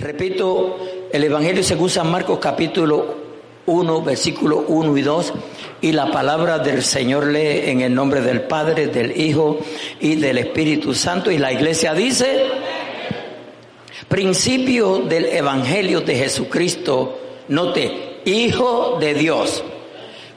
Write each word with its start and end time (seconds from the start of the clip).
Repito, 0.00 0.78
el 1.12 1.24
Evangelio 1.24 1.62
según 1.62 1.90
San 1.90 2.10
Marcos 2.10 2.38
capítulo 2.38 3.16
1, 3.66 4.02
versículo 4.02 4.64
1 4.66 4.96
y 4.96 5.02
2, 5.02 5.32
y 5.82 5.92
la 5.92 6.10
palabra 6.10 6.58
del 6.58 6.82
Señor 6.82 7.26
lee 7.26 7.70
en 7.70 7.82
el 7.82 7.94
nombre 7.94 8.22
del 8.22 8.42
Padre, 8.42 8.86
del 8.86 9.20
Hijo 9.20 9.60
y 10.00 10.16
del 10.16 10.38
Espíritu 10.38 10.94
Santo, 10.94 11.30
y 11.30 11.36
la 11.36 11.52
iglesia 11.52 11.92
dice, 11.92 12.46
principio 14.08 15.00
del 15.00 15.26
Evangelio 15.26 16.00
de 16.00 16.16
Jesucristo, 16.16 17.20
note, 17.48 18.22
Hijo 18.24 18.96
de 18.98 19.12
Dios 19.12 19.62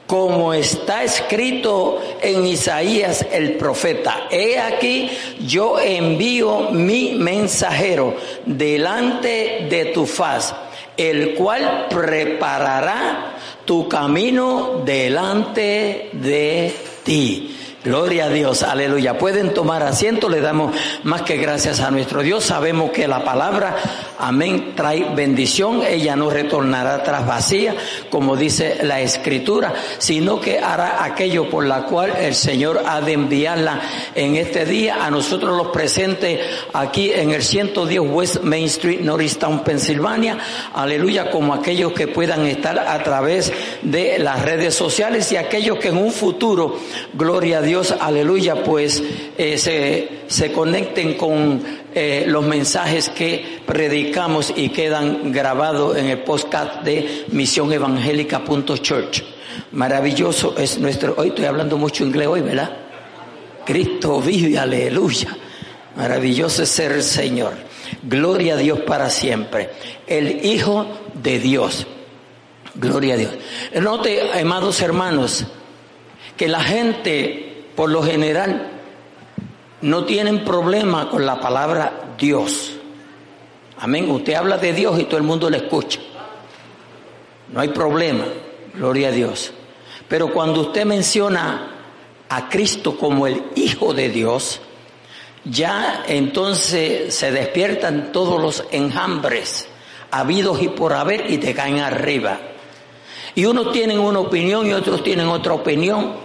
como 0.06 0.52
está 0.52 1.02
escrito 1.02 2.00
en 2.20 2.46
Isaías 2.46 3.26
el 3.32 3.54
profeta. 3.54 4.28
He 4.30 4.58
aquí, 4.58 5.10
yo 5.40 5.78
envío 5.78 6.70
mi 6.70 7.14
mensajero 7.14 8.16
delante 8.44 9.66
de 9.70 9.86
tu 9.94 10.06
faz, 10.06 10.54
el 10.96 11.34
cual 11.34 11.86
preparará 11.88 13.36
tu 13.64 13.88
camino 13.88 14.82
delante 14.84 16.10
de 16.12 16.74
ti. 17.02 17.56
Gloria 17.84 18.24
a 18.24 18.28
Dios, 18.30 18.62
aleluya. 18.62 19.18
Pueden 19.18 19.52
tomar 19.52 19.82
asiento, 19.82 20.30
le 20.30 20.40
damos 20.40 20.74
más 21.02 21.20
que 21.20 21.36
gracias 21.36 21.80
a 21.80 21.90
nuestro 21.90 22.22
Dios. 22.22 22.42
Sabemos 22.42 22.92
que 22.92 23.06
la 23.06 23.22
palabra, 23.24 23.76
amén, 24.18 24.72
trae 24.74 25.14
bendición. 25.14 25.82
Ella 25.86 26.16
no 26.16 26.30
retornará 26.30 27.02
tras 27.02 27.26
vacía, 27.26 27.76
como 28.08 28.36
dice 28.36 28.78
la 28.84 29.02
escritura, 29.02 29.74
sino 29.98 30.40
que 30.40 30.60
hará 30.60 31.04
aquello 31.04 31.50
por 31.50 31.66
la 31.66 31.82
cual 31.82 32.14
el 32.18 32.34
Señor 32.34 32.84
ha 32.86 33.02
de 33.02 33.12
enviarla 33.12 33.82
en 34.14 34.36
este 34.36 34.64
día 34.64 35.04
a 35.04 35.10
nosotros 35.10 35.54
los 35.54 35.66
presentes 35.66 36.40
aquí 36.72 37.12
en 37.12 37.32
el 37.32 37.42
110 37.42 38.00
West 38.00 38.40
Main 38.44 38.64
Street, 38.64 39.00
Norristown, 39.00 39.62
Pensilvania. 39.62 40.38
Aleluya, 40.72 41.30
como 41.30 41.52
aquellos 41.52 41.92
que 41.92 42.08
puedan 42.08 42.46
estar 42.46 42.78
a 42.78 43.02
través 43.02 43.52
de 43.82 44.18
las 44.18 44.40
redes 44.40 44.74
sociales 44.74 45.30
y 45.32 45.36
aquellos 45.36 45.78
que 45.78 45.88
en 45.88 45.98
un 45.98 46.12
futuro, 46.12 46.78
gloria 47.12 47.58
a 47.58 47.60
Dios, 47.60 47.73
Dios, 47.74 47.92
aleluya, 47.98 48.62
pues 48.62 49.02
eh, 49.36 49.58
se, 49.58 50.08
se, 50.28 50.52
conecten 50.52 51.14
con 51.14 51.60
eh, 51.92 52.24
los 52.28 52.44
mensajes 52.46 53.08
que 53.08 53.58
predicamos 53.66 54.52
y 54.54 54.68
quedan 54.68 55.32
grabados 55.32 55.96
en 55.96 56.06
el 56.06 56.20
podcast 56.20 56.84
de 56.84 57.24
misionevangélica.church. 57.32 59.24
Maravilloso 59.72 60.54
es 60.56 60.78
nuestro, 60.78 61.16
hoy 61.16 61.30
estoy 61.30 61.46
hablando 61.46 61.76
mucho 61.76 62.04
inglés 62.04 62.28
hoy, 62.28 62.42
¿verdad? 62.42 62.76
Cristo 63.66 64.20
vive, 64.20 64.56
aleluya. 64.56 65.36
Maravilloso 65.96 66.62
es 66.62 66.68
ser 66.68 66.92
el 66.92 67.02
Señor. 67.02 67.54
Gloria 68.04 68.54
a 68.54 68.58
Dios 68.58 68.82
para 68.82 69.10
siempre. 69.10 69.70
El 70.06 70.46
Hijo 70.46 70.86
de 71.12 71.40
Dios. 71.40 71.88
Gloria 72.76 73.14
a 73.14 73.16
Dios. 73.16 73.32
Note, 73.82 74.30
amados 74.40 74.80
hermanos, 74.80 75.44
que 76.36 76.46
la 76.46 76.62
gente 76.62 77.50
por 77.74 77.90
lo 77.90 78.02
general, 78.02 78.70
no 79.82 80.04
tienen 80.04 80.44
problema 80.44 81.10
con 81.10 81.26
la 81.26 81.40
palabra 81.40 82.14
Dios. 82.18 82.72
Amén. 83.78 84.10
Usted 84.10 84.34
habla 84.34 84.58
de 84.58 84.72
Dios 84.72 84.98
y 84.98 85.04
todo 85.04 85.18
el 85.18 85.24
mundo 85.24 85.50
le 85.50 85.58
escucha. 85.58 86.00
No 87.52 87.60
hay 87.60 87.68
problema. 87.68 88.24
Gloria 88.74 89.08
a 89.08 89.12
Dios. 89.12 89.52
Pero 90.08 90.32
cuando 90.32 90.60
usted 90.62 90.84
menciona 90.84 91.70
a 92.28 92.48
Cristo 92.48 92.96
como 92.96 93.26
el 93.26 93.42
Hijo 93.56 93.94
de 93.94 94.08
Dios, 94.08 94.60
ya 95.44 96.04
entonces 96.08 97.14
se 97.14 97.30
despiertan 97.30 98.12
todos 98.12 98.40
los 98.40 98.64
enjambres 98.70 99.68
habidos 100.10 100.62
y 100.62 100.68
por 100.68 100.92
haber 100.92 101.30
y 101.30 101.38
te 101.38 101.54
caen 101.54 101.80
arriba. 101.80 102.38
Y 103.34 103.44
unos 103.46 103.72
tienen 103.72 103.98
una 103.98 104.20
opinión 104.20 104.66
y 104.66 104.72
otros 104.72 105.02
tienen 105.02 105.26
otra 105.26 105.54
opinión. 105.54 106.23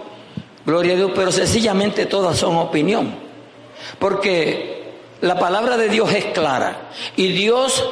Gloria 0.70 0.92
a 0.92 0.96
Dios, 0.98 1.10
pero 1.16 1.32
sencillamente 1.32 2.06
todas 2.06 2.38
son 2.38 2.56
opinión. 2.56 3.12
Porque 3.98 4.84
la 5.20 5.36
palabra 5.36 5.76
de 5.76 5.88
Dios 5.88 6.12
es 6.12 6.26
clara. 6.26 6.90
Y 7.16 7.32
Dios 7.32 7.84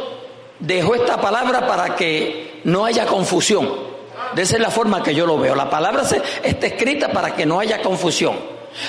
dejó 0.60 0.94
esta 0.94 1.20
palabra 1.20 1.66
para 1.66 1.96
que 1.96 2.60
no 2.62 2.84
haya 2.84 3.04
confusión. 3.04 3.68
De 4.36 4.42
esa 4.42 4.54
es 4.54 4.62
la 4.62 4.70
forma 4.70 5.02
que 5.02 5.12
yo 5.12 5.26
lo 5.26 5.36
veo. 5.38 5.56
La 5.56 5.68
palabra 5.68 6.04
está 6.44 6.66
escrita 6.68 7.10
para 7.10 7.34
que 7.34 7.44
no 7.44 7.58
haya 7.58 7.82
confusión. 7.82 8.36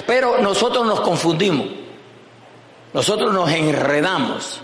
Pero 0.06 0.38
nosotros 0.38 0.86
nos 0.86 1.02
confundimos. 1.02 1.66
Nosotros 2.94 3.34
nos 3.34 3.50
enredamos. 3.50 4.62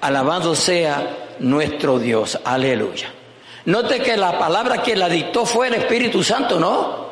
Alabado 0.00 0.54
sea 0.54 1.34
nuestro 1.40 1.98
Dios. 1.98 2.38
Aleluya. 2.42 3.12
Note 3.66 4.00
que 4.00 4.16
la 4.16 4.38
palabra 4.38 4.80
que 4.80 4.96
la 4.96 5.10
dictó 5.10 5.44
fue 5.44 5.68
el 5.68 5.74
Espíritu 5.74 6.24
Santo, 6.24 6.58
¿no? 6.58 7.09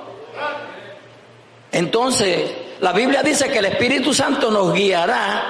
Entonces, 1.72 2.50
la 2.80 2.92
Biblia 2.92 3.22
dice 3.22 3.48
que 3.48 3.58
el 3.58 3.66
Espíritu 3.66 4.14
Santo 4.14 4.50
nos 4.50 4.72
guiará 4.72 5.44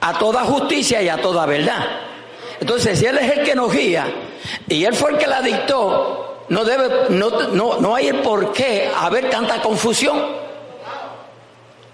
a 0.00 0.18
toda 0.18 0.44
justicia 0.44 1.02
y 1.02 1.08
a 1.08 1.16
toda 1.16 1.46
verdad. 1.46 1.84
Entonces, 2.60 2.98
si 2.98 3.06
Él 3.06 3.18
es 3.18 3.38
el 3.38 3.44
que 3.44 3.54
nos 3.54 3.72
guía 3.72 4.06
y 4.68 4.84
Él 4.84 4.94
fue 4.94 5.12
el 5.12 5.18
que 5.18 5.26
la 5.26 5.42
dictó, 5.42 6.44
no 6.48 6.64
debe, 6.64 7.08
no, 7.10 7.30
no, 7.48 7.78
no 7.78 7.94
hay 7.94 8.12
por 8.12 8.52
qué 8.52 8.90
haber 8.96 9.30
tanta 9.30 9.60
confusión. 9.60 10.46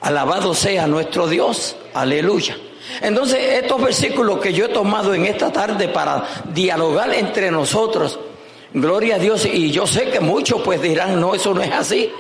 Alabado 0.00 0.53
sea 0.55 0.87
nuestro 0.87 1.28
Dios, 1.28 1.77
aleluya. 1.94 2.56
Entonces, 3.00 3.62
estos 3.62 3.81
versículos 3.81 4.41
que 4.41 4.53
yo 4.53 4.66
he 4.66 4.69
tomado 4.69 5.15
en 5.15 5.25
esta 5.25 5.53
tarde 5.53 5.88
para 5.88 6.25
dialogar 6.53 7.15
entre 7.15 7.50
nosotros, 7.50 8.19
gloria 8.75 9.16
a 9.16 9.19
Dios, 9.19 9.47
y 9.47 9.71
yo 9.71 9.87
sé 9.87 10.11
que 10.11 10.21
muchos 10.21 10.61
pues 10.62 10.82
dirán, 10.82 11.21
no, 11.21 11.34
eso 11.34 11.55
no 11.55 11.62
es 11.62 11.72
así. 11.72 12.12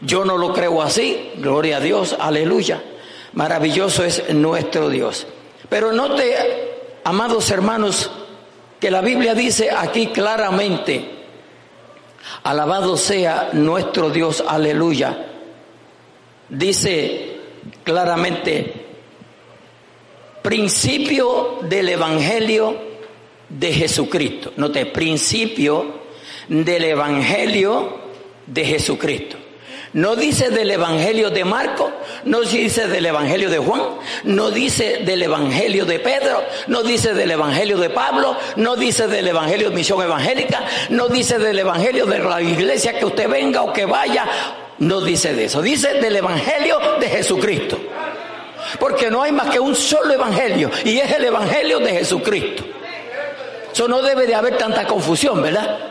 Yo 0.00 0.24
no 0.24 0.36
lo 0.36 0.52
creo 0.52 0.80
así, 0.82 1.32
gloria 1.36 1.78
a 1.78 1.80
Dios, 1.80 2.16
aleluya. 2.18 2.82
Maravilloso 3.32 4.04
es 4.04 4.32
nuestro 4.32 4.88
Dios. 4.88 5.26
Pero 5.68 5.92
note, 5.92 6.34
amados 7.04 7.50
hermanos, 7.50 8.10
que 8.80 8.90
la 8.90 9.00
Biblia 9.00 9.34
dice 9.34 9.70
aquí 9.70 10.08
claramente, 10.08 11.10
alabado 12.44 12.96
sea 12.96 13.50
nuestro 13.52 14.10
Dios, 14.10 14.42
aleluya. 14.46 15.26
Dice 16.48 17.36
claramente, 17.82 18.86
principio 20.42 21.58
del 21.62 21.88
Evangelio 21.88 22.76
de 23.48 23.72
Jesucristo. 23.72 24.52
Note, 24.56 24.86
principio 24.86 26.00
del 26.48 26.84
Evangelio 26.84 27.98
de 28.46 28.64
Jesucristo. 28.64 29.37
No 29.94 30.16
dice 30.16 30.50
del 30.50 30.70
Evangelio 30.70 31.30
de 31.30 31.44
Marco, 31.44 31.90
no 32.24 32.42
dice 32.42 32.88
del 32.88 33.06
Evangelio 33.06 33.48
de 33.48 33.58
Juan, 33.58 33.82
no 34.24 34.50
dice 34.50 34.98
del 35.04 35.22
Evangelio 35.22 35.86
de 35.86 35.98
Pedro, 35.98 36.42
no 36.66 36.82
dice 36.82 37.14
del 37.14 37.30
Evangelio 37.30 37.78
de 37.78 37.88
Pablo, 37.88 38.36
no 38.56 38.76
dice 38.76 39.08
del 39.08 39.28
Evangelio 39.28 39.70
de 39.70 39.74
Misión 39.74 40.02
Evangélica, 40.02 40.62
no 40.90 41.08
dice 41.08 41.38
del 41.38 41.58
Evangelio 41.58 42.04
de 42.04 42.18
la 42.18 42.42
iglesia 42.42 42.98
que 42.98 43.06
usted 43.06 43.30
venga 43.30 43.62
o 43.62 43.72
que 43.72 43.86
vaya, 43.86 44.26
no 44.78 45.00
dice 45.00 45.32
de 45.32 45.46
eso, 45.46 45.62
dice 45.62 45.94
del 45.94 46.16
Evangelio 46.16 46.78
de 47.00 47.08
Jesucristo. 47.08 47.78
Porque 48.78 49.10
no 49.10 49.22
hay 49.22 49.32
más 49.32 49.48
que 49.48 49.58
un 49.58 49.74
solo 49.74 50.12
Evangelio 50.12 50.70
y 50.84 50.98
es 50.98 51.10
el 51.12 51.24
Evangelio 51.24 51.78
de 51.78 51.92
Jesucristo. 51.92 52.62
Eso 53.72 53.88
no 53.88 54.02
debe 54.02 54.26
de 54.26 54.34
haber 54.34 54.58
tanta 54.58 54.86
confusión, 54.86 55.40
¿verdad? 55.40 55.87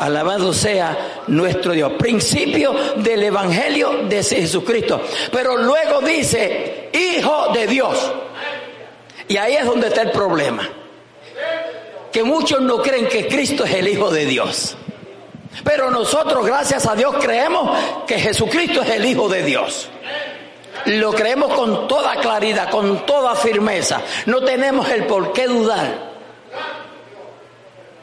Alabado 0.00 0.54
sea 0.54 1.24
nuestro 1.26 1.72
Dios. 1.74 1.92
Principio 1.98 2.74
del 2.96 3.22
Evangelio 3.22 4.04
de 4.08 4.22
Jesucristo. 4.22 5.02
Pero 5.30 5.58
luego 5.58 6.00
dice, 6.00 6.88
Hijo 6.90 7.48
de 7.52 7.66
Dios. 7.66 8.12
Y 9.28 9.36
ahí 9.36 9.56
es 9.56 9.66
donde 9.66 9.88
está 9.88 10.00
el 10.00 10.10
problema. 10.10 10.66
Que 12.10 12.24
muchos 12.24 12.62
no 12.62 12.78
creen 12.78 13.08
que 13.08 13.28
Cristo 13.28 13.64
es 13.64 13.74
el 13.74 13.88
Hijo 13.88 14.10
de 14.10 14.24
Dios. 14.24 14.74
Pero 15.64 15.90
nosotros, 15.90 16.46
gracias 16.46 16.86
a 16.86 16.94
Dios, 16.94 17.16
creemos 17.20 17.78
que 18.06 18.18
Jesucristo 18.18 18.80
es 18.80 18.88
el 18.88 19.04
Hijo 19.04 19.28
de 19.28 19.42
Dios. 19.42 19.90
Lo 20.86 21.12
creemos 21.12 21.52
con 21.52 21.86
toda 21.86 22.16
claridad, 22.16 22.70
con 22.70 23.04
toda 23.04 23.34
firmeza. 23.34 24.00
No 24.24 24.42
tenemos 24.44 24.88
el 24.88 25.04
por 25.04 25.34
qué 25.34 25.46
dudar. 25.46 26.10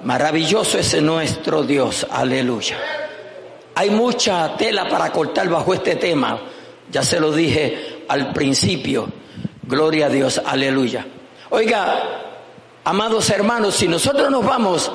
Maravilloso 0.04 0.78
es 0.78 1.02
nuestro 1.02 1.64
Dios, 1.64 2.06
aleluya. 2.10 2.78
Hay 3.74 3.90
mucha 3.90 4.56
tela 4.56 4.88
para 4.88 5.12
cortar 5.12 5.50
bajo 5.50 5.74
este 5.74 5.96
tema, 5.96 6.40
ya 6.92 7.02
se 7.02 7.20
lo 7.20 7.32
dije 7.32 8.04
al 8.08 8.32
principio, 8.32 9.08
gloria 9.64 10.06
a 10.06 10.10
Dios, 10.10 10.40
aleluya. 10.46 11.06
Oiga, 11.50 12.04
amados 12.84 13.30
hermanos, 13.32 13.76
si 13.76 13.88
nosotros 13.88 14.30
nos 14.30 14.46
vamos 14.46 14.92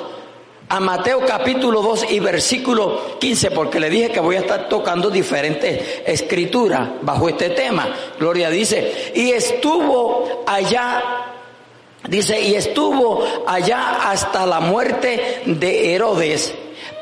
a 0.69 0.81
Mateo 0.81 1.21
capítulo 1.27 1.83
2 1.83 2.13
y 2.13 2.21
versículo 2.21 3.19
15, 3.19 3.51
porque 3.51 3.81
le 3.81 3.91
dije 3.91 4.11
que 4.11 4.21
voy 4.21 4.37
a 4.37 4.41
estar 4.41 4.69
tocando 4.69 5.11
diferentes 5.11 6.01
escrituras 6.07 6.89
bajo 7.03 7.29
este 7.29 7.51
tema. 7.51 7.89
Gloria 8.19 8.51
dice, 8.51 9.13
y 9.15 9.33
estuvo 9.33 10.45
allá 10.47 11.22
Dice, 12.09 12.41
y 12.41 12.55
estuvo 12.55 13.25
allá 13.47 14.11
hasta 14.11 14.45
la 14.45 14.61
muerte 14.61 15.43
de 15.47 15.95
Herodes, 15.95 16.53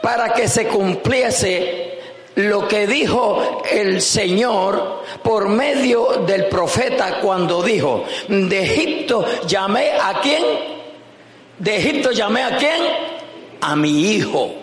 para 0.03 0.33
que 0.33 0.47
se 0.47 0.67
cumpliese 0.69 1.99
lo 2.37 2.69
que 2.69 2.87
dijo 2.87 3.63
el 3.71 4.01
Señor 4.01 5.03
por 5.23 5.49
medio 5.49 6.23
del 6.27 6.47
profeta 6.47 7.21
cuando 7.21 7.63
dijo, 7.63 8.05
de 8.29 8.63
Egipto 8.63 9.25
llamé 9.47 9.91
a 9.93 10.21
quién, 10.21 10.45
de 11.59 11.77
Egipto 11.77 12.13
llamé 12.13 12.43
a 12.43 12.57
quién, 12.57 12.83
a 13.61 13.77
mi 13.77 14.13
hijo, 14.13 14.55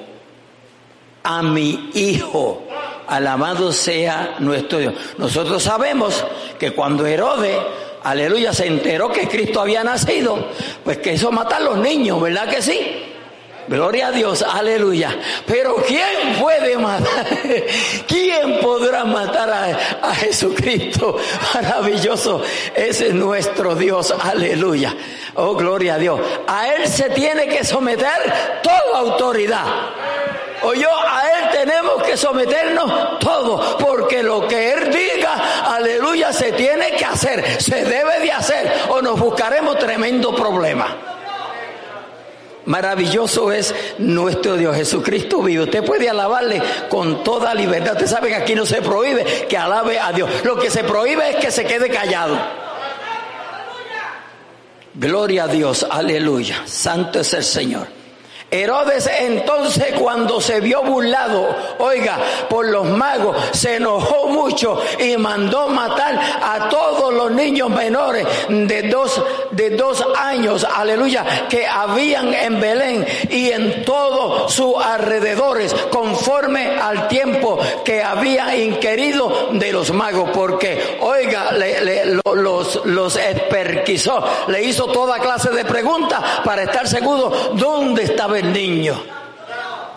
a 1.23 1.41
mi 1.41 1.91
hijo. 1.93 2.63
Alabado 3.07 3.71
sea 3.71 4.35
nuestro 4.39 4.79
Dios. 4.79 4.93
Nosotros 5.17 5.63
sabemos 5.63 6.25
que 6.59 6.71
cuando 6.71 7.05
Herodes, 7.05 7.57
aleluya, 8.03 8.53
se 8.53 8.67
enteró 8.67 9.11
que 9.11 9.27
Cristo 9.27 9.61
había 9.61 9.83
nacido, 9.83 10.49
pues 10.83 10.97
que 10.97 11.13
hizo 11.13 11.31
matar 11.31 11.61
a 11.61 11.65
los 11.65 11.77
niños, 11.77 12.21
¿verdad 12.21 12.49
que 12.49 12.61
sí? 12.61 13.07
Gloria 13.67 14.07
a 14.07 14.11
Dios, 14.11 14.43
aleluya. 14.43 15.13
Pero 15.45 15.75
¿quién 15.85 16.35
puede 16.39 16.77
matar? 16.77 17.27
¿Quién 18.07 18.61
podrá 18.61 19.03
matar 19.03 19.49
a, 19.49 20.09
a, 20.09 20.15
Jesucristo? 20.15 21.17
Maravilloso. 21.53 22.41
Ese 22.73 23.09
es 23.09 23.13
nuestro 23.13 23.75
Dios, 23.75 24.13
aleluya. 24.17 24.95
Oh, 25.35 25.53
gloria 25.55 25.95
a 25.95 25.97
Dios. 25.97 26.19
A 26.47 26.73
Él 26.73 26.87
se 26.87 27.09
tiene 27.09 27.47
que 27.47 27.65
someter 27.65 28.61
toda 28.63 28.99
autoridad. 28.99 29.65
O 30.63 30.73
yo 30.73 30.89
a 30.89 31.21
Él 31.27 31.49
tenemos 31.51 32.03
que 32.03 32.17
someternos 32.17 33.19
todo, 33.19 33.77
porque 33.77 34.23
lo 34.23 34.47
que 34.47 34.73
Él 34.73 34.91
diga, 34.91 35.73
aleluya, 35.75 36.33
se 36.33 36.51
tiene 36.53 36.91
que 36.91 37.05
hacer, 37.05 37.61
se 37.61 37.85
debe 37.85 38.19
de 38.19 38.31
hacer, 38.31 38.71
o 38.89 39.01
nos 39.01 39.19
buscaremos 39.19 39.77
tremendo 39.77 40.35
problema. 40.35 40.95
Maravilloso 42.65 43.49
es 43.53 43.73
nuestro 43.97 44.57
Dios 44.57 44.75
Jesucristo 44.75 45.41
vive. 45.41 45.63
Usted 45.63 45.85
puede 45.85 46.09
alabarle 46.09 46.61
con 46.89 47.23
toda 47.23 47.53
libertad. 47.53 47.93
Usted 47.93 48.07
sabe 48.07 48.27
que 48.27 48.35
aquí 48.35 48.55
no 48.55 48.65
se 48.65 48.81
prohíbe 48.81 49.23
que 49.47 49.57
alabe 49.57 49.97
a 49.97 50.11
Dios. 50.11 50.29
Lo 50.43 50.59
que 50.59 50.69
se 50.69 50.83
prohíbe 50.83 51.29
es 51.29 51.35
que 51.37 51.49
se 51.49 51.63
quede 51.63 51.89
callado. 51.89 52.37
Gloria 54.95 55.45
a 55.45 55.47
Dios, 55.47 55.87
aleluya. 55.89 56.63
Santo 56.65 57.21
es 57.21 57.33
el 57.33 57.43
Señor. 57.45 57.96
Herodes 58.49 59.09
entonces 59.19 59.93
cuando 59.99 60.39
se 60.39 60.61
vio 60.61 60.81
burlado, 60.81 61.53
oiga, 61.79 62.17
por 62.49 62.65
los 62.65 62.85
magos, 62.85 63.35
se 63.51 63.75
enojó 63.75 64.29
mucho 64.29 64.81
y 64.97 65.17
mandó 65.17 65.67
matar 65.67 66.17
a 66.41 66.69
todos 66.69 67.13
los 67.13 67.31
niños 67.31 67.69
menores 67.69 68.25
de 68.47 68.83
dos, 68.83 69.21
de 69.51 69.71
dos 69.71 70.05
años, 70.17 70.65
aleluya, 70.73 71.47
que 71.49 71.67
habían 71.67 72.33
en 72.33 72.61
Belén 72.61 73.05
y 73.29 73.51
en 73.51 73.83
todos 73.83 74.53
sus 74.53 74.75
alrededores, 74.77 75.73
conforme 75.91 76.67
al 76.79 77.09
tiempo 77.09 77.59
que 77.83 78.01
había 78.01 78.55
inquirido 78.55 79.49
de 79.51 79.73
los 79.73 79.91
magos, 79.91 80.29
porque, 80.33 80.97
oiga, 81.01 81.51
le, 81.51 82.21
los, 82.23 82.85
los 82.85 83.17
esperquizó, 83.17 84.23
le 84.47 84.63
hizo 84.63 84.85
toda 84.87 85.19
clase 85.19 85.49
de 85.49 85.65
preguntas 85.65 86.23
para 86.45 86.63
estar 86.63 86.87
seguro 86.87 87.29
dónde 87.53 88.03
estaba 88.03 88.36
el 88.37 88.53
niño. 88.53 89.17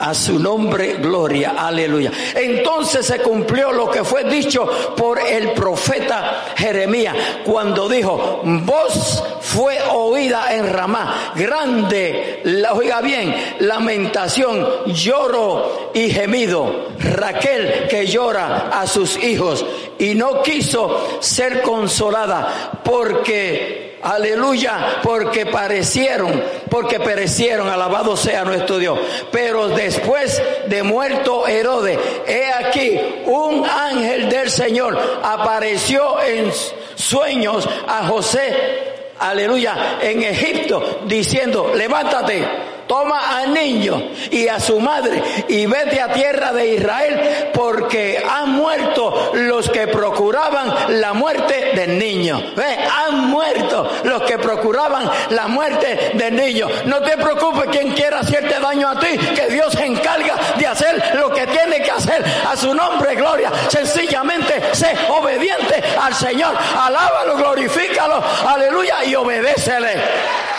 A 0.00 0.14
su 0.14 0.38
nombre, 0.38 0.94
gloria, 0.94 1.54
aleluya. 1.58 2.10
Entonces 2.34 3.04
se 3.04 3.18
cumplió 3.18 3.70
lo 3.70 3.90
que 3.90 4.02
fue 4.02 4.24
dicho 4.24 4.66
por 4.96 5.20
el 5.20 5.52
profeta 5.52 6.54
Jeremías 6.56 7.14
cuando 7.44 7.86
dijo, 7.86 8.40
voz 8.42 9.22
fue 9.42 9.78
oída 9.92 10.54
en 10.54 10.72
Ramá, 10.72 11.34
grande, 11.36 12.40
la, 12.44 12.72
oiga 12.72 13.02
bien, 13.02 13.56
lamentación, 13.58 14.86
lloro 14.86 15.90
y 15.92 16.08
gemido. 16.08 16.88
Raquel 16.98 17.86
que 17.90 18.06
llora 18.06 18.70
a 18.72 18.86
sus 18.86 19.22
hijos 19.22 19.66
y 19.98 20.14
no 20.14 20.40
quiso 20.40 21.18
ser 21.20 21.60
consolada 21.60 22.80
porque 22.82 23.89
Aleluya, 24.02 25.00
porque 25.02 25.46
parecieron, 25.46 26.42
porque 26.70 26.98
perecieron, 26.98 27.68
alabado 27.68 28.16
sea 28.16 28.44
nuestro 28.44 28.78
Dios. 28.78 28.98
Pero 29.30 29.68
después 29.68 30.42
de 30.66 30.82
muerto 30.82 31.46
Herodes, 31.46 31.98
he 32.26 32.50
aquí 32.50 32.98
un 33.26 33.66
ángel 33.66 34.28
del 34.30 34.50
Señor 34.50 34.98
apareció 35.22 36.22
en 36.22 36.50
sueños 36.94 37.68
a 37.86 38.06
José, 38.06 38.94
aleluya, 39.18 39.98
en 40.00 40.22
Egipto, 40.22 41.00
diciendo, 41.06 41.72
levántate 41.74 42.69
toma 42.90 43.38
al 43.38 43.54
niño 43.54 44.02
y 44.32 44.48
a 44.48 44.58
su 44.58 44.80
madre 44.80 45.22
y 45.46 45.64
vete 45.64 46.00
a 46.00 46.12
tierra 46.12 46.52
de 46.52 46.74
Israel 46.74 47.50
porque 47.54 48.20
han 48.28 48.50
muerto 48.50 49.30
los 49.32 49.70
que 49.70 49.86
procuraban 49.86 51.00
la 51.00 51.12
muerte 51.12 51.70
del 51.76 51.96
niño. 51.96 52.42
Ve, 52.56 52.76
han 53.06 53.28
muerto 53.28 53.88
los 54.02 54.22
que 54.22 54.38
procuraban 54.38 55.08
la 55.28 55.46
muerte 55.46 56.10
del 56.14 56.34
niño. 56.34 56.66
No 56.86 57.00
te 57.00 57.16
preocupes 57.16 57.68
quien 57.70 57.92
quiera 57.92 58.18
hacerte 58.18 58.58
daño 58.58 58.88
a 58.88 58.98
ti, 58.98 59.16
que 59.36 59.46
Dios 59.46 59.72
se 59.72 59.86
encarga 59.86 60.34
de 60.58 60.66
hacer 60.66 61.14
lo 61.14 61.30
que 61.30 61.46
tiene 61.46 61.80
que 61.84 61.92
hacer 61.92 62.24
a 62.50 62.56
su 62.56 62.74
nombre, 62.74 63.14
gloria. 63.14 63.52
Sencillamente 63.68 64.74
sé 64.74 64.96
obediente 65.10 65.80
al 66.02 66.12
Señor. 66.12 66.56
Alábalo, 66.76 67.36
glorifícalo, 67.36 68.20
aleluya 68.48 69.04
y 69.04 69.14
obedécele. 69.14 70.49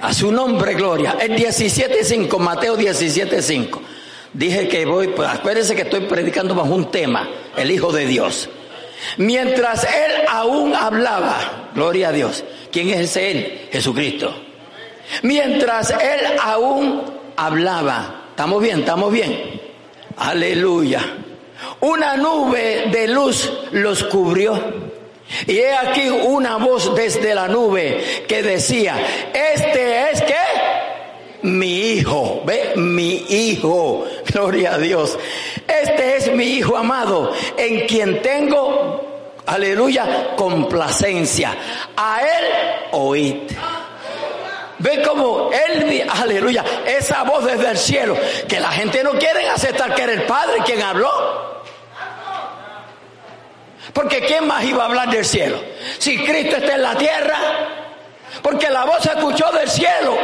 A 0.00 0.12
su 0.12 0.30
nombre, 0.30 0.74
gloria. 0.74 1.16
Es 1.20 1.30
17.5, 1.30 2.38
Mateo 2.38 2.76
17.5. 2.76 3.80
Dije 4.32 4.68
que 4.68 4.84
voy, 4.84 5.08
pues 5.08 5.28
acuérdense 5.28 5.74
que 5.74 5.82
estoy 5.82 6.00
predicando 6.00 6.54
bajo 6.54 6.74
un 6.74 6.90
tema, 6.90 7.28
el 7.56 7.70
Hijo 7.70 7.90
de 7.92 8.06
Dios. 8.06 8.50
Mientras 9.16 9.84
él 9.84 10.12
aún 10.28 10.74
hablaba, 10.74 11.70
gloria 11.74 12.08
a 12.08 12.12
Dios. 12.12 12.44
¿Quién 12.70 12.90
es 12.90 13.00
ese 13.00 13.30
él? 13.30 13.68
Jesucristo. 13.72 14.34
Mientras 15.22 15.90
él 15.90 16.38
aún 16.42 17.02
hablaba, 17.36 18.24
estamos 18.30 18.62
bien, 18.62 18.80
estamos 18.80 19.12
bien. 19.12 19.60
Aleluya. 20.18 21.00
Una 21.80 22.16
nube 22.16 22.88
de 22.92 23.08
luz 23.08 23.50
los 23.72 24.04
cubrió 24.04 24.85
y 25.46 25.58
he 25.58 25.74
aquí 25.74 26.08
una 26.08 26.56
voz 26.56 26.94
desde 26.94 27.34
la 27.34 27.48
nube 27.48 28.24
que 28.28 28.42
decía, 28.42 28.96
este 29.32 30.10
es 30.10 30.22
que 30.22 30.34
mi 31.42 31.92
hijo, 31.92 32.42
ve, 32.44 32.72
mi 32.76 33.24
hijo, 33.28 34.06
gloria 34.32 34.74
a 34.74 34.78
Dios. 34.78 35.18
Este 35.66 36.16
es 36.16 36.32
mi 36.32 36.44
hijo 36.44 36.76
amado, 36.76 37.32
en 37.56 37.86
quien 37.86 38.20
tengo, 38.22 39.32
aleluya, 39.46 40.34
complacencia. 40.36 41.54
A 41.96 42.20
él 42.22 42.44
oíd. 42.92 43.36
Ve 44.78 45.02
como 45.02 45.50
él, 45.52 46.06
aleluya, 46.08 46.64
esa 46.86 47.22
voz 47.22 47.44
desde 47.44 47.70
el 47.70 47.78
cielo, 47.78 48.16
que 48.46 48.60
la 48.60 48.70
gente 48.70 49.02
no 49.02 49.12
quiere 49.12 49.48
aceptar 49.48 49.94
que 49.94 50.02
era 50.02 50.12
el 50.12 50.22
Padre 50.24 50.58
quien 50.64 50.82
habló. 50.82 51.55
Porque 53.96 54.20
¿quién 54.26 54.46
más 54.46 54.62
iba 54.62 54.82
a 54.82 54.86
hablar 54.88 55.08
del 55.08 55.24
cielo? 55.24 55.58
Si 55.98 56.22
Cristo 56.22 56.56
está 56.56 56.74
en 56.74 56.82
la 56.82 56.98
tierra, 56.98 57.38
porque 58.42 58.68
la 58.68 58.84
voz 58.84 59.02
se 59.02 59.08
escuchó 59.08 59.50
del 59.52 59.66
cielo. 59.70 60.18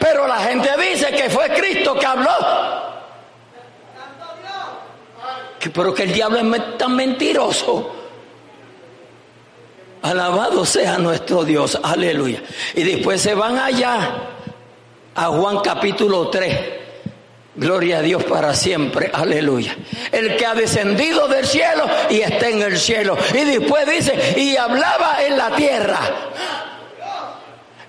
Pero 0.00 0.26
la 0.26 0.40
gente 0.40 0.70
dice 0.76 1.12
que 1.12 1.30
fue 1.30 1.48
Cristo 1.50 1.94
que 1.94 2.06
habló. 2.06 2.90
pero 5.72 5.94
que 5.94 6.02
el 6.02 6.12
diablo 6.12 6.40
es 6.56 6.78
tan 6.78 6.96
mentiroso. 6.96 7.94
Alabado 10.02 10.66
sea 10.66 10.98
nuestro 10.98 11.44
Dios, 11.44 11.78
aleluya. 11.80 12.42
Y 12.74 12.82
después 12.82 13.20
se 13.20 13.36
van 13.36 13.56
allá 13.56 14.14
a 15.14 15.26
Juan 15.26 15.60
capítulo 15.60 16.28
3. 16.28 16.79
Gloria 17.60 17.98
a 17.98 18.02
Dios 18.02 18.24
para 18.24 18.54
siempre, 18.54 19.10
aleluya. 19.12 19.76
El 20.10 20.34
que 20.34 20.46
ha 20.46 20.54
descendido 20.54 21.28
del 21.28 21.44
cielo 21.44 21.84
y 22.08 22.22
está 22.22 22.48
en 22.48 22.62
el 22.62 22.78
cielo. 22.78 23.18
Y 23.34 23.44
después 23.44 23.86
dice, 23.86 24.34
y 24.40 24.56
hablaba 24.56 25.22
en 25.22 25.36
la 25.36 25.54
tierra. 25.54 26.00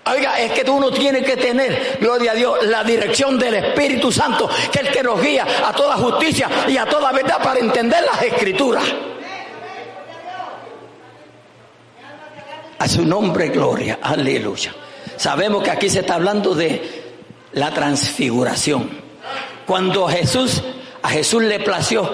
Oiga, 0.08 0.38
es 0.42 0.52
que 0.52 0.70
uno 0.70 0.92
tiene 0.92 1.24
que 1.24 1.38
tener, 1.38 2.00
gloria 2.02 2.32
a 2.32 2.36
Dios, 2.36 2.58
la 2.66 2.84
dirección 2.84 3.40
del 3.40 3.54
Espíritu 3.54 4.12
Santo, 4.12 4.50
que 4.70 4.80
es 4.80 4.88
el 4.88 4.92
que 4.92 5.04
nos 5.04 5.22
guía 5.22 5.48
a 5.66 5.72
toda 5.72 5.96
justicia 5.96 6.50
y 6.68 6.76
a 6.76 6.86
toda 6.86 7.14
verdad 7.14 7.42
para 7.42 7.62
entender 7.62 8.04
las 8.04 8.22
escrituras. 8.24 8.84
A 12.78 12.88
su 12.90 13.06
nombre, 13.06 13.48
gloria, 13.48 14.00
aleluya. 14.02 14.76
Sabemos 15.16 15.64
que 15.64 15.72
aquí 15.72 15.90
se 15.90 16.02
está 16.02 16.16
hablando 16.16 16.54
de 16.54 17.04
la 17.54 17.74
transfiguración. 17.74 19.01
Cuando 19.66 20.08
Jesús, 20.08 20.62
a 21.02 21.10
Jesús 21.10 21.44
le 21.44 21.60
plació, 21.60 22.10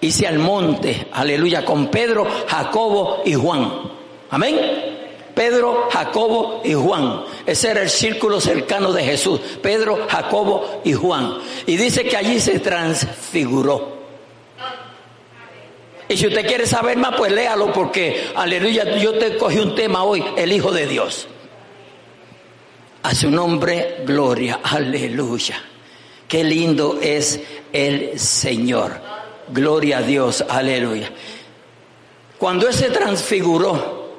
hice 0.00 0.26
al 0.26 0.38
monte, 0.38 1.08
aleluya, 1.12 1.64
con 1.64 1.88
Pedro, 1.88 2.26
Jacobo 2.46 3.22
y 3.24 3.34
Juan. 3.34 3.72
Amén. 4.30 4.96
Pedro, 5.34 5.88
Jacobo 5.90 6.62
y 6.64 6.74
Juan. 6.74 7.22
Ese 7.46 7.70
era 7.70 7.82
el 7.82 7.90
círculo 7.90 8.40
cercano 8.40 8.92
de 8.92 9.04
Jesús. 9.04 9.40
Pedro, 9.62 10.06
Jacobo 10.08 10.80
y 10.84 10.92
Juan. 10.92 11.38
Y 11.64 11.76
dice 11.76 12.04
que 12.04 12.16
allí 12.16 12.40
se 12.40 12.58
transfiguró. 12.58 13.98
Y 16.08 16.16
si 16.16 16.26
usted 16.26 16.44
quiere 16.46 16.66
saber 16.66 16.96
más, 16.96 17.14
pues 17.16 17.30
léalo 17.30 17.72
porque, 17.72 18.32
aleluya, 18.34 18.96
yo 18.96 19.16
te 19.18 19.36
cogí 19.36 19.58
un 19.58 19.74
tema 19.74 20.02
hoy, 20.02 20.24
el 20.36 20.50
Hijo 20.50 20.72
de 20.72 20.86
Dios. 20.86 21.28
A 23.04 23.14
su 23.14 23.30
nombre, 23.30 23.98
gloria, 24.04 24.60
aleluya. 24.62 25.62
Qué 26.28 26.44
lindo 26.44 26.98
es 27.00 27.40
el 27.72 28.18
Señor. 28.20 29.00
Gloria 29.48 29.98
a 29.98 30.02
Dios, 30.02 30.44
aleluya. 30.46 31.10
Cuando 32.36 32.68
Él 32.68 32.74
se 32.74 32.90
transfiguró, 32.90 34.10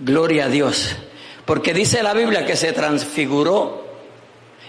gloria 0.00 0.46
a 0.46 0.48
Dios, 0.48 0.96
porque 1.44 1.72
dice 1.72 2.02
la 2.02 2.12
Biblia 2.12 2.44
que 2.44 2.56
se 2.56 2.72
transfiguró 2.72 3.86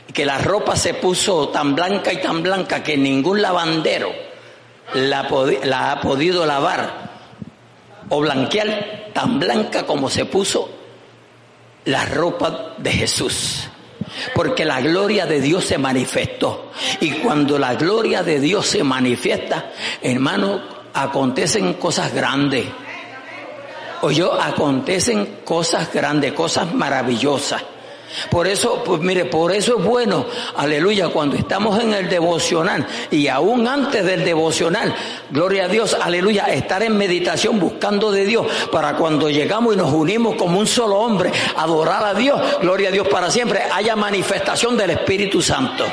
y 0.08 0.14
que 0.14 0.26
la 0.26 0.38
ropa 0.38 0.76
se 0.76 0.94
puso 0.94 1.50
tan 1.50 1.76
blanca 1.76 2.14
y 2.14 2.22
tan 2.22 2.44
blanca 2.44 2.84
que 2.84 2.98
ningún 2.98 3.42
lavandero 3.42 4.14
la, 4.94 5.28
la 5.64 5.92
ha 5.92 6.02
podido 6.02 6.46
lavar 6.46 7.12
o 8.10 8.20
blanquear 8.20 9.10
tan 9.14 9.40
blanca 9.40 9.86
como 9.86 10.10
se 10.10 10.26
puso 10.26 10.70
la 11.86 12.06
ropa 12.06 12.76
de 12.78 12.92
Jesús. 12.92 13.70
Porque 14.34 14.65
la 14.65 14.82
gloria 14.82 15.25
de 15.25 15.41
Dios 15.41 15.65
se 15.65 15.77
manifestó. 15.77 16.72
Y 17.00 17.12
cuando 17.12 17.58
la 17.58 17.75
gloria 17.75 18.24
de 18.24 18.39
Dios 18.39 18.67
se 18.67 18.84
manifiesta, 18.84 19.72
hermano, 20.01 20.62
acontecen 20.93 21.74
cosas 21.74 22.13
grandes. 22.13 22.65
O 24.01 24.12
yo, 24.12 24.34
acontecen 24.34 25.39
cosas 25.46 25.91
grandes, 25.93 26.34
cosas 26.34 26.74
maravillosas. 26.74 27.63
Por 28.29 28.48
eso, 28.48 28.84
pues 28.84 29.01
mire, 29.01 29.25
por 29.25 29.51
eso 29.51 29.77
es 29.77 29.86
bueno, 29.86 30.25
aleluya, 30.55 31.10
cuando 31.10 31.36
estamos 31.36 31.79
en 31.79 31.93
el 31.93 32.10
devocional 32.10 32.86
y 33.12 33.27
aún 33.27 33.67
antes 33.67 34.05
del 34.05 34.24
devocional, 34.24 34.93
gloria 35.29 35.65
a 35.65 35.67
Dios, 35.67 35.98
aleluya, 36.00 36.46
estar 36.46 36.84
en 36.84 36.98
meditación 36.98 37.60
buscando 37.60 38.12
de 38.12 38.25
Dios 38.25 38.46
para 38.72 38.96
cuando 38.96 39.29
llegamos 39.29 39.74
y 39.74 39.77
nos 39.77 39.91
unimos 39.91 40.36
como 40.36 40.60
un 40.60 40.67
solo 40.67 40.98
hombre, 40.98 41.32
adorar 41.58 42.03
a 42.05 42.13
Dios, 42.13 42.39
gloria 42.62 42.89
a 42.89 42.91
Dios 42.91 43.08
para 43.08 43.29
siempre, 43.32 43.62
haya 43.72 43.96
manifestación 43.96 44.77
del 44.77 44.91
Espíritu 44.91 45.41
Santo. 45.41 45.86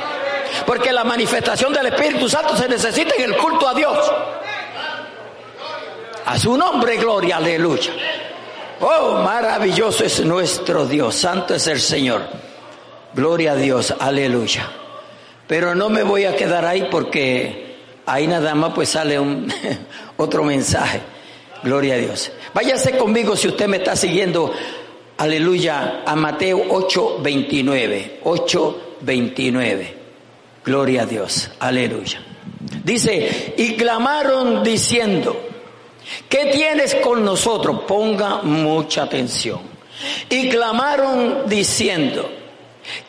Porque 0.67 0.93
la 0.93 1.05
manifestación 1.05 1.73
del 1.73 1.87
Espíritu 1.87 2.29
Santo 2.29 2.57
se 2.57 2.69
necesita 2.69 3.15
en 3.17 3.25
el 3.25 3.37
culto 3.37 3.69
a 3.69 3.75
Dios. 3.75 4.13
A 6.27 6.39
su 6.39 6.57
nombre, 6.57 6.97
gloria, 6.97 7.39
aleluya. 7.39 7.93
Oh, 8.81 9.21
maravilloso 9.23 10.05
es 10.05 10.25
nuestro 10.25 10.87
Dios, 10.87 11.15
santo 11.15 11.55
es 11.55 11.67
el 11.67 11.81
Señor. 11.81 12.23
Gloria 13.13 13.53
a 13.53 13.57
Dios, 13.57 13.95
aleluya. 13.99 14.71
Pero 15.47 15.75
no 15.75 15.91
me 15.91 16.03
voy 16.03 16.25
a 16.25 16.35
quedar 16.35 16.65
ahí 16.65 16.89
porque 16.91 17.77
ahí 18.07 18.27
nada 18.27 18.55
más 18.55 18.73
pues 18.73 18.89
sale 18.89 19.19
un 19.19 19.53
otro 20.17 20.45
mensaje. 20.45 21.01
Gloria 21.63 21.95
a 21.95 21.99
Dios. 21.99 22.33
Váyase 22.55 22.97
conmigo 22.97 23.37
si 23.37 23.49
usted 23.49 23.69
me 23.69 23.77
está 23.77 23.95
siguiendo, 23.97 24.51
aleluya, 25.19 26.03
a 26.07 26.17
Mateo 26.17 26.67
8:29. 26.69 28.21
8:29. 28.25 29.95
Gloria 30.65 31.03
a 31.03 31.07
Dios, 31.07 31.51
aleluya. 31.59 32.23
Dice, 32.83 33.55
y 33.59 33.75
clamaron 33.75 34.63
diciendo, 34.65 35.50
¿Qué 36.29 36.47
tienes 36.47 36.95
con 36.97 37.25
nosotros? 37.25 37.83
Ponga 37.87 38.43
mucha 38.43 39.05
atención. 39.05 39.61
Y 40.29 40.49
clamaron 40.49 41.45
diciendo, 41.47 42.31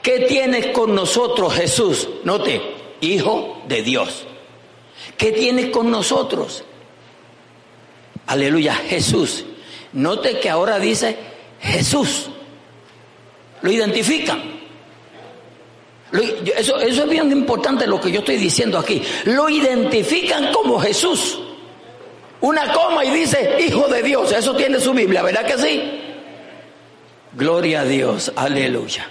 ¿qué 0.02 0.20
tienes 0.22 0.68
con 0.68 0.94
nosotros 0.94 1.54
Jesús? 1.54 2.08
Note, 2.24 2.62
Hijo 3.02 3.64
de 3.68 3.82
Dios. 3.82 4.26
¿Qué 5.18 5.32
tienes 5.32 5.68
con 5.68 5.90
nosotros? 5.90 6.64
Aleluya, 8.28 8.76
Jesús. 8.76 9.46
Note 9.94 10.40
que 10.40 10.50
ahora 10.50 10.78
dice 10.78 11.18
Jesús. 11.60 12.30
Lo 13.62 13.72
identifican. 13.72 14.42
eso, 16.56 16.80
eso 16.80 17.04
es 17.04 17.10
bien 17.10 17.32
importante 17.32 17.88
lo 17.88 18.00
que 18.00 18.12
yo 18.12 18.20
estoy 18.20 18.38
diciendo 18.38 18.78
aquí. 18.78 19.02
Lo 19.26 19.50
identifican 19.50 20.52
como 20.54 20.80
Jesús 20.80 21.40
una 22.42 22.72
coma 22.74 23.06
y 23.06 23.12
dice 23.12 23.58
Hijo 23.60 23.88
de 23.88 24.04
Dios. 24.04 24.32
Eso 24.32 24.56
tiene 24.56 24.80
su 24.80 24.94
Biblia, 24.94 25.22
¿verdad 25.22 25.46
que 25.46 25.58
sí? 25.58 26.02
Gloria 27.34 27.82
a 27.82 27.86
Dios, 27.86 28.32
aleluya. 28.36 29.08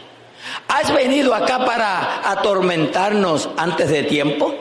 ¿Has 0.68 0.92
venido 0.92 1.34
acá 1.34 1.64
para 1.64 2.28
atormentarnos 2.30 3.48
antes 3.56 3.88
de 3.88 4.02
tiempo? 4.02 4.54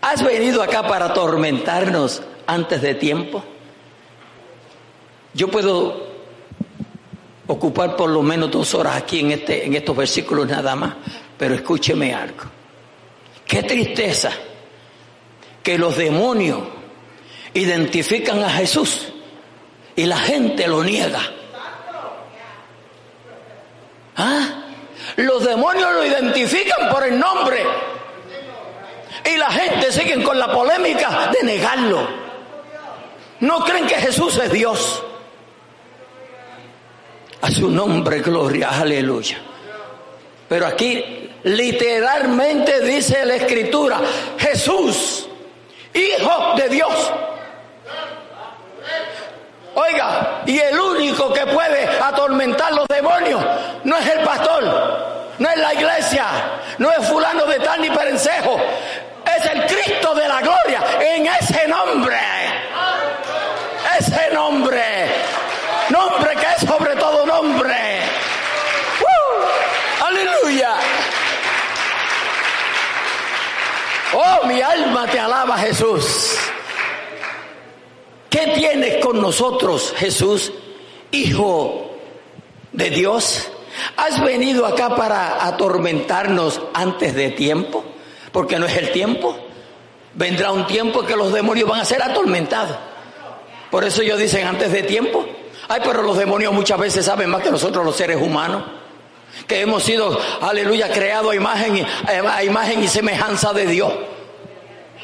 ¿Has 0.00 0.22
venido 0.24 0.62
acá 0.62 0.86
para 0.86 1.06
atormentarnos 1.06 2.22
antes 2.46 2.82
de 2.82 2.94
tiempo? 2.94 3.44
Yo 5.34 5.48
puedo 5.48 6.08
ocupar 7.46 7.96
por 7.96 8.10
lo 8.10 8.22
menos 8.22 8.50
dos 8.50 8.74
horas 8.74 8.96
aquí 8.96 9.20
en, 9.20 9.32
este, 9.32 9.66
en 9.66 9.74
estos 9.74 9.96
versículos 9.96 10.48
nada 10.48 10.74
más, 10.74 10.94
pero 11.38 11.54
escúcheme 11.54 12.14
algo. 12.14 12.44
Qué 13.46 13.62
tristeza 13.62 14.32
que 15.70 15.78
los 15.78 15.96
demonios 15.96 16.58
identifican 17.54 18.42
a 18.42 18.50
Jesús 18.50 19.06
y 19.94 20.04
la 20.04 20.16
gente 20.16 20.66
lo 20.66 20.82
niega. 20.82 21.20
¿Ah? 24.16 24.64
Los 25.14 25.44
demonios 25.44 25.92
lo 25.92 26.04
identifican 26.04 26.88
por 26.90 27.06
el 27.06 27.16
nombre 27.20 27.64
y 29.32 29.36
la 29.36 29.48
gente 29.52 29.92
sigue 29.92 30.20
con 30.24 30.40
la 30.40 30.50
polémica 30.50 31.30
de 31.30 31.46
negarlo. 31.46 32.00
No 33.38 33.60
creen 33.60 33.86
que 33.86 33.94
Jesús 33.94 34.38
es 34.38 34.50
Dios. 34.50 35.04
A 37.42 37.48
su 37.48 37.70
nombre, 37.70 38.18
gloria, 38.22 38.70
aleluya. 38.70 39.38
Pero 40.48 40.66
aquí 40.66 41.30
literalmente 41.44 42.80
dice 42.80 43.24
la 43.24 43.36
escritura, 43.36 44.00
Jesús 44.36 45.28
Hijo 45.94 46.54
de 46.56 46.68
Dios. 46.68 47.12
Oiga, 49.74 50.42
y 50.46 50.58
el 50.58 50.78
único 50.78 51.32
que 51.32 51.46
puede 51.46 51.88
atormentar 52.02 52.72
los 52.72 52.86
demonios 52.88 53.42
no 53.84 53.96
es 53.96 54.06
el 54.06 54.20
pastor, 54.20 54.64
no 55.38 55.48
es 55.48 55.56
la 55.56 55.74
iglesia, 55.74 56.26
no 56.78 56.90
es 56.90 57.08
fulano 57.08 57.44
de 57.46 57.60
tal 57.60 57.80
ni 57.80 57.90
perencejo, 57.90 58.60
es 59.36 59.46
el 59.46 59.66
Cristo 59.66 60.14
de 60.14 60.28
la 60.28 60.40
gloria 60.40 60.82
en 61.00 61.26
ese 61.26 61.68
nombre. 61.68 62.18
Ese 63.98 64.30
nombre, 64.32 65.08
nombre 65.88 66.34
que 66.36 66.46
es 66.56 66.68
sobre 66.68 66.96
todo 66.96 67.26
nombre. 67.26 68.00
¡Uh! 69.00 70.04
Aleluya. 70.04 70.74
Oh, 74.12 74.46
mi 74.46 74.60
alma 74.60 75.06
te 75.06 75.18
alaba 75.18 75.56
Jesús. 75.58 76.34
¿Qué 78.28 78.52
tienes 78.54 79.04
con 79.04 79.20
nosotros, 79.20 79.92
Jesús, 79.96 80.52
Hijo 81.12 81.90
de 82.72 82.90
Dios? 82.90 83.50
¿Has 83.96 84.22
venido 84.22 84.66
acá 84.66 84.94
para 84.96 85.46
atormentarnos 85.46 86.60
antes 86.74 87.14
de 87.14 87.30
tiempo? 87.30 87.84
Porque 88.32 88.58
no 88.58 88.66
es 88.66 88.76
el 88.76 88.92
tiempo. 88.92 89.36
Vendrá 90.14 90.52
un 90.52 90.66
tiempo 90.66 91.02
que 91.02 91.16
los 91.16 91.32
demonios 91.32 91.68
van 91.68 91.80
a 91.80 91.84
ser 91.84 92.02
atormentados. 92.02 92.76
Por 93.70 93.84
eso 93.84 94.02
ellos 94.02 94.18
dicen 94.18 94.46
antes 94.46 94.72
de 94.72 94.82
tiempo. 94.82 95.24
Ay, 95.68 95.80
pero 95.84 96.02
los 96.02 96.16
demonios 96.16 96.52
muchas 96.52 96.78
veces 96.78 97.04
saben 97.04 97.30
más 97.30 97.42
que 97.42 97.50
nosotros 97.50 97.84
los 97.84 97.94
seres 97.94 98.20
humanos. 98.20 98.62
Que 99.46 99.60
hemos 99.60 99.82
sido, 99.82 100.18
aleluya, 100.40 100.90
creados 100.92 101.32
a 101.32 101.34
imagen, 101.34 101.86
a 102.06 102.44
imagen 102.44 102.82
y 102.82 102.88
semejanza 102.88 103.52
de 103.52 103.66
Dios. 103.66 103.92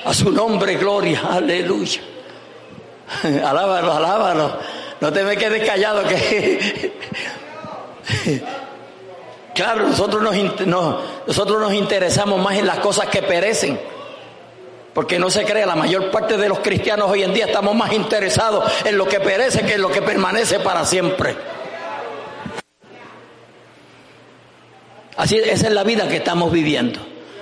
A 0.04 0.14
su 0.14 0.30
nombre, 0.30 0.76
gloria, 0.76 1.23
aleluya. 1.30 2.00
Alábalo, 3.23 3.92
alábalo. 3.92 4.59
No 5.00 5.12
te 5.12 5.23
me 5.25 5.37
quedes 5.37 5.68
callado 5.68 6.04
que... 6.04 6.92
claro, 9.54 9.88
nosotros 9.88 10.23
nos, 10.23 10.37
nosotros 11.26 11.61
nos 11.61 11.73
interesamos 11.75 12.40
más 12.40 12.56
en 12.56 12.66
las 12.66 12.78
cosas 12.78 13.06
que 13.09 13.23
perecen. 13.23 13.78
Porque 14.95 15.18
no 15.18 15.28
se 15.28 15.45
cree, 15.45 15.66
la 15.66 15.76
mayor 15.76 16.11
parte 16.11 16.38
de 16.38 16.49
los 16.49 16.61
cristianos 16.61 17.11
hoy 17.11 17.23
en 17.23 17.35
día 17.35 17.47
estamos 17.47 17.75
más 17.75 17.92
interesados 17.92 18.64
en 18.85 18.97
lo 18.97 19.06
que 19.06 19.21
perece 19.21 19.62
que 19.66 19.75
en 19.75 19.83
lo 19.83 19.90
que 19.90 20.00
permanece 20.00 20.61
para 20.61 20.87
siempre. 20.87 21.37
Así, 25.16 25.37
esa 25.37 25.68
es 25.68 25.73
la 25.73 25.82
vida 25.82 26.08
que 26.08 26.16
estamos 26.16 26.52
viviendo. 26.52 27.00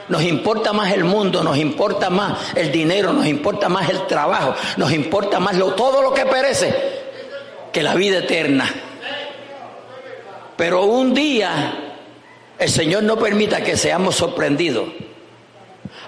Nos 0.08 0.22
importa 0.22 0.72
más 0.72 0.92
el 0.92 1.04
mundo, 1.04 1.42
nos 1.42 1.56
importa 1.56 2.10
más 2.10 2.54
el 2.54 2.70
dinero, 2.70 3.12
nos 3.12 3.26
importa 3.26 3.68
más 3.68 3.88
el 3.88 4.06
trabajo, 4.06 4.54
nos 4.76 4.92
importa 4.92 5.40
más 5.40 5.56
todo 5.58 6.02
lo 6.02 6.12
que 6.12 6.26
perece 6.26 6.74
que 7.72 7.82
la 7.82 7.94
vida 7.94 8.18
eterna. 8.18 8.70
Pero 10.56 10.84
un 10.84 11.14
día 11.14 11.94
el 12.58 12.68
Señor 12.68 13.02
no 13.02 13.16
permita 13.18 13.62
que 13.62 13.76
seamos 13.76 14.14
sorprendidos. 14.14 14.84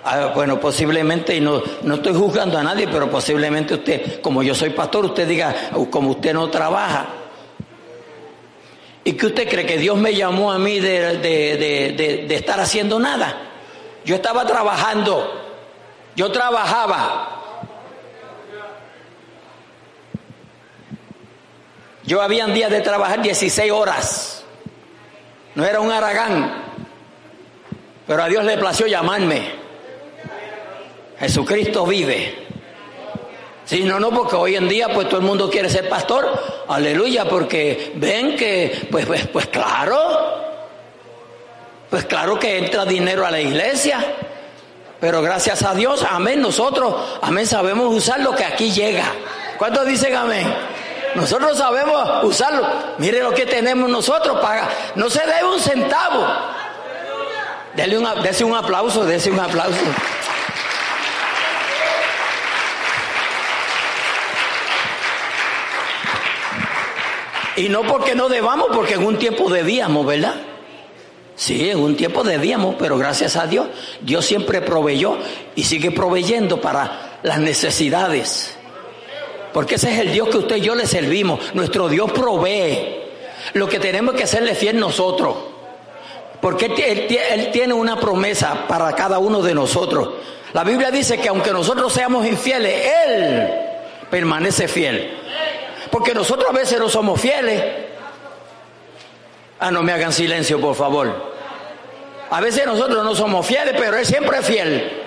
Ah, 0.05 0.31
bueno, 0.35 0.61
posiblemente, 0.61 1.35
y 1.35 1.41
no, 1.41 1.61
no 1.83 1.95
estoy 1.97 2.15
juzgando 2.15 2.59
a 2.59 2.63
nadie, 2.63 2.87
pero 2.87 3.11
posiblemente 3.11 3.75
usted, 3.75 4.21
como 4.21 4.43
yo 4.43 4.55
soy 4.55 4.71
pastor, 4.71 5.07
usted 5.07 5.27
diga, 5.27 5.71
oh, 5.75 5.91
como 5.91 6.11
usted 6.11 6.33
no 6.33 6.49
trabaja. 6.49 7.07
¿Y 9.07 9.13
que 9.13 9.27
usted 9.27 9.49
cree 9.49 9.65
que 9.65 9.79
Dios 9.79 9.97
me 9.97 10.13
llamó 10.13 10.51
a 10.51 10.59
mí 10.59 10.81
de, 10.81 11.19
de 11.19 12.35
estar 12.35 12.59
haciendo 12.59 12.99
nada? 12.99 13.41
Yo 14.05 14.17
estaba 14.17 14.45
trabajando, 14.45 15.33
yo 16.17 16.33
trabajaba. 16.33 17.33
Yo 22.03 22.21
había 22.21 22.47
días 22.47 22.69
de 22.69 22.81
trabajar 22.81 23.23
16 23.23 23.71
horas. 23.71 24.45
No 25.55 25.65
era 25.65 25.79
un 25.79 25.93
aragán. 25.93 26.65
Pero 28.09 28.25
a 28.25 28.29
Dios 28.29 28.45
le 28.45 28.59
plació 28.59 28.89
llamarme. 28.89 29.53
Jesucristo 31.21 31.87
vive. 31.87 32.46
Sí, 33.67 33.83
no, 33.83 33.99
no, 33.99 34.11
porque 34.11 34.37
hoy 34.37 34.55
en 34.55 34.69
día 34.69 34.89
pues 34.95 35.09
todo 35.09 35.19
el 35.19 35.27
mundo 35.27 35.51
quiere 35.51 35.69
ser 35.69 35.89
pastor. 35.89 36.65
Aleluya, 36.69 37.29
porque 37.29 37.93
ven 37.97 38.37
que, 38.37 38.89
pues, 38.91 39.05
pues, 39.07 39.27
pues 39.27 39.47
claro, 39.49 39.99
pues 41.91 42.05
claro 42.05 42.39
que 42.39 42.59
entra 42.59 42.85
dinero 42.85 43.27
a 43.27 43.31
la 43.31 43.41
iglesia. 43.41 43.99
Pero 45.01 45.21
gracias 45.21 45.63
a 45.65 45.75
Dios, 45.75 46.07
amén, 46.09 46.41
nosotros, 46.41 46.95
amén, 47.21 47.47
sabemos 47.47 47.93
usar 47.95 48.21
lo 48.21 48.35
que 48.35 48.45
aquí 48.45 48.71
llega. 48.71 49.05
¿Cuántos 49.59 49.85
dicen 49.85 50.15
amén? 50.15 50.47
Nosotros 51.17 51.59
sabemos 51.59 52.25
usarlo. 52.25 52.67
Mire 52.99 53.23
lo 53.23 53.33
que 53.33 53.47
tenemos 53.47 53.91
nosotros, 53.91 54.39
paga. 54.41 54.69
No 54.95 55.11
se 55.11 55.21
debe 55.21 55.45
un 55.45 55.59
centavo. 55.59 56.27
Un, 57.77 58.23
dese 58.23 58.45
un 58.45 58.55
aplauso, 58.55 59.05
dese 59.05 59.31
un 59.31 59.41
aplauso. 59.41 59.81
Y 67.57 67.69
no 67.69 67.83
porque 67.83 68.15
no 68.15 68.29
debamos, 68.29 68.69
porque 68.73 68.95
en 68.95 69.07
un 69.07 69.19
tiempo 69.19 69.49
debíamos, 69.51 70.07
¿verdad? 70.07 70.35
Sí, 71.35 71.71
en 71.71 71.79
un 71.79 71.97
tiempo 71.97 72.23
debíamos, 72.23 72.77
pero 72.79 72.97
gracias 72.97 73.37
a 73.37 73.47
Dios, 73.47 73.67
Dios 74.01 74.25
siempre 74.25 74.63
proveyó 74.63 75.19
y 75.55 75.65
sigue 75.65 75.91
proveyendo 75.91 76.61
para 76.61 77.19
las 77.23 77.39
necesidades. 77.39 78.57
Porque 79.53 79.77
ese 79.77 79.93
es 79.93 80.01
el 80.01 80.13
Dios 80.13 80.29
que 80.29 80.39
usted 80.39 80.57
y 80.57 80.61
yo 80.61 80.75
le 80.75 80.87
servimos. 80.87 81.41
Nuestro 81.55 81.89
Dios 81.89 82.13
provee. 82.13 82.97
Lo 83.55 83.69
que 83.69 83.79
tenemos 83.79 84.15
que 84.15 84.25
hacerle 84.25 84.55
fiel 84.55 84.79
nosotros. 84.79 85.35
Porque 86.41 86.67
él 86.67 87.51
tiene 87.51 87.73
una 87.73 87.99
promesa 87.99 88.67
para 88.69 88.93
cada 88.95 89.19
uno 89.19 89.41
de 89.41 89.55
nosotros. 89.55 90.11
La 90.53 90.65
Biblia 90.65 90.91
dice 90.91 91.19
que 91.19 91.29
aunque 91.29 91.53
nosotros 91.53 91.93
seamos 91.93 92.27
infieles, 92.27 92.87
Él 93.07 93.51
permanece 94.11 94.69
fiel. 94.69 95.11
Porque 95.91 96.15
nosotros 96.15 96.49
a 96.49 96.53
veces 96.53 96.79
no 96.79 96.89
somos 96.89 97.21
fieles. 97.21 97.63
Ah, 99.59 99.71
no 99.71 99.83
me 99.83 99.93
hagan 99.93 100.13
silencio, 100.13 100.61
por 100.61 100.75
favor. 100.75 101.35
A 102.31 102.41
veces 102.41 102.67
nosotros 102.67 103.05
no 103.05 103.15
somos 103.15 103.47
fieles, 103.47 103.75
pero 103.79 103.97
Él 103.97 104.05
siempre 104.05 104.39
es 104.39 104.47
fiel. 104.47 105.03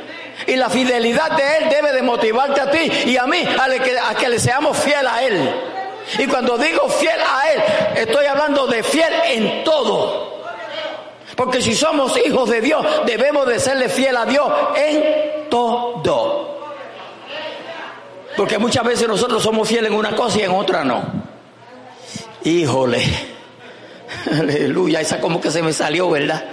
Y 0.47 0.55
la 0.55 0.69
fidelidad 0.69 1.31
de 1.31 1.57
Él 1.57 1.69
debe 1.69 1.91
de 1.91 2.01
motivarte 2.01 2.61
a 2.61 2.71
ti 2.71 2.91
y 3.05 3.17
a 3.17 3.25
mí 3.25 3.43
a 3.43 4.15
que, 4.15 4.29
le 4.29 4.39
seamos 4.39 4.77
fiel 4.77 5.05
a 5.05 5.23
Él. 5.23 5.55
Y 6.17 6.27
cuando 6.27 6.57
digo 6.57 6.87
fiel 6.89 7.19
a 7.19 7.51
Él, 7.51 7.63
estoy 7.97 8.25
hablando 8.25 8.65
de 8.67 8.81
fiel 8.81 9.13
en 9.25 9.63
todo. 9.63 10.39
Porque 11.35 11.61
si 11.61 11.75
somos 11.75 12.17
hijos 12.25 12.49
de 12.49 12.61
Dios, 12.61 12.85
debemos 13.05 13.47
de 13.47 13.59
serle 13.59 13.89
fiel 13.89 14.15
a 14.17 14.25
Dios 14.25 14.51
en 14.75 15.49
todo. 15.49 16.38
Porque 18.39 18.57
muchas 18.57 18.85
veces 18.85 19.05
nosotros 19.05 19.43
somos 19.43 19.67
fieles 19.67 19.91
en 19.91 19.97
una 19.97 20.15
cosa 20.15 20.39
y 20.39 20.43
en 20.43 20.51
otra 20.51 20.85
no. 20.85 21.03
Híjole. 22.45 23.03
Aleluya, 24.31 25.01
esa 25.01 25.19
como 25.19 25.41
que 25.41 25.51
se 25.51 25.61
me 25.61 25.73
salió, 25.73 26.09
¿verdad? 26.09 26.45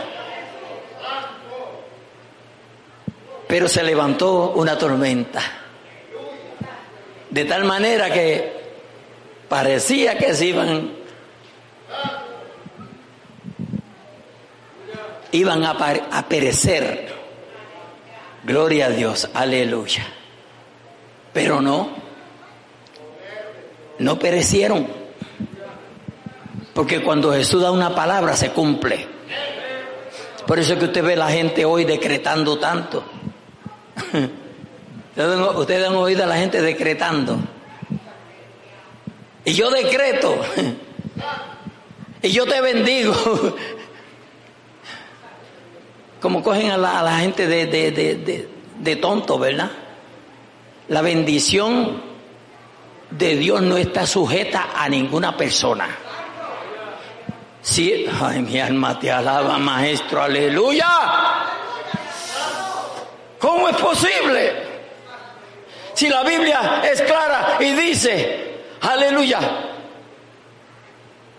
Pero 3.46 3.68
se 3.68 3.84
levantó 3.84 4.50
una 4.56 4.76
tormenta. 4.76 5.40
De 7.36 7.44
tal 7.44 7.64
manera 7.64 8.10
que 8.10 8.50
parecía 9.46 10.16
que 10.16 10.32
se 10.32 10.46
iban 10.46 10.90
iban 15.32 15.62
a, 15.62 16.26
perecer. 16.30 17.12
Gloria 18.42 18.86
a 18.86 18.88
Dios, 18.88 19.28
aleluya. 19.34 20.06
Pero 21.34 21.60
no, 21.60 21.90
no 23.98 24.18
perecieron. 24.18 24.86
Porque 26.72 27.02
cuando 27.02 27.34
Jesús 27.34 27.60
da 27.60 27.70
una 27.70 27.94
palabra 27.94 28.34
se 28.34 28.48
cumple. 28.52 29.06
Por 30.46 30.58
eso 30.58 30.72
es 30.72 30.78
que 30.78 30.86
usted 30.86 31.04
ve 31.04 31.16
la 31.16 31.28
gente 31.28 31.66
hoy 31.66 31.84
decretando 31.84 32.58
tanto. 32.58 33.04
Ustedes 35.16 35.88
han 35.88 35.96
oído 35.96 36.24
a 36.24 36.26
la 36.26 36.36
gente 36.36 36.60
decretando. 36.60 37.38
Y 39.44 39.52
yo 39.54 39.70
decreto. 39.70 40.38
Y 42.22 42.30
yo 42.30 42.44
te 42.44 42.60
bendigo 42.60 43.14
como 46.20 46.42
cogen 46.42 46.72
a 46.72 46.76
la, 46.76 47.18
gente 47.18 47.46
de, 47.46 48.48
de, 48.78 48.96
tonto, 48.96 49.38
¿verdad? 49.38 49.70
La 50.88 51.02
bendición 51.02 52.02
de 53.10 53.36
Dios 53.36 53.62
no 53.62 53.76
está 53.76 54.06
sujeta 54.06 54.70
a 54.74 54.88
ninguna 54.88 55.36
persona. 55.36 55.86
Sí, 57.62 58.06
ay, 58.20 58.42
mi 58.42 58.58
alma 58.58 58.98
te 58.98 59.12
alaba, 59.12 59.56
maestro, 59.58 60.22
aleluya. 60.22 60.88
¿Cómo 63.38 63.68
es 63.68 63.76
posible? 63.76 64.65
Si 65.96 66.10
la 66.10 66.22
Biblia 66.24 66.82
es 66.84 67.00
clara 67.00 67.56
y 67.58 67.72
dice, 67.72 68.64
aleluya, 68.82 69.40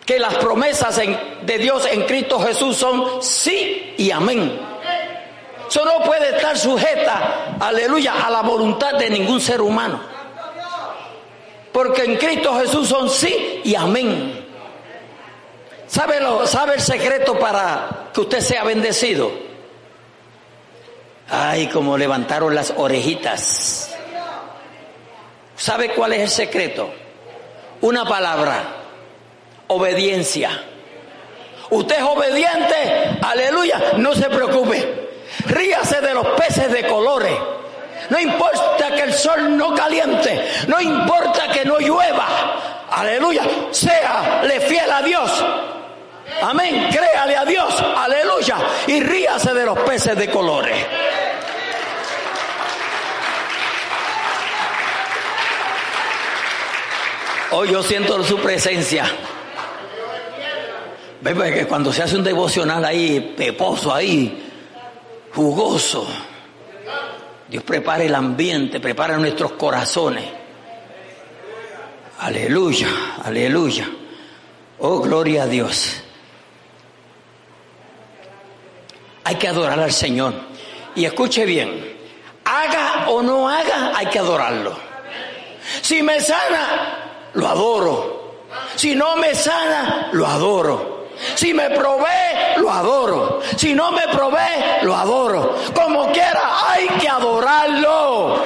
que 0.03 0.17
las 0.17 0.33
promesas 0.37 0.99
de 1.43 1.57
Dios 1.59 1.85
en 1.85 2.01
Cristo 2.07 2.39
Jesús 2.39 2.75
son 2.75 3.21
sí 3.21 3.93
y 3.99 4.09
amén. 4.09 4.59
Eso 5.69 5.85
no 5.85 6.03
puede 6.03 6.35
estar 6.35 6.57
sujeta, 6.57 7.55
aleluya, 7.59 8.25
a 8.25 8.31
la 8.31 8.41
voluntad 8.41 8.95
de 8.95 9.11
ningún 9.11 9.39
ser 9.39 9.61
humano. 9.61 9.99
Porque 11.71 12.05
en 12.05 12.17
Cristo 12.17 12.57
Jesús 12.59 12.87
son 12.87 13.11
sí 13.11 13.61
y 13.63 13.75
amén. 13.75 14.43
¿Sabe, 15.85 16.19
lo, 16.19 16.47
¿Sabe 16.47 16.73
el 16.73 16.81
secreto 16.81 17.37
para 17.37 18.09
que 18.11 18.21
usted 18.21 18.39
sea 18.39 18.63
bendecido? 18.63 19.31
Ay, 21.29 21.67
como 21.67 21.95
levantaron 21.95 22.55
las 22.55 22.73
orejitas. 22.75 23.93
¿Sabe 25.67 25.89
cuál 25.89 26.13
es 26.13 26.21
el 26.21 26.29
secreto? 26.29 26.89
Una 27.81 28.05
palabra 28.05 28.57
obediencia. 29.67 30.63
Usted 31.69 31.97
es 31.97 32.03
obediente, 32.03 33.19
aleluya, 33.21 33.81
no 33.97 34.13
se 34.13 34.29
preocupe. 34.29 35.09
Ríase 35.47 35.99
de 35.99 36.13
los 36.13 36.25
peces 36.39 36.71
de 36.71 36.87
colores. 36.87 37.33
No 38.09 38.17
importa 38.17 38.95
que 38.95 39.01
el 39.01 39.13
sol 39.13 39.57
no 39.57 39.75
caliente, 39.75 40.41
no 40.69 40.79
importa 40.79 41.49
que 41.49 41.65
no 41.65 41.79
llueva. 41.79 42.85
Aleluya, 42.89 43.43
le 44.43 44.61
fiel 44.61 44.89
a 44.89 45.01
Dios. 45.01 45.45
Amén, 46.43 46.87
créale 46.89 47.35
a 47.35 47.43
Dios, 47.43 47.83
aleluya, 47.97 48.55
y 48.87 49.01
ríase 49.01 49.53
de 49.53 49.65
los 49.65 49.77
peces 49.79 50.15
de 50.15 50.29
colores. 50.29 50.77
Hoy 57.51 57.71
yo 57.71 57.81
siento 57.81 58.21
su 58.23 58.37
presencia. 58.39 59.05
Ve 61.21 61.53
que 61.53 61.65
cuando 61.65 61.91
se 61.93 62.03
hace 62.03 62.15
un 62.15 62.23
devocional 62.23 62.83
ahí, 62.83 63.33
peposo 63.37 63.93
ahí, 63.93 64.49
jugoso, 65.33 66.07
Dios 67.47 67.63
prepara 67.63 68.03
el 68.03 68.13
ambiente, 68.13 68.79
prepara 68.79 69.17
nuestros 69.17 69.53
corazones. 69.53 70.25
Aleluya, 72.19 72.87
aleluya. 73.23 73.89
Oh, 74.79 74.99
gloria 74.99 75.43
a 75.43 75.47
Dios. 75.47 76.03
Hay 79.23 79.35
que 79.35 79.47
adorar 79.47 79.79
al 79.79 79.91
Señor. 79.91 80.33
Y 80.95 81.05
escuche 81.05 81.45
bien, 81.45 81.95
haga 82.43 83.09
o 83.09 83.21
no 83.21 83.47
haga, 83.49 83.91
hay 83.95 84.07
que 84.07 84.19
adorarlo. 84.19 84.77
Si 85.81 86.01
me 86.01 86.19
sana, 86.19 87.06
lo 87.33 87.47
adoro. 87.47 88.17
Si 88.75 88.95
no 88.95 89.15
me 89.15 89.33
sana, 89.33 90.09
lo 90.11 90.25
adoro. 90.25 90.97
Si 91.35 91.53
me 91.53 91.69
provee, 91.71 92.57
lo 92.57 92.71
adoro. 92.71 93.41
Si 93.55 93.73
no 93.73 93.91
me 93.91 94.07
provee, 94.07 94.83
lo 94.83 94.95
adoro. 94.95 95.55
Como 95.73 96.11
quiera, 96.11 96.71
hay 96.71 96.87
que 96.99 97.07
adorarlo. 97.07 98.43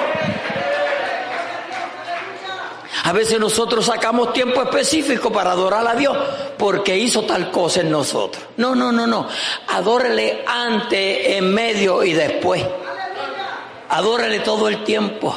A 3.04 3.12
veces 3.12 3.38
nosotros 3.40 3.86
sacamos 3.86 4.32
tiempo 4.32 4.62
específico 4.62 5.32
para 5.32 5.52
adorar 5.52 5.86
a 5.86 5.94
Dios 5.94 6.16
porque 6.56 6.96
hizo 6.96 7.24
tal 7.24 7.50
cosa 7.50 7.80
en 7.80 7.90
nosotros. 7.90 8.44
No, 8.56 8.74
no, 8.74 8.92
no, 8.92 9.06
no. 9.06 9.28
Adórele 9.68 10.44
antes, 10.46 11.36
en 11.36 11.52
medio 11.52 12.04
y 12.04 12.12
después. 12.12 12.64
Adórele 13.88 14.40
todo 14.40 14.68
el 14.68 14.84
tiempo. 14.84 15.34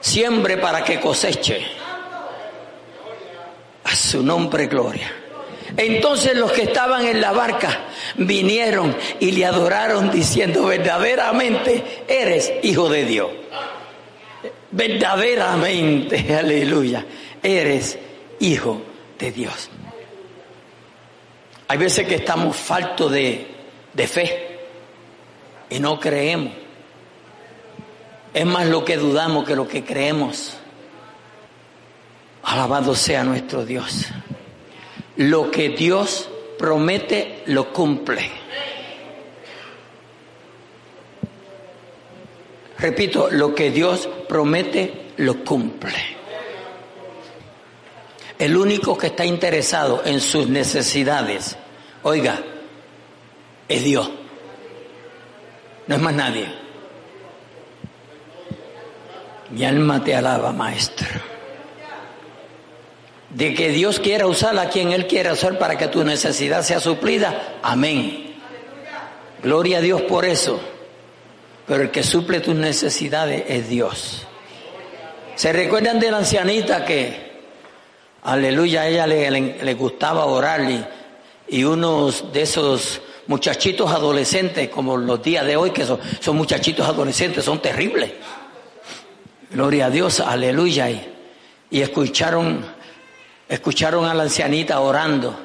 Siembre 0.00 0.58
para 0.58 0.84
que 0.84 1.00
coseche. 1.00 1.66
Su 3.94 4.22
nombre, 4.22 4.66
gloria. 4.66 5.10
Entonces 5.76 6.36
los 6.36 6.52
que 6.52 6.62
estaban 6.62 7.06
en 7.06 7.20
la 7.20 7.32
barca 7.32 7.86
vinieron 8.16 8.96
y 9.20 9.32
le 9.32 9.44
adoraron 9.44 10.10
diciendo, 10.10 10.66
verdaderamente 10.66 12.04
eres 12.06 12.52
hijo 12.62 12.88
de 12.88 13.04
Dios. 13.04 13.30
Verdaderamente, 14.70 16.36
aleluya, 16.38 17.04
eres 17.42 17.98
hijo 18.40 18.82
de 19.18 19.32
Dios. 19.32 19.70
Hay 21.68 21.78
veces 21.78 22.06
que 22.06 22.16
estamos 22.16 22.56
faltos 22.56 23.10
de, 23.10 23.46
de 23.92 24.06
fe 24.06 24.58
y 25.70 25.78
no 25.80 25.98
creemos. 25.98 26.52
Es 28.32 28.44
más 28.44 28.66
lo 28.66 28.84
que 28.84 28.96
dudamos 28.96 29.44
que 29.44 29.56
lo 29.56 29.66
que 29.66 29.84
creemos. 29.84 30.58
Alabado 32.44 32.94
sea 32.94 33.24
nuestro 33.24 33.64
Dios 33.64 34.06
lo 35.16 35.50
que 35.50 35.70
Dios 35.70 36.28
promete 36.58 37.42
lo 37.46 37.72
cumple. 37.72 38.30
Repito, 42.78 43.28
lo 43.30 43.54
que 43.54 43.70
Dios 43.70 44.08
promete 44.28 45.12
lo 45.18 45.44
cumple. 45.44 45.94
El 48.38 48.56
único 48.56 48.98
que 48.98 49.06
está 49.08 49.24
interesado 49.24 50.02
en 50.04 50.20
sus 50.20 50.48
necesidades, 50.48 51.56
oiga, 52.02 52.42
es 53.68 53.84
Dios. 53.84 54.10
No 55.86 55.94
es 55.94 56.02
más 56.02 56.14
nadie. 56.14 56.48
Mi 59.50 59.64
alma 59.64 60.02
te 60.02 60.16
alaba, 60.16 60.52
maestro 60.52 61.33
de 63.34 63.52
que 63.52 63.70
Dios 63.70 63.98
quiera 63.98 64.26
usar 64.26 64.56
a 64.58 64.68
quien 64.68 64.92
Él 64.92 65.06
quiera 65.06 65.32
usar 65.32 65.58
para 65.58 65.76
que 65.76 65.88
tu 65.88 66.04
necesidad 66.04 66.62
sea 66.62 66.78
suplida. 66.78 67.58
Amén. 67.62 68.36
Gloria 69.42 69.78
a 69.78 69.80
Dios 69.80 70.02
por 70.02 70.24
eso. 70.24 70.60
Pero 71.66 71.82
el 71.82 71.90
que 71.90 72.02
suple 72.02 72.40
tus 72.40 72.54
necesidades 72.54 73.44
es 73.48 73.68
Dios. 73.68 74.26
¿Se 75.34 75.52
recuerdan 75.52 75.98
de 75.98 76.10
la 76.12 76.18
ancianita 76.18 76.84
que, 76.84 77.32
aleluya, 78.22 78.82
a 78.82 78.88
ella 78.88 79.06
le, 79.06 79.74
gustaba 79.74 80.26
orar 80.26 80.60
y, 81.48 81.64
unos 81.64 82.32
de 82.32 82.42
esos 82.42 83.00
muchachitos 83.26 83.90
adolescentes, 83.90 84.68
como 84.68 84.96
los 84.96 85.22
días 85.22 85.44
de 85.44 85.56
hoy, 85.56 85.70
que 85.70 85.84
son, 85.84 85.98
son 86.20 86.36
muchachitos 86.36 86.86
adolescentes, 86.86 87.44
son 87.44 87.60
terribles. 87.60 88.12
Gloria 89.50 89.86
a 89.86 89.90
Dios, 89.90 90.20
aleluya. 90.20 90.88
y 91.70 91.80
escucharon 91.80 92.73
escucharon 93.48 94.04
a 94.04 94.14
la 94.14 94.24
ancianita 94.24 94.80
orando 94.80 95.36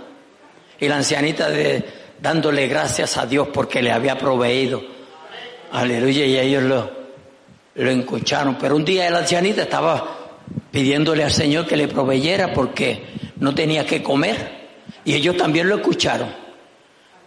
y 0.79 0.87
la 0.87 0.97
ancianita 0.97 1.49
de, 1.49 1.85
dándole 2.21 2.67
gracias 2.67 3.17
a 3.17 3.25
Dios 3.25 3.49
porque 3.53 3.81
le 3.81 3.91
había 3.91 4.17
proveído. 4.17 4.81
Aleluya, 5.71 6.25
y 6.25 6.37
ellos 6.37 6.63
lo, 6.63 6.91
lo 7.75 7.91
escucharon. 7.91 8.57
Pero 8.59 8.75
un 8.75 8.85
día 8.85 9.09
la 9.09 9.19
ancianita 9.19 9.63
estaba 9.63 10.17
pidiéndole 10.71 11.23
al 11.23 11.31
Señor 11.31 11.67
que 11.67 11.77
le 11.77 11.87
proveyera 11.87 12.53
porque 12.53 13.05
no 13.37 13.53
tenía 13.53 13.85
que 13.85 14.01
comer 14.01 14.69
y 15.05 15.13
ellos 15.13 15.37
también 15.37 15.67
lo 15.67 15.75
escucharon. 15.75 16.49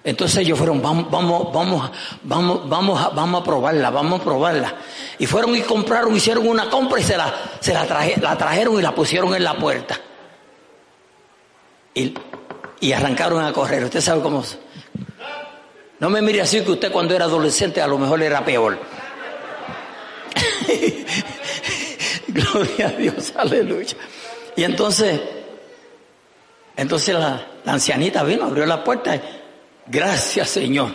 Entonces 0.05 0.39
ellos 0.39 0.59
fueron, 0.59 0.83
vamos, 0.83 1.09
vamos, 1.09 1.53
vamos, 1.53 1.91
vamos, 2.25 2.69
vamos 2.69 3.01
a, 3.01 3.11
vamos 3.11 3.41
a 3.41 3.45
probarla, 3.45 3.91
vamos 3.91 4.21
a 4.21 4.25
probarla. 4.25 4.75
Y 5.17 5.27
fueron 5.27 5.55
y 5.55 5.61
compraron, 5.61 6.17
hicieron 6.17 6.49
una 6.49 6.69
compra 6.69 6.99
y 6.99 7.05
se 7.05 7.17
la, 7.17 7.33
se 7.61 7.73
la, 7.73 7.87
la 8.21 8.37
trajeron 8.37 8.81
y 8.81 8.83
la 8.83 8.93
pusieron 8.93 9.33
en 9.37 9.45
la 9.45 9.55
puerta 9.55 9.97
y, 11.95 12.93
arrancaron 12.93 13.45
a 13.45 13.53
correr. 13.53 13.85
Usted 13.85 14.01
sabe 14.01 14.23
cómo. 14.23 14.45
No 15.99 16.11
me 16.11 16.21
mire 16.23 16.41
así 16.41 16.63
que 16.63 16.73
usted 16.73 16.91
cuando 16.91 17.15
era 17.15 17.27
adolescente 17.27 17.81
a 17.81 17.87
lo 17.87 17.99
mejor 17.99 18.23
era 18.23 18.45
peor. 18.45 18.79
Gloria 22.29 22.89
a 22.89 22.91
Dios, 22.91 23.33
aleluya. 23.37 23.97
Y 24.57 24.65
entonces, 24.65 25.21
entonces 26.77 27.15
la, 27.15 27.47
ancianita 27.67 28.25
vino, 28.25 28.45
abrió 28.45 28.67
la 28.67 28.83
puerta. 28.83 29.21
Gracias, 29.87 30.49
Señor. 30.51 30.93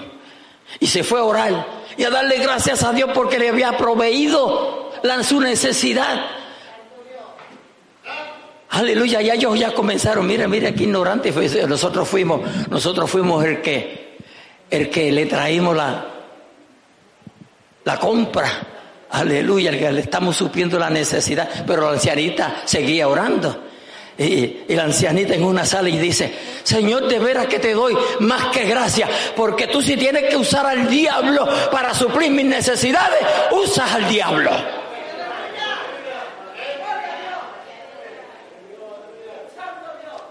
Y 0.80 0.88
se 0.88 1.04
fue 1.04 1.20
a 1.20 1.24
orar 1.24 1.68
y 1.96 2.04
a 2.04 2.10
darle 2.10 2.38
gracias 2.40 2.84
a 2.84 2.92
Dios 2.92 3.12
porque 3.14 3.40
le 3.40 3.50
había 3.50 3.78
proveído 3.78 4.92
la, 5.04 5.24
su 5.24 5.40
necesidad. 5.40 6.37
Aleluya, 8.70 9.22
ya 9.22 9.34
ellos 9.34 9.58
ya 9.58 9.74
comenzaron, 9.74 10.28
mire, 10.28 10.48
mire, 10.48 10.68
aquí 10.68 10.84
ignorante, 10.84 11.32
nosotros 11.68 12.08
fuimos, 12.08 12.42
nosotros 12.70 13.10
fuimos 13.10 13.44
el 13.46 13.62
que, 13.62 14.18
el 14.70 14.90
que 14.90 15.12
le 15.12 15.26
traímos 15.26 15.76
la, 15.76 16.06
la 17.86 17.98
compra. 17.98 18.50
Aleluya, 19.10 19.70
el 19.70 19.80
que 19.80 19.92
le 19.92 20.02
estamos 20.02 20.36
supiendo 20.36 20.78
la 20.78 20.90
necesidad, 20.90 21.50
pero 21.66 21.84
la 21.84 21.92
ancianita 21.94 22.64
seguía 22.66 23.08
orando. 23.08 23.64
Y, 24.18 24.66
la 24.70 24.84
ancianita 24.84 25.36
en 25.36 25.44
una 25.44 25.64
sala 25.64 25.88
y 25.90 25.98
dice, 25.98 26.34
Señor, 26.64 27.08
de 27.08 27.20
veras 27.20 27.46
que 27.46 27.60
te 27.60 27.74
doy 27.74 27.96
más 28.20 28.48
que 28.48 28.66
gracias, 28.66 29.10
porque 29.36 29.68
tú 29.68 29.82
si 29.82 29.96
tienes 29.96 30.24
que 30.26 30.36
usar 30.36 30.66
al 30.66 30.90
diablo 30.90 31.48
para 31.72 31.94
suplir 31.94 32.32
mis 32.32 32.46
necesidades, 32.46 33.20
usas 33.52 33.94
al 33.94 34.10
diablo. 34.10 34.52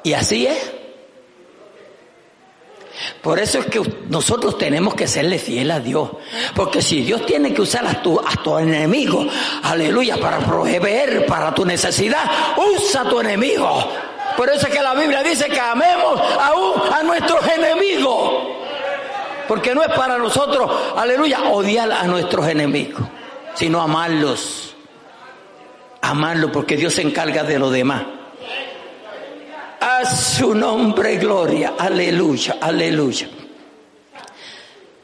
Y 0.07 0.15
así 0.15 0.47
es. 0.47 0.71
Por 3.21 3.41
eso 3.41 3.59
es 3.59 3.67
que 3.67 3.83
nosotros 4.09 4.57
tenemos 4.57 4.95
que 4.95 5.09
serle 5.09 5.37
fiel 5.41 5.69
a 5.73 5.81
Dios. 5.81 6.11
Porque 6.55 6.81
si 6.81 7.03
Dios 7.03 7.27
tiene 7.27 7.53
que 7.53 7.63
usar 7.63 7.85
a 7.85 8.01
tu, 8.01 8.21
a 8.21 8.41
tu 8.41 8.57
enemigo, 8.57 9.27
aleluya, 9.65 10.17
para 10.19 10.39
proveer 10.39 11.27
para 11.27 11.53
tu 11.53 11.67
necesidad, 11.67 12.23
usa 12.57 13.01
a 13.01 13.09
tu 13.09 13.19
enemigo. 13.19 13.69
Por 14.37 14.49
eso 14.49 14.69
es 14.69 14.73
que 14.73 14.81
la 14.81 14.95
Biblia 14.95 15.25
dice 15.25 15.49
que 15.49 15.59
amemos 15.59 16.21
aún 16.41 16.75
a 16.93 17.03
nuestros 17.03 17.45
enemigos. 17.49 18.47
Porque 19.49 19.75
no 19.75 19.83
es 19.83 19.89
para 19.89 20.19
nosotros, 20.19 20.71
aleluya, 20.95 21.51
odiar 21.51 21.91
a 21.91 22.05
nuestros 22.05 22.47
enemigos, 22.47 23.03
sino 23.55 23.83
amarlos. 23.83 24.73
Amarlos 26.01 26.53
porque 26.53 26.77
Dios 26.77 26.95
se 26.95 27.03
encarga 27.03 27.43
de 27.43 27.59
lo 27.59 27.73
demás. 27.73 28.05
A 29.89 30.05
su 30.05 30.53
nombre, 30.53 31.17
gloria. 31.17 31.75
Aleluya, 31.79 32.57
aleluya. 32.61 33.29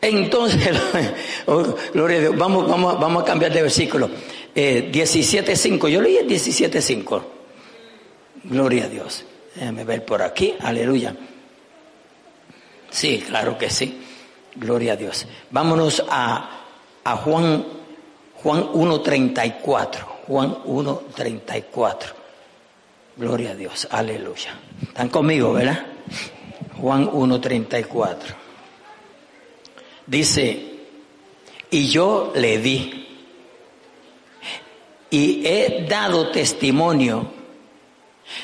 Entonces, 0.01 0.77
oh, 1.47 1.77
gloria 1.95 2.17
a 2.17 2.21
Dios, 2.23 2.37
vamos, 2.37 2.69
vamos, 2.69 2.99
vamos 2.99 3.23
a 3.23 3.25
cambiar 3.25 3.53
de 3.53 3.63
versículo. 3.63 4.11
Eh, 4.53 4.91
17.5, 4.93 5.89
yo 5.89 6.01
leí 6.03 6.17
el 6.17 6.29
17.5. 6.29 7.23
Gloria 8.43 8.87
a 8.87 8.89
Dios. 8.89 9.25
Déjame 9.55 9.85
ver 9.85 10.05
por 10.05 10.21
aquí, 10.21 10.55
aleluya. 10.59 11.15
Sí, 12.91 13.23
claro 13.25 13.57
que 13.57 13.71
sí. 13.71 14.03
Gloria 14.57 14.95
a 14.95 14.97
Dios. 14.97 15.29
Vámonos 15.53 16.05
a, 16.11 16.65
a 17.05 17.17
Juan, 17.19 17.65
Juan 18.35 18.73
1.34. 18.73 19.99
Juan 20.27 20.57
1.34. 20.65 22.22
Gloria 23.17 23.51
a 23.51 23.55
Dios, 23.55 23.87
aleluya. 23.91 24.59
¿Están 24.83 25.11
conmigo, 25.11 25.53
verdad? 25.53 25.85
Juan 26.81 27.11
1.34. 27.11 28.17
Dice, 30.07 30.63
y 31.71 31.89
yo 31.89 32.33
le 32.35 32.59
di, 32.59 33.07
y 35.11 35.47
he 35.47 35.87
dado 35.87 36.31
testimonio 36.31 37.31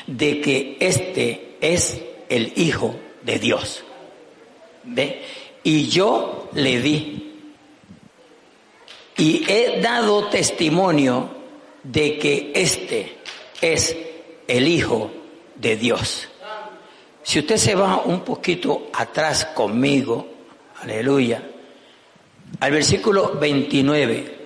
de 0.05 0.39
que 0.39 0.77
este 0.79 1.57
es 1.59 1.99
el 2.29 2.53
Hijo 2.55 2.95
de 3.23 3.39
Dios. 3.39 3.83
¿Ve? 4.83 5.23
Y 5.63 5.89
yo 5.89 6.49
le 6.53 6.79
di, 6.79 7.41
y 9.17 9.51
he 9.51 9.81
dado 9.81 10.27
testimonio 10.27 11.27
de 11.83 12.19
que 12.19 12.51
este 12.53 13.17
es 13.61 13.97
el 14.49 14.67
Hijo 14.67 15.11
de 15.55 15.77
Dios. 15.77 16.27
Si 17.23 17.39
usted 17.39 17.57
se 17.57 17.75
va 17.75 18.01
un 18.03 18.21
poquito 18.21 18.89
atrás 18.93 19.45
conmigo, 19.53 20.27
aleluya, 20.81 21.43
al 22.59 22.71
versículo 22.71 23.35
29, 23.39 24.37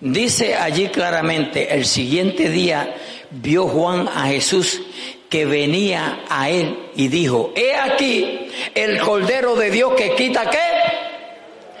dice 0.00 0.56
allí 0.56 0.88
claramente, 0.88 1.72
el 1.72 1.84
siguiente 1.84 2.48
día 2.48 2.96
vio 3.30 3.68
Juan 3.68 4.08
a 4.08 4.26
Jesús 4.26 4.82
que 5.28 5.44
venía 5.44 6.24
a 6.28 6.50
él 6.50 6.90
y 6.96 7.08
dijo, 7.08 7.52
he 7.54 7.76
aquí 7.76 8.48
el 8.74 8.98
Cordero 9.00 9.54
de 9.54 9.70
Dios 9.70 9.92
que 9.94 10.14
quita 10.14 10.50
qué? 10.50 10.58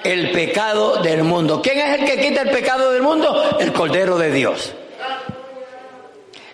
El 0.04 0.30
pecado 0.30 1.02
del 1.02 1.24
mundo. 1.24 1.60
¿Quién 1.60 1.78
es 1.78 1.98
el 1.98 2.06
que 2.06 2.20
quita 2.20 2.42
el 2.42 2.50
pecado 2.50 2.92
del 2.92 3.02
mundo? 3.02 3.56
El 3.58 3.72
Cordero 3.72 4.16
de 4.16 4.30
Dios. 4.30 4.74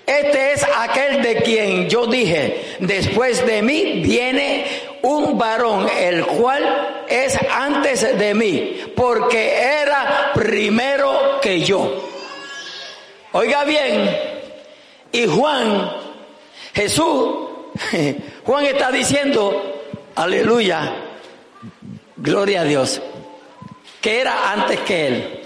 Este 0.07 0.53
es 0.53 0.67
aquel 0.77 1.23
de 1.23 1.37
quien 1.37 1.89
yo 1.89 2.07
dije, 2.07 2.77
después 2.81 3.45
de 3.47 3.63
mí 3.63 4.03
viene 4.05 4.67
un 5.03 5.39
varón, 5.39 5.89
el 5.99 6.27
cual 6.27 7.05
es 7.09 7.39
antes 7.51 8.19
de 8.19 8.35
mí, 8.35 8.81
porque 8.95 9.55
era 9.57 10.33
primero 10.35 11.41
que 11.41 11.61
yo. 11.61 12.11
Oiga 13.33 13.65
bien, 13.65 14.15
y 15.11 15.27
Juan, 15.27 15.91
Jesús, 16.75 17.49
Juan 18.45 18.67
está 18.67 18.93
diciendo, 18.93 19.81
aleluya, 20.17 20.93
gloria 22.17 22.61
a 22.61 22.65
Dios, 22.65 23.01
que 24.03 24.21
era 24.21 24.53
antes 24.53 24.81
que 24.81 25.07
él. 25.07 25.41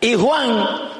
Y 0.00 0.14
Juan, 0.14 0.97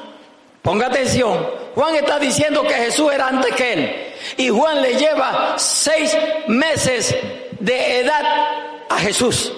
ponga 0.61 0.87
atención, 0.87 1.45
Juan 1.75 1.95
está 1.95 2.19
diciendo 2.19 2.63
que 2.63 2.73
Jesús 2.73 3.11
era 3.13 3.27
antes 3.27 3.53
que 3.55 3.73
él. 3.73 4.13
Y 4.37 4.49
Juan 4.49 4.81
le 4.81 4.95
lleva 4.95 5.55
seis 5.57 6.15
meses 6.47 7.15
de 7.59 7.99
edad 7.99 8.23
a 8.89 8.97
Jesús. 8.99 9.53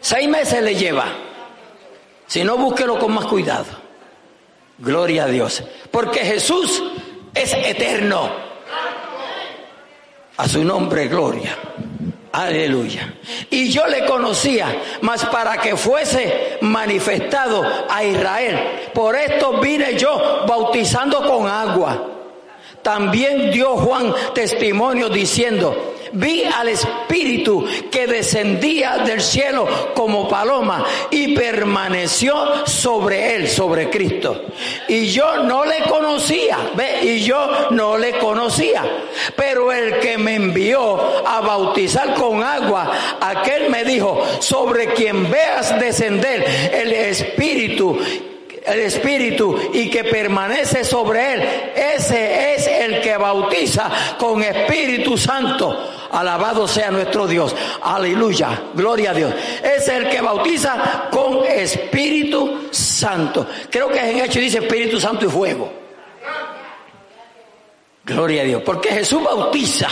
Seis 0.00 0.28
meses 0.28 0.62
le 0.62 0.74
lleva. 0.74 1.06
Si 2.26 2.44
no, 2.44 2.56
búsquelo 2.56 2.98
con 2.98 3.12
más 3.12 3.26
cuidado. 3.26 3.66
Gloria 4.78 5.24
a 5.24 5.28
Dios. 5.28 5.62
Porque 5.90 6.20
Jesús 6.20 6.82
es 7.34 7.52
eterno. 7.54 8.30
A 10.36 10.48
su 10.48 10.62
nombre, 10.62 11.08
gloria. 11.08 11.56
Aleluya. 12.32 13.14
Y 13.50 13.70
yo 13.70 13.86
le 13.86 14.04
conocía, 14.04 14.66
mas 15.00 15.24
para 15.26 15.56
que 15.58 15.76
fuese 15.76 16.58
manifestado 16.60 17.64
a 17.88 18.04
Israel. 18.04 18.90
Por 18.92 19.16
esto 19.16 19.60
vine 19.60 19.96
yo 19.96 20.44
bautizando 20.46 21.26
con 21.26 21.46
agua. 21.46 22.17
También 22.88 23.50
dio 23.50 23.76
Juan 23.76 24.14
testimonio 24.32 25.10
diciendo, 25.10 25.92
vi 26.12 26.44
al 26.44 26.70
Espíritu 26.70 27.66
que 27.90 28.06
descendía 28.06 28.96
del 29.04 29.20
cielo 29.20 29.68
como 29.94 30.26
paloma 30.26 30.86
y 31.10 31.34
permaneció 31.34 32.66
sobre 32.66 33.34
él, 33.34 33.46
sobre 33.46 33.90
Cristo. 33.90 34.46
Y 34.88 35.04
yo 35.08 35.42
no 35.42 35.66
le 35.66 35.82
conocía, 35.82 36.56
ve, 36.76 37.00
y 37.02 37.20
yo 37.20 37.68
no 37.72 37.98
le 37.98 38.16
conocía. 38.16 38.82
Pero 39.36 39.70
el 39.70 39.98
que 39.98 40.16
me 40.16 40.36
envió 40.36 41.28
a 41.28 41.42
bautizar 41.42 42.14
con 42.14 42.42
agua, 42.42 42.90
aquel 43.20 43.68
me 43.68 43.84
dijo, 43.84 44.24
sobre 44.38 44.94
quien 44.94 45.30
veas 45.30 45.78
descender 45.78 46.42
el 46.72 46.90
Espíritu 46.90 47.98
el 48.66 48.80
Espíritu 48.80 49.58
y 49.72 49.90
que 49.90 50.04
permanece 50.04 50.84
sobre 50.84 51.34
él, 51.34 51.42
ese 51.74 52.54
es 52.54 52.66
el 52.66 53.00
que 53.00 53.16
bautiza 53.16 53.90
con 54.18 54.42
Espíritu 54.42 55.16
Santo. 55.16 55.94
Alabado 56.10 56.66
sea 56.66 56.90
nuestro 56.90 57.26
Dios. 57.26 57.54
Aleluya. 57.82 58.62
Gloria 58.74 59.10
a 59.10 59.14
Dios. 59.14 59.34
Es 59.62 59.88
el 59.88 60.08
que 60.08 60.20
bautiza 60.20 61.08
con 61.10 61.44
Espíritu 61.44 62.68
Santo. 62.70 63.46
Creo 63.70 63.88
que 63.88 63.98
en 63.98 64.20
hecho 64.20 64.40
dice 64.40 64.58
Espíritu 64.58 64.98
Santo 64.98 65.26
y 65.26 65.28
fuego. 65.28 65.72
Gloria 68.04 68.42
a 68.42 68.44
Dios. 68.44 68.62
Porque 68.64 68.88
Jesús 68.88 69.22
bautiza 69.22 69.88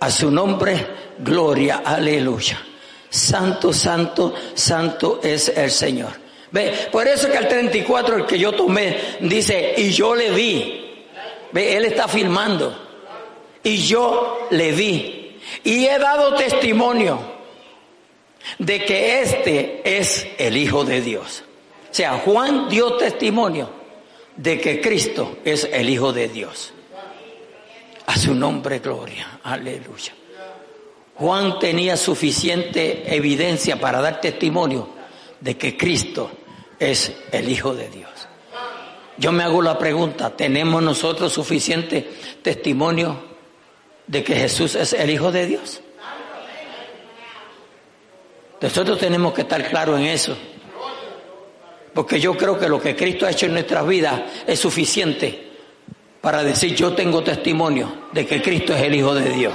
a 0.00 0.10
su 0.10 0.30
nombre. 0.30 0.86
Gloria. 1.18 1.82
Aleluya. 1.84 2.60
Santo, 3.08 3.72
santo, 3.72 4.34
santo 4.54 5.20
es 5.22 5.48
el 5.48 5.70
Señor. 5.70 6.25
Ve, 6.50 6.88
por 6.92 7.06
eso 7.08 7.30
que 7.30 7.36
al 7.36 7.48
34 7.48 8.16
el 8.16 8.26
que 8.26 8.38
yo 8.38 8.52
tomé 8.52 8.96
dice, 9.20 9.74
y 9.76 9.90
yo 9.90 10.14
le 10.14 10.30
vi. 10.30 11.04
Ve, 11.52 11.76
él 11.76 11.84
está 11.86 12.08
filmando 12.08 12.86
y 13.62 13.78
yo 13.78 14.46
le 14.50 14.72
di. 14.72 15.38
Y 15.64 15.86
he 15.86 15.98
dado 15.98 16.34
testimonio 16.34 17.18
de 18.58 18.84
que 18.84 19.20
este 19.20 19.82
es 19.84 20.26
el 20.38 20.56
Hijo 20.56 20.84
de 20.84 21.00
Dios. 21.00 21.42
O 21.90 21.94
sea, 21.94 22.18
Juan 22.18 22.68
dio 22.68 22.96
testimonio 22.96 23.70
de 24.36 24.60
que 24.60 24.80
Cristo 24.80 25.38
es 25.44 25.68
el 25.72 25.88
Hijo 25.88 26.12
de 26.12 26.28
Dios. 26.28 26.72
A 28.06 28.16
su 28.16 28.34
nombre, 28.34 28.78
gloria. 28.78 29.40
Aleluya. 29.42 30.12
Juan 31.16 31.58
tenía 31.58 31.96
suficiente 31.96 33.14
evidencia 33.16 33.80
para 33.80 34.00
dar 34.00 34.20
testimonio 34.20 34.95
de 35.40 35.56
que 35.56 35.76
Cristo 35.76 36.30
es 36.78 37.12
el 37.32 37.48
Hijo 37.48 37.74
de 37.74 37.88
Dios. 37.88 38.10
Yo 39.18 39.32
me 39.32 39.44
hago 39.44 39.62
la 39.62 39.78
pregunta, 39.78 40.36
¿tenemos 40.36 40.82
nosotros 40.82 41.32
suficiente 41.32 42.10
testimonio 42.42 43.36
de 44.06 44.22
que 44.22 44.36
Jesús 44.36 44.74
es 44.74 44.92
el 44.92 45.10
Hijo 45.10 45.32
de 45.32 45.46
Dios. 45.46 45.80
Nosotros 48.60 48.98
tenemos 48.98 49.34
que 49.34 49.42
estar 49.42 49.68
claros 49.68 49.98
en 49.98 50.06
eso. 50.06 50.36
Porque 51.92 52.20
yo 52.20 52.36
creo 52.36 52.58
que 52.58 52.68
lo 52.68 52.80
que 52.80 52.94
Cristo 52.94 53.26
ha 53.26 53.30
hecho 53.30 53.46
en 53.46 53.52
nuestras 53.52 53.86
vidas 53.86 54.22
es 54.46 54.58
suficiente 54.58 55.44
para 56.20 56.42
decir 56.42 56.74
yo 56.74 56.92
tengo 56.94 57.22
testimonio 57.22 58.08
de 58.12 58.26
que 58.26 58.42
Cristo 58.42 58.74
es 58.74 58.82
el 58.82 58.94
Hijo 58.94 59.14
de 59.14 59.30
Dios. 59.30 59.54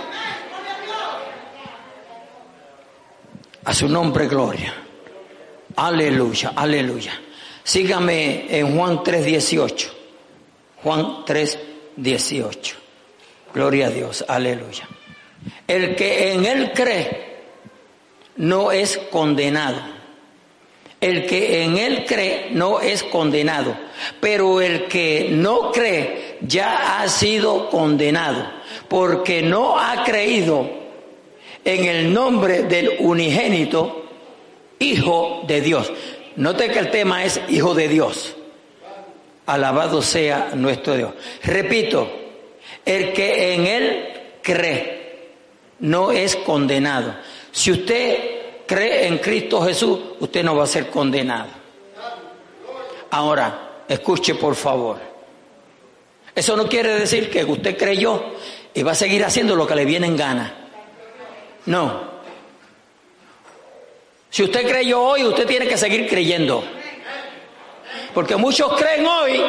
A 3.63 3.73
su 3.73 3.87
nombre, 3.87 4.27
gloria. 4.27 4.73
Aleluya, 5.75 6.53
aleluya. 6.55 7.13
Sígame 7.63 8.45
en 8.49 8.75
Juan 8.75 8.99
3.18. 8.99 9.87
Juan 10.83 11.25
3.18. 11.25 12.73
Gloria 13.53 13.87
a 13.87 13.89
Dios, 13.89 14.25
aleluya. 14.27 14.87
El 15.67 15.95
que 15.95 16.33
en 16.33 16.45
él 16.45 16.71
cree 16.73 17.41
no 18.37 18.71
es 18.71 18.97
condenado. 18.97 19.79
El 20.99 21.25
que 21.25 21.63
en 21.63 21.77
él 21.77 22.05
cree 22.07 22.49
no 22.51 22.79
es 22.79 23.01
condenado, 23.03 23.75
pero 24.19 24.61
el 24.61 24.85
que 24.87 25.29
no 25.31 25.71
cree 25.71 26.37
ya 26.41 27.01
ha 27.01 27.07
sido 27.07 27.69
condenado, 27.71 28.47
porque 28.87 29.41
no 29.41 29.79
ha 29.79 30.03
creído 30.03 30.69
en 31.65 31.85
el 31.85 32.13
nombre 32.13 32.63
del 32.63 32.97
unigénito 32.99 34.00
Hijo 34.81 35.43
de 35.47 35.61
Dios. 35.61 35.93
Note 36.37 36.69
que 36.71 36.79
el 36.79 36.89
tema 36.89 37.23
es 37.23 37.39
Hijo 37.49 37.75
de 37.75 37.87
Dios. 37.87 38.35
Alabado 39.45 40.01
sea 40.01 40.53
nuestro 40.55 40.95
Dios. 40.95 41.13
Repito, 41.43 42.11
el 42.83 43.13
que 43.13 43.53
en 43.53 43.67
Él 43.67 44.09
cree 44.41 45.29
no 45.81 46.11
es 46.11 46.35
condenado. 46.35 47.15
Si 47.51 47.71
usted 47.71 48.65
cree 48.65 49.05
en 49.05 49.19
Cristo 49.19 49.61
Jesús, 49.61 49.99
usted 50.19 50.43
no 50.43 50.55
va 50.55 50.63
a 50.63 50.67
ser 50.67 50.89
condenado. 50.89 51.49
Ahora, 53.11 53.83
escuche 53.87 54.33
por 54.33 54.55
favor. 54.55 54.97
Eso 56.33 56.55
no 56.55 56.67
quiere 56.67 56.95
decir 56.95 57.29
que 57.29 57.43
usted 57.43 57.77
creyó 57.77 58.33
y 58.73 58.81
va 58.81 58.93
a 58.93 58.95
seguir 58.95 59.23
haciendo 59.23 59.55
lo 59.55 59.67
que 59.67 59.75
le 59.75 59.85
viene 59.85 60.07
en 60.07 60.17
gana. 60.17 60.55
No. 61.67 62.10
Si 64.31 64.43
usted 64.43 64.65
creyó 64.65 65.01
hoy, 65.01 65.25
usted 65.25 65.45
tiene 65.45 65.67
que 65.67 65.77
seguir 65.77 66.07
creyendo. 66.07 66.63
Porque 68.13 68.37
muchos 68.37 68.79
creen 68.79 69.05
hoy 69.05 69.41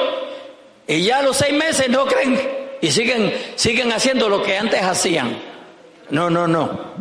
y 0.89 1.03
ya 1.03 1.19
a 1.19 1.23
los 1.23 1.37
seis 1.37 1.55
meses 1.55 1.89
no 1.89 2.05
creen 2.05 2.41
y 2.81 2.91
siguen, 2.91 3.33
siguen 3.55 3.93
haciendo 3.93 4.29
lo 4.29 4.43
que 4.43 4.59
antes 4.59 4.83
hacían. 4.83 5.39
No, 6.11 6.29
no, 6.29 6.49
no. 6.49 6.93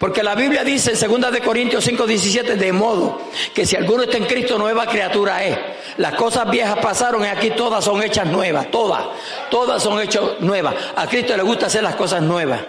Porque 0.00 0.24
la 0.24 0.34
Biblia 0.34 0.64
dice 0.64 0.92
en 0.92 1.20
2 1.20 1.30
de 1.32 1.40
Corintios 1.40 1.84
5, 1.84 2.04
17, 2.04 2.56
de 2.56 2.72
modo 2.72 3.20
que 3.54 3.64
si 3.64 3.76
alguno 3.76 4.02
está 4.02 4.16
en 4.16 4.24
Cristo, 4.24 4.58
nueva 4.58 4.86
criatura 4.86 5.44
es. 5.44 5.56
Las 5.98 6.14
cosas 6.14 6.50
viejas 6.50 6.78
pasaron 6.78 7.22
y 7.22 7.28
aquí 7.28 7.50
todas 7.50 7.84
son 7.84 8.02
hechas 8.02 8.26
nuevas, 8.26 8.72
todas, 8.72 9.04
todas 9.50 9.80
son 9.80 10.00
hechas 10.00 10.40
nuevas. 10.40 10.74
A 10.96 11.06
Cristo 11.06 11.36
le 11.36 11.44
gusta 11.44 11.66
hacer 11.66 11.84
las 11.84 11.94
cosas 11.94 12.22
nuevas. 12.22 12.60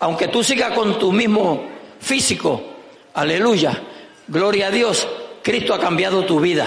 Aunque 0.00 0.28
tú 0.28 0.44
sigas 0.44 0.72
con 0.72 0.98
tu 0.98 1.12
mismo 1.12 1.64
físico, 1.98 2.75
aleluya, 3.16 3.82
gloria 4.28 4.68
a 4.68 4.70
Dios, 4.70 5.08
Cristo 5.42 5.74
ha 5.74 5.80
cambiado 5.80 6.24
tu 6.24 6.38
vida. 6.38 6.66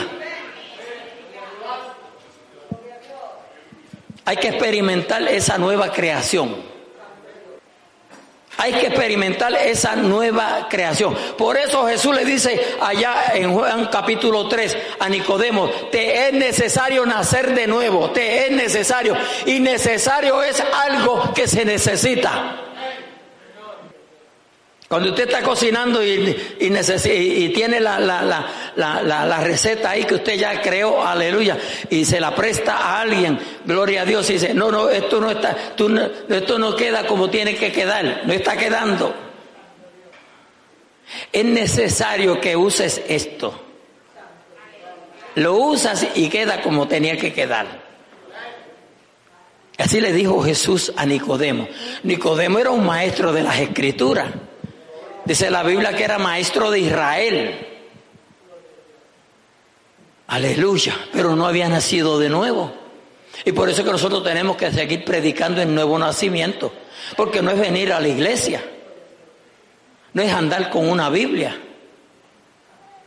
Hay 4.26 4.38
que 4.38 4.50
experimentar 4.50 5.24
esa 5.24 5.58
nueva 5.58 5.92
creación. 5.92 6.68
Hay 8.58 8.74
que 8.74 8.88
experimentar 8.88 9.54
esa 9.54 9.96
nueva 9.96 10.68
creación. 10.70 11.16
Por 11.38 11.56
eso 11.56 11.88
Jesús 11.88 12.14
le 12.14 12.26
dice 12.26 12.60
allá 12.82 13.32
en 13.34 13.54
Juan 13.54 13.88
capítulo 13.92 14.50
3 14.50 14.78
a 15.00 15.08
Nicodemo, 15.08 15.70
te 15.92 16.28
es 16.28 16.34
necesario 16.34 17.06
nacer 17.06 17.56
de 17.56 17.68
nuevo, 17.68 18.12
te 18.12 18.48
es 18.48 18.52
necesario. 18.52 19.16
Y 19.46 19.60
necesario 19.60 20.44
es 20.44 20.62
algo 20.62 21.34
que 21.34 21.48
se 21.48 21.64
necesita. 21.64 22.69
Cuando 24.90 25.10
usted 25.10 25.26
está 25.26 25.44
cocinando 25.44 26.04
y, 26.04 26.36
tiene 27.54 27.80
la, 27.80 28.00
la, 28.00 29.40
receta 29.44 29.92
ahí 29.92 30.04
que 30.04 30.16
usted 30.16 30.34
ya 30.34 30.60
creó, 30.64 31.06
aleluya, 31.06 31.60
y 31.92 32.04
se 32.06 32.20
la 32.20 32.34
presta 32.34 32.76
a 32.76 33.02
alguien, 33.02 33.40
gloria 33.66 34.02
a 34.02 34.06
Dios, 34.06 34.28
y 34.32 34.34
dice, 34.34 34.52
no, 34.56 34.72
no, 34.72 34.90
esto 34.90 35.22
no 35.22 35.30
está, 35.30 35.56
esto 36.28 36.58
no 36.58 36.76
queda 36.76 37.06
como 37.06 37.30
tiene 37.30 37.56
que 37.56 37.72
quedar, 37.72 38.24
no 38.26 38.34
está 38.34 38.58
quedando. 38.58 39.14
Es 41.32 41.46
necesario 41.46 42.42
que 42.42 42.56
uses 42.56 43.00
esto. 43.08 43.62
Lo 45.36 45.54
usas 45.54 46.08
y 46.16 46.30
queda 46.30 46.64
como 46.64 46.88
tenía 46.88 47.16
que 47.16 47.32
quedar. 47.32 47.68
Así 49.78 50.02
le 50.02 50.14
dijo 50.14 50.42
Jesús 50.42 50.92
a 50.98 51.06
Nicodemo. 51.06 51.68
Nicodemo 52.02 52.58
era 52.58 52.72
un 52.72 52.88
maestro 52.88 53.32
de 53.32 53.44
las 53.44 53.60
escrituras. 53.60 54.30
Dice 55.30 55.52
la 55.52 55.62
Biblia 55.62 55.96
que 55.96 56.04
era 56.04 56.18
maestro 56.18 56.72
de 56.72 56.80
Israel. 56.80 57.56
Aleluya, 60.26 60.96
pero 61.14 61.36
no 61.36 61.46
había 61.46 61.70
nacido 61.70 62.18
de 62.18 62.30
nuevo. 62.30 62.74
Y 63.46 63.52
por 63.52 63.70
eso 63.70 63.84
que 63.84 63.92
nosotros 63.92 64.24
tenemos 64.24 64.58
que 64.58 64.72
seguir 64.72 65.06
predicando 65.06 65.62
el 65.62 65.72
nuevo 65.72 66.00
nacimiento. 66.00 66.74
Porque 67.16 67.44
no 67.44 67.52
es 67.52 67.60
venir 67.60 67.94
a 67.94 68.00
la 68.00 68.08
iglesia. 68.08 68.64
No 70.14 70.24
es 70.24 70.34
andar 70.34 70.72
con 70.72 70.90
una 70.90 71.12
Biblia. 71.12 71.56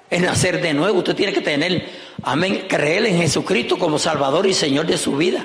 Es 0.09 0.21
nacer 0.21 0.63
de 0.63 0.75
nuevo. 0.75 0.99
Usted 0.99 1.17
tiene 1.17 1.33
que 1.33 1.41
tener, 1.41 1.89
amén, 2.23 2.67
creer 2.69 3.05
en 3.05 3.19
Jesucristo 3.19 3.77
como 3.77 3.99
Salvador 3.99 4.47
y 4.47 4.55
Señor 4.55 4.87
de 4.87 4.97
su 4.97 5.17
vida. 5.17 5.45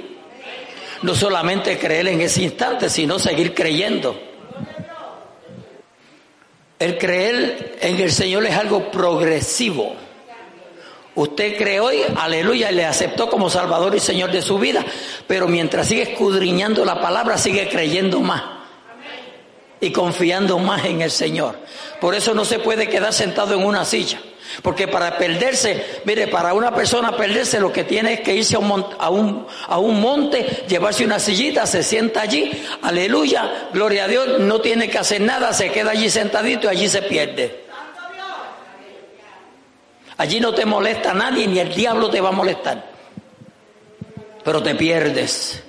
No 1.01 1.15
solamente 1.15 1.79
creer 1.79 2.09
en 2.09 2.21
ese 2.21 2.43
instante, 2.43 2.87
sino 2.87 3.17
seguir 3.17 3.55
creyendo. 3.55 4.26
El 6.79 6.97
creer 6.97 7.77
en 7.81 7.99
el 7.99 8.11
Señor 8.11 8.45
es 8.45 8.55
algo 8.55 8.91
progresivo. 8.91 9.95
Usted 11.15 11.57
cree 11.57 11.79
hoy, 11.79 12.01
aleluya, 12.15 12.71
y 12.71 12.75
le 12.75 12.85
aceptó 12.85 13.27
como 13.27 13.49
Salvador 13.49 13.95
y 13.95 13.99
Señor 13.99 14.31
de 14.31 14.43
su 14.43 14.59
vida, 14.59 14.85
pero 15.25 15.47
mientras 15.47 15.87
sigue 15.87 16.03
escudriñando 16.03 16.85
la 16.85 17.01
palabra, 17.01 17.39
sigue 17.39 17.67
creyendo 17.67 18.19
más 18.19 18.43
y 19.79 19.91
confiando 19.91 20.59
más 20.59 20.85
en 20.85 21.01
el 21.01 21.09
Señor. 21.09 21.57
Por 21.99 22.13
eso 22.13 22.35
no 22.35 22.45
se 22.45 22.59
puede 22.59 22.87
quedar 22.87 23.13
sentado 23.13 23.55
en 23.55 23.65
una 23.65 23.83
silla. 23.83 24.19
Porque 24.61 24.87
para 24.87 25.17
perderse, 25.17 26.01
mire, 26.05 26.27
para 26.27 26.53
una 26.53 26.73
persona 26.73 27.15
perderse 27.15 27.59
lo 27.59 27.71
que 27.71 27.83
tiene 27.83 28.13
es 28.13 28.19
que 28.21 28.35
irse 28.35 28.55
a 28.55 28.59
un, 29.09 30.01
monte, 30.01 30.65
llevarse 30.67 31.05
una 31.05 31.19
sillita, 31.19 31.65
se 31.67 31.83
sienta 31.83 32.21
allí, 32.21 32.51
aleluya, 32.81 33.69
gloria 33.73 34.05
a 34.05 34.07
Dios, 34.07 34.39
no 34.39 34.59
tiene 34.61 34.89
que 34.89 34.97
hacer 34.97 35.21
nada, 35.21 35.53
se 35.53 35.71
queda 35.71 35.91
allí 35.91 36.09
sentadito 36.09 36.67
y 36.67 36.69
allí 36.69 36.89
se 36.89 37.01
pierde. 37.03 37.65
Allí 40.17 40.39
no 40.39 40.53
te 40.53 40.65
molesta 40.65 41.13
nadie, 41.13 41.47
ni 41.47 41.59
el 41.59 41.73
diablo 41.73 42.09
te 42.09 42.21
va 42.21 42.29
a 42.29 42.31
molestar. 42.31 42.83
Pero 44.43 44.63
te 44.63 44.73
pierdes. 44.73 45.63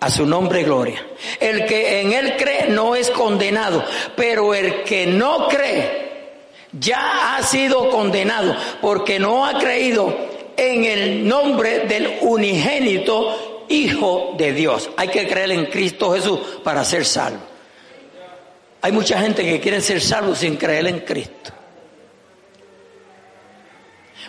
A 0.00 0.10
su 0.10 0.26
nombre, 0.26 0.64
gloria. 0.64 1.06
El 1.40 1.64
que 1.64 2.02
en 2.02 2.12
él 2.12 2.36
cree 2.36 2.68
no 2.68 2.94
es 2.94 3.08
condenado, 3.10 3.82
pero 4.14 4.52
el 4.52 4.82
que 4.82 5.06
no 5.06 5.48
cree 5.48 6.03
ya 6.78 7.36
ha 7.36 7.42
sido 7.42 7.90
condenado 7.90 8.56
porque 8.80 9.18
no 9.18 9.46
ha 9.46 9.58
creído 9.58 10.14
en 10.56 10.84
el 10.84 11.28
nombre 11.28 11.80
del 11.80 12.18
unigénito 12.22 13.52
Hijo 13.68 14.34
de 14.36 14.52
Dios. 14.52 14.90
Hay 14.96 15.08
que 15.08 15.26
creer 15.26 15.50
en 15.52 15.66
Cristo 15.66 16.12
Jesús 16.12 16.38
para 16.62 16.84
ser 16.84 17.04
salvo. 17.04 17.40
Hay 18.82 18.92
mucha 18.92 19.18
gente 19.18 19.42
que 19.42 19.58
quiere 19.58 19.80
ser 19.80 20.02
salvo 20.02 20.34
sin 20.34 20.56
creer 20.56 20.86
en 20.86 21.00
Cristo. 21.00 21.50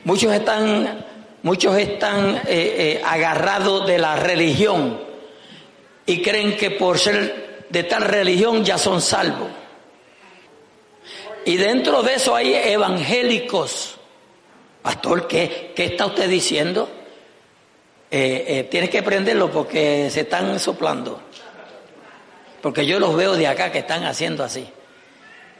Muchos 0.06 0.32
están, 0.34 1.06
muchos 1.44 1.78
están 1.78 2.38
eh, 2.38 2.42
eh, 2.48 3.02
agarrados 3.04 3.86
de 3.86 3.98
la 3.98 4.16
religión 4.16 5.02
y 6.06 6.22
creen 6.22 6.56
que 6.56 6.72
por 6.72 6.98
ser 6.98 7.66
de 7.70 7.84
tal 7.84 8.04
religión 8.04 8.64
ya 8.64 8.78
son 8.78 9.02
salvos. 9.02 9.50
Y 11.46 11.58
dentro 11.58 12.02
de 12.02 12.16
eso 12.16 12.36
hay 12.36 12.54
evangélicos. 12.56 13.98
Pastor, 14.82 15.28
¿qué, 15.28 15.74
qué 15.76 15.86
está 15.86 16.08
usted 16.08 16.28
diciendo? 16.28 16.90
Eh, 18.10 18.46
eh, 18.48 18.64
tiene 18.64 18.90
que 18.90 19.04
prenderlo 19.04 19.52
porque 19.52 20.10
se 20.10 20.22
están 20.22 20.60
soplando. 20.60 21.22
Porque 22.62 22.86
yo 22.86 23.00
los 23.00 23.16
veo 23.16 23.36
de 23.36 23.48
acá 23.48 23.72
que 23.72 23.80
están 23.80 24.06
haciendo 24.06 24.44
así. 24.44 24.68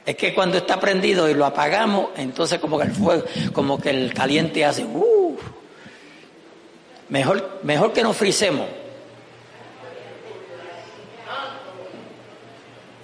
Es 0.04 0.16
que 0.16 0.34
cuando 0.34 0.58
está 0.58 0.78
prendido 0.78 1.28
y 1.28 1.34
lo 1.34 1.44
apagamos, 1.44 2.10
entonces 2.16 2.58
como 2.58 2.78
que 2.78 2.84
el 2.84 2.92
fuego, 2.92 3.24
como 3.52 3.80
que 3.80 3.90
el 3.90 4.12
caliente 4.12 4.64
hace, 4.64 4.84
uh, 4.84 5.36
mejor, 7.08 7.60
mejor 7.62 7.92
que 7.92 8.02
nos 8.02 8.16
frisemos. 8.16 8.66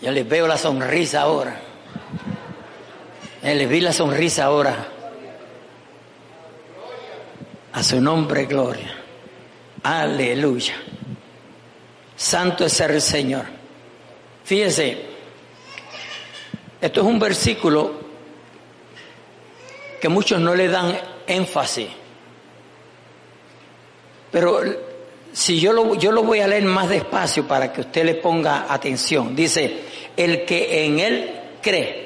Yo 0.00 0.10
les 0.10 0.28
veo 0.28 0.48
la 0.48 0.58
sonrisa 0.58 1.22
ahora. 1.22 1.71
Eh, 3.42 3.54
le 3.56 3.66
vi 3.66 3.80
la 3.80 3.92
sonrisa 3.92 4.44
ahora. 4.44 4.88
A 7.72 7.82
su 7.82 8.00
nombre, 8.00 8.46
gloria. 8.46 8.94
Aleluya. 9.82 10.74
Santo 12.14 12.64
es 12.64 12.80
el 12.80 13.00
Señor. 13.00 13.46
Fíjese, 14.44 14.96
esto 16.80 17.00
es 17.00 17.06
un 17.06 17.18
versículo 17.18 18.00
que 20.00 20.08
muchos 20.08 20.40
no 20.40 20.54
le 20.54 20.68
dan 20.68 20.96
énfasis. 21.26 21.88
Pero 24.30 24.60
si 25.32 25.60
yo 25.60 25.72
lo, 25.72 25.94
yo 25.94 26.12
lo 26.12 26.22
voy 26.22 26.40
a 26.40 26.46
leer 26.46 26.64
más 26.64 26.88
despacio 26.88 27.46
para 27.46 27.72
que 27.72 27.80
usted 27.80 28.04
le 28.04 28.14
ponga 28.14 28.72
atención. 28.72 29.34
Dice, 29.34 29.80
el 30.16 30.44
que 30.44 30.84
en 30.84 30.98
él 31.00 31.40
cree, 31.60 32.01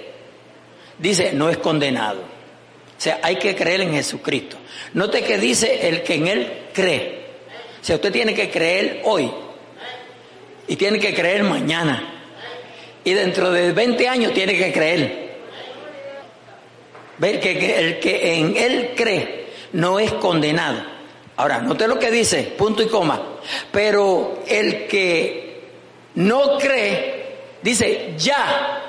dice, 0.99 1.33
no 1.33 1.49
es 1.49 1.59
condenado. 1.59 2.21
O 2.21 3.01
sea, 3.01 3.21
hay 3.23 3.37
que 3.37 3.55
creer 3.55 3.83
en 3.83 3.93
Jesucristo. 3.93 4.57
Note 4.95 5.23
que 5.23 5.39
dice 5.39 5.89
el 5.89 6.03
que 6.03 6.15
en 6.15 6.29
él 6.29 6.53
cree. 6.73 7.27
O 7.81 7.85
sea, 7.85 7.97
usted 7.97 8.13
tiene 8.13 8.35
que 8.35 8.51
creer 8.51 9.03
hoy 9.05 9.31
y 10.67 10.77
tiene 10.77 10.99
que 10.99 11.15
creer 11.15 11.43
mañana. 11.45 12.15
Y 13.05 13.13
dentro 13.13 13.51
de 13.51 13.73
20 13.73 14.09
años 14.09 14.33
tiene 14.33 14.57
que 14.57 14.73
creer. 14.73 15.27
Ver 17.19 17.41
que 17.41 17.79
el 17.79 18.01
que 18.01 18.35
en 18.35 18.57
él 18.57 18.93
cree 18.97 19.47
no 19.73 19.99
es 20.01 20.13
condenado. 20.15 20.83
Ahora, 21.37 21.61
note 21.61 21.87
lo 21.87 21.99
que 21.99 22.11
dice, 22.11 22.55
punto 22.57 22.83
y 22.83 22.89
coma. 22.89 23.23
Pero 23.71 24.43
el 24.49 24.87
que 24.87 25.61
no 26.15 26.59
cree, 26.59 27.37
dice 27.63 28.15
ya, 28.17 28.83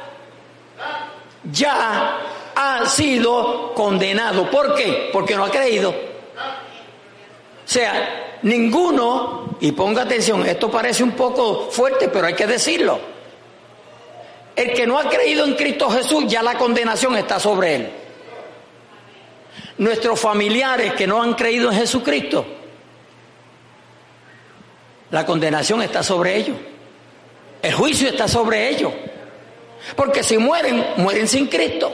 ya 1.52 2.20
ha 2.56 2.86
sido 2.86 3.74
condenado. 3.74 4.50
¿Por 4.50 4.76
qué? 4.76 5.10
Porque 5.14 5.36
no 5.36 5.46
ha 5.46 5.52
creído. 5.52 5.90
O 5.90 7.70
sea, 7.70 8.38
ninguno, 8.44 9.58
y 9.60 9.72
ponga 9.74 10.04
atención, 10.04 10.46
esto 10.46 10.72
parece 10.72 11.04
un 11.04 11.12
poco 11.12 11.70
fuerte, 11.70 12.08
pero 12.10 12.28
hay 12.28 12.34
que 12.34 12.48
decirlo. 12.48 13.00
El 14.56 14.74
que 14.74 14.88
no 14.88 14.98
ha 14.98 15.08
creído 15.08 15.46
en 15.46 15.54
Cristo 15.56 15.90
Jesús, 15.90 16.26
ya 16.28 16.42
la 16.42 16.58
condenación 16.58 17.16
está 17.16 17.40
sobre 17.40 17.76
él. 17.76 17.92
Nuestros 19.78 20.20
familiares 20.20 20.94
que 20.94 21.06
no 21.06 21.22
han 21.22 21.36
creído 21.36 21.72
en 21.72 21.78
Jesucristo, 21.78 22.46
la 25.12 25.26
condenación 25.26 25.82
está 25.84 26.02
sobre 26.02 26.38
ellos. 26.38 26.58
El 27.62 27.74
juicio 27.74 28.10
está 28.10 28.28
sobre 28.28 28.70
ellos. 28.70 28.92
Porque 29.96 30.24
si 30.24 30.38
mueren, 30.38 30.86
mueren 30.98 31.28
sin 31.28 31.48
Cristo. 31.48 31.92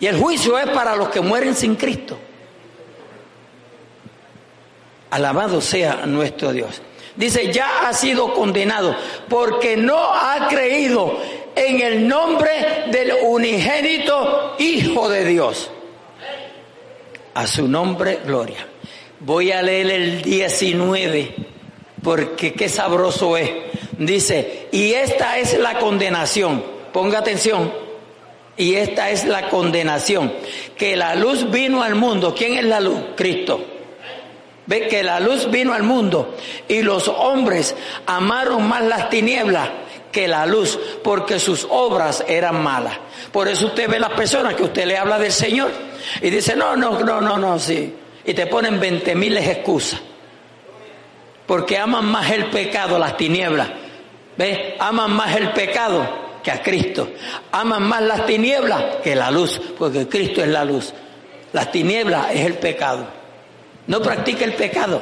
Y 0.00 0.06
el 0.06 0.18
juicio 0.18 0.58
es 0.58 0.68
para 0.70 0.96
los 0.96 1.10
que 1.10 1.20
mueren 1.20 1.54
sin 1.54 1.76
Cristo. 1.76 2.18
Alabado 5.10 5.60
sea 5.60 6.06
nuestro 6.06 6.52
Dios. 6.52 6.82
Dice, 7.14 7.52
ya 7.52 7.86
ha 7.86 7.92
sido 7.92 8.32
condenado 8.32 8.96
porque 9.28 9.76
no 9.76 9.98
ha 9.98 10.48
creído 10.48 11.18
en 11.54 11.80
el 11.80 12.08
nombre 12.08 12.86
del 12.90 13.12
unigénito 13.22 14.56
Hijo 14.58 15.08
de 15.08 15.24
Dios. 15.26 15.70
A 17.34 17.46
su 17.46 17.68
nombre, 17.68 18.20
gloria. 18.24 18.66
Voy 19.20 19.52
a 19.52 19.62
leer 19.62 19.90
el 19.90 20.22
19 20.22 21.34
porque 22.02 22.54
qué 22.54 22.68
sabroso 22.68 23.36
es. 23.36 23.50
Dice, 24.06 24.68
y 24.72 24.92
esta 24.92 25.38
es 25.38 25.58
la 25.58 25.78
condenación. 25.78 26.64
Ponga 26.92 27.18
atención. 27.18 27.72
Y 28.56 28.74
esta 28.74 29.10
es 29.10 29.24
la 29.24 29.48
condenación. 29.48 30.32
Que 30.76 30.96
la 30.96 31.14
luz 31.14 31.50
vino 31.50 31.82
al 31.82 31.94
mundo. 31.94 32.34
¿Quién 32.34 32.54
es 32.54 32.64
la 32.64 32.80
luz? 32.80 32.98
Cristo. 33.16 33.64
Ve 34.66 34.86
que 34.88 35.02
la 35.02 35.18
luz 35.18 35.50
vino 35.50 35.72
al 35.72 35.82
mundo 35.82 36.36
y 36.68 36.82
los 36.82 37.08
hombres 37.08 37.74
amaron 38.06 38.68
más 38.68 38.82
las 38.84 39.10
tinieblas 39.10 39.68
que 40.12 40.28
la 40.28 40.46
luz, 40.46 40.78
porque 41.02 41.40
sus 41.40 41.66
obras 41.68 42.24
eran 42.28 42.62
malas. 42.62 42.96
Por 43.32 43.48
eso 43.48 43.66
usted 43.66 43.88
ve 43.88 43.98
las 43.98 44.12
personas 44.12 44.54
que 44.54 44.62
usted 44.62 44.86
le 44.86 44.96
habla 44.96 45.18
del 45.18 45.32
Señor 45.32 45.72
y 46.20 46.30
dice, 46.30 46.54
no, 46.54 46.76
no, 46.76 47.00
no, 47.00 47.20
no, 47.20 47.38
no, 47.38 47.58
sí. 47.58 47.94
Y 48.24 48.34
te 48.34 48.46
ponen 48.46 48.78
veinte 48.78 49.14
miles 49.14 49.48
excusas. 49.48 50.00
Porque 51.46 51.76
aman 51.76 52.04
más 52.04 52.30
el 52.30 52.46
pecado, 52.46 52.98
las 52.98 53.16
tinieblas. 53.16 53.68
¿Ve? 54.36 54.76
Aman 54.78 55.12
más 55.12 55.36
el 55.36 55.52
pecado 55.52 56.22
que 56.42 56.50
a 56.50 56.62
Cristo. 56.62 57.10
Aman 57.52 57.82
más 57.82 58.02
las 58.02 58.26
tinieblas 58.26 58.96
que 59.02 59.14
la 59.14 59.30
luz, 59.30 59.60
porque 59.78 60.08
Cristo 60.08 60.42
es 60.42 60.48
la 60.48 60.64
luz. 60.64 60.92
Las 61.52 61.70
tinieblas 61.70 62.30
es 62.32 62.46
el 62.46 62.54
pecado. 62.54 63.06
No 63.86 64.00
practica 64.00 64.44
el 64.44 64.54
pecado. 64.54 65.00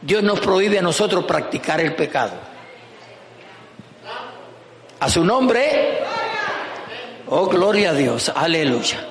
Dios 0.00 0.22
nos 0.22 0.40
prohíbe 0.40 0.78
a 0.78 0.82
nosotros 0.82 1.24
practicar 1.24 1.80
el 1.80 1.94
pecado. 1.94 2.32
A 4.98 5.08
su 5.08 5.24
nombre. 5.24 6.00
Oh, 7.28 7.46
gloria 7.46 7.90
a 7.90 7.94
Dios. 7.94 8.30
Aleluya. 8.34 9.06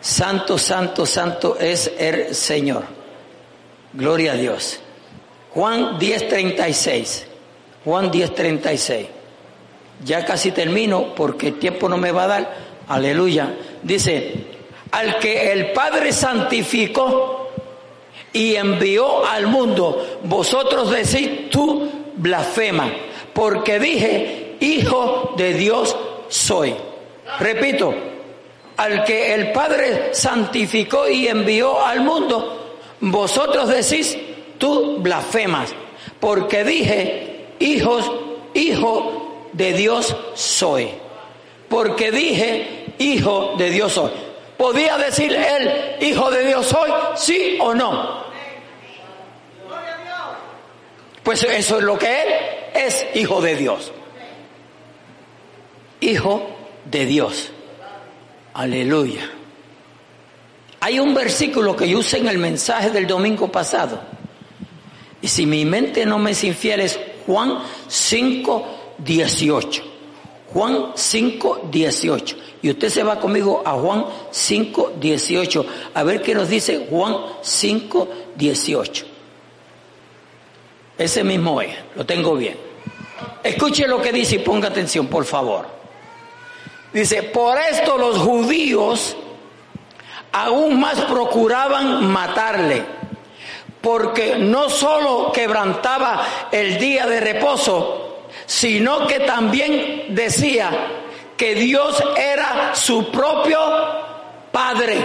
Santo, 0.00 0.56
santo, 0.56 1.04
santo 1.04 1.56
es 1.58 1.90
el 1.98 2.34
Señor. 2.34 2.84
Gloria 3.92 4.32
a 4.32 4.36
Dios. 4.36 4.80
Juan 5.58 5.98
10:36. 5.98 7.26
Juan 7.84 8.12
10:36. 8.12 9.08
Ya 10.04 10.24
casi 10.24 10.52
termino 10.52 11.16
porque 11.16 11.48
el 11.48 11.58
tiempo 11.58 11.88
no 11.88 11.96
me 11.96 12.12
va 12.12 12.24
a 12.24 12.26
dar. 12.28 12.56
Aleluya. 12.86 13.56
Dice, 13.82 14.34
al 14.92 15.18
que 15.18 15.50
el 15.50 15.72
Padre 15.72 16.12
santificó 16.12 17.50
y 18.32 18.54
envió 18.54 19.26
al 19.26 19.48
mundo, 19.48 20.20
vosotros 20.22 20.92
decís 20.92 21.50
tú 21.50 21.90
blasfema, 22.14 22.92
porque 23.32 23.80
dije, 23.80 24.58
hijo 24.60 25.34
de 25.36 25.54
Dios 25.54 25.96
soy. 26.28 26.72
Repito, 27.40 27.92
al 28.76 29.02
que 29.02 29.34
el 29.34 29.50
Padre 29.50 30.10
santificó 30.12 31.08
y 31.08 31.26
envió 31.26 31.84
al 31.84 32.02
mundo, 32.02 32.76
vosotros 33.00 33.68
decís, 33.68 34.16
tú 34.58 34.98
blasfemas, 34.98 35.74
porque 36.20 36.64
dije, 36.64 37.54
hijos, 37.58 38.10
hijo 38.54 39.48
de 39.52 39.72
Dios 39.72 40.16
soy. 40.34 40.90
Porque 41.68 42.10
dije, 42.10 42.94
hijo 42.98 43.54
de 43.56 43.70
Dios 43.70 43.92
soy. 43.92 44.10
¿Podía 44.56 44.98
decir 44.98 45.32
él, 45.32 45.96
hijo 46.00 46.30
de 46.30 46.46
Dios 46.46 46.66
soy? 46.66 46.90
¿Sí 47.16 47.58
o 47.60 47.74
no? 47.74 48.26
Pues 51.22 51.42
eso 51.44 51.76
es 51.78 51.84
lo 51.84 51.98
que 51.98 52.22
él 52.22 52.28
es, 52.74 53.06
hijo 53.14 53.40
de 53.40 53.54
Dios. 53.54 53.92
Hijo 56.00 56.48
de 56.86 57.06
Dios. 57.06 57.50
Aleluya. 58.54 59.30
Hay 60.80 60.98
un 60.98 61.12
versículo 61.12 61.76
que 61.76 61.88
yo 61.88 61.98
usé 61.98 62.18
en 62.18 62.28
el 62.28 62.38
mensaje 62.38 62.90
del 62.90 63.06
domingo 63.06 63.52
pasado. 63.52 64.00
Y 65.20 65.28
si 65.28 65.46
mi 65.46 65.64
mente 65.64 66.06
no 66.06 66.18
me 66.18 66.32
es 66.32 66.44
infiel 66.44 66.80
es 66.80 66.98
Juan 67.26 67.58
5, 67.88 68.66
18. 68.98 69.82
Juan 70.52 70.92
5, 70.94 71.68
18. 71.70 72.36
Y 72.62 72.70
usted 72.70 72.88
se 72.88 73.02
va 73.02 73.20
conmigo 73.20 73.62
a 73.64 73.72
Juan 73.72 74.04
5, 74.30 74.92
18. 74.98 75.66
A 75.94 76.02
ver 76.02 76.22
qué 76.22 76.34
nos 76.34 76.48
dice 76.48 76.86
Juan 76.88 77.16
5, 77.42 78.08
18. 78.36 79.06
Ese 80.96 81.22
mismo 81.22 81.60
es, 81.60 81.74
lo 81.94 82.04
tengo 82.04 82.34
bien. 82.34 82.56
Escuche 83.42 83.86
lo 83.86 84.02
que 84.02 84.12
dice 84.12 84.36
y 84.36 84.38
ponga 84.40 84.68
atención, 84.68 85.06
por 85.06 85.24
favor. 85.24 85.66
Dice, 86.92 87.22
por 87.22 87.58
esto 87.58 87.96
los 87.98 88.18
judíos 88.18 89.16
aún 90.32 90.80
más 90.80 91.00
procuraban 91.02 92.10
matarle, 92.10 92.84
porque 93.88 94.36
no 94.36 94.68
solo 94.68 95.32
quebrantaba 95.32 96.22
el 96.52 96.78
día 96.78 97.06
de 97.06 97.20
reposo, 97.20 98.26
sino 98.44 99.06
que 99.06 99.20
también 99.20 100.14
decía, 100.14 100.70
que 101.38 101.54
Dios 101.54 102.04
era 102.14 102.74
su 102.74 103.10
propio 103.10 103.58
Padre, 104.52 104.98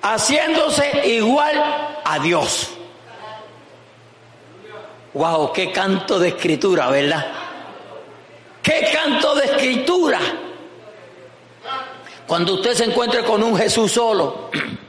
haciéndose 0.00 1.06
igual 1.08 2.00
a 2.02 2.18
Dios. 2.20 2.70
Wow, 5.12 5.52
qué 5.52 5.70
canto 5.72 6.18
de 6.18 6.28
escritura, 6.28 6.88
¿verdad? 6.88 7.26
Qué 8.62 8.88
canto 8.90 9.34
de 9.34 9.44
escritura. 9.44 10.20
Cuando 12.26 12.54
usted 12.54 12.72
se 12.72 12.84
encuentre 12.84 13.22
con 13.24 13.42
un 13.42 13.54
Jesús 13.58 13.92
solo, 13.92 14.48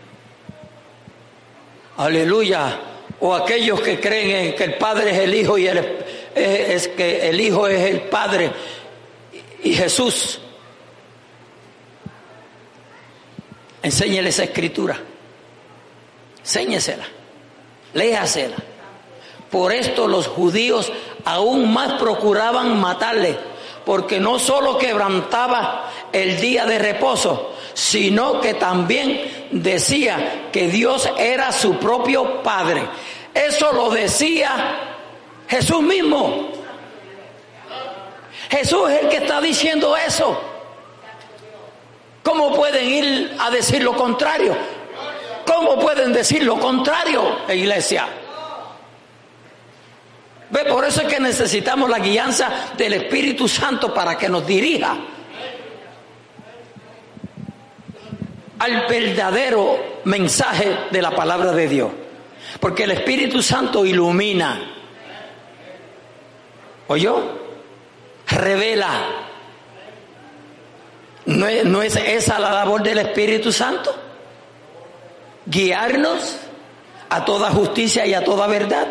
aleluya, 1.98 2.80
o 3.20 3.34
aquellos 3.34 3.82
que 3.82 4.00
creen 4.00 4.48
en 4.48 4.56
que 4.56 4.64
el 4.64 4.76
Padre 4.76 5.12
es 5.12 5.18
el 5.20 5.34
Hijo 5.34 5.58
y 5.58 5.68
el, 5.68 5.78
es 6.36 6.88
que 6.90 7.30
el 7.30 7.40
Hijo 7.40 7.68
es 7.68 7.82
el 7.90 8.02
Padre 8.02 8.52
y 9.64 9.74
Jesús, 9.74 10.40
enséñele 13.82 14.30
esa 14.30 14.44
escritura. 14.44 15.00
Séñesela, 16.44 17.06
léasela. 17.96 18.58
Por 19.50 19.74
esto 19.74 20.08
los 20.08 20.28
judíos 20.28 20.92
aún 21.24 21.74
más 21.74 21.94
procuraban 21.94 22.80
matarle, 22.80 23.36
porque 23.84 24.20
no 24.20 24.38
solo 24.38 24.78
quebrantaba 24.78 25.92
el 26.12 26.40
día 26.40 26.66
de 26.66 26.78
reposo, 26.78 27.56
sino 27.74 28.40
que 28.42 28.54
también 28.54 29.45
decía 29.56 30.50
que 30.52 30.68
Dios 30.68 31.10
era 31.18 31.52
su 31.52 31.78
propio 31.78 32.44
Padre. 32.44 32.84
Eso 33.34 33.72
lo 33.72 33.90
decía 33.90 34.80
Jesús 35.48 35.82
mismo. 35.82 36.50
Jesús 38.50 38.90
es 38.90 39.04
el 39.04 39.10
que 39.10 39.18
está 39.18 39.42
diciendo 39.42 39.96
eso. 39.96 40.40
¿Cómo 42.24 42.54
pueden 42.54 42.90
ir 42.90 43.36
a 43.40 43.50
decir 43.50 43.84
lo 43.84 43.96
contrario? 43.96 44.56
¿Cómo 45.46 45.80
pueden 45.80 46.12
decir 46.12 46.44
lo 46.44 46.60
contrario, 46.60 47.38
iglesia? 47.50 48.08
Ve, 50.50 50.66
por 50.66 50.86
eso 50.86 51.02
es 51.02 51.08
que 51.08 51.20
necesitamos 51.20 51.90
la 51.90 52.00
guianza 52.00 52.50
del 52.78 52.94
Espíritu 52.94 53.48
Santo 53.48 53.94
para 53.94 54.18
que 54.18 54.30
nos 54.30 54.46
dirija 54.46 54.98
al 58.60 58.88
verdadero 58.88 60.02
mensaje 60.06 60.78
de 60.92 61.02
la 61.02 61.12
palabra 61.12 61.52
de 61.52 61.68
Dios. 61.68 61.92
Porque 62.60 62.84
el 62.84 62.92
Espíritu 62.92 63.42
Santo 63.42 63.86
ilumina. 63.86 64.72
¿Oyó? 66.88 67.22
Revela. 68.28 68.92
¿No 71.26 71.48
es, 71.48 71.66
¿No 71.66 71.82
es 71.82 71.96
esa 71.96 72.40
la 72.40 72.52
labor 72.52 72.84
del 72.84 73.00
Espíritu 73.00 73.52
Santo? 73.52 73.94
Guiarnos 75.46 76.38
a 77.10 77.26
toda 77.26 77.52
justicia 77.52 78.06
y 78.06 78.14
a 78.14 78.24
toda 78.24 78.48
verdad. 78.48 78.88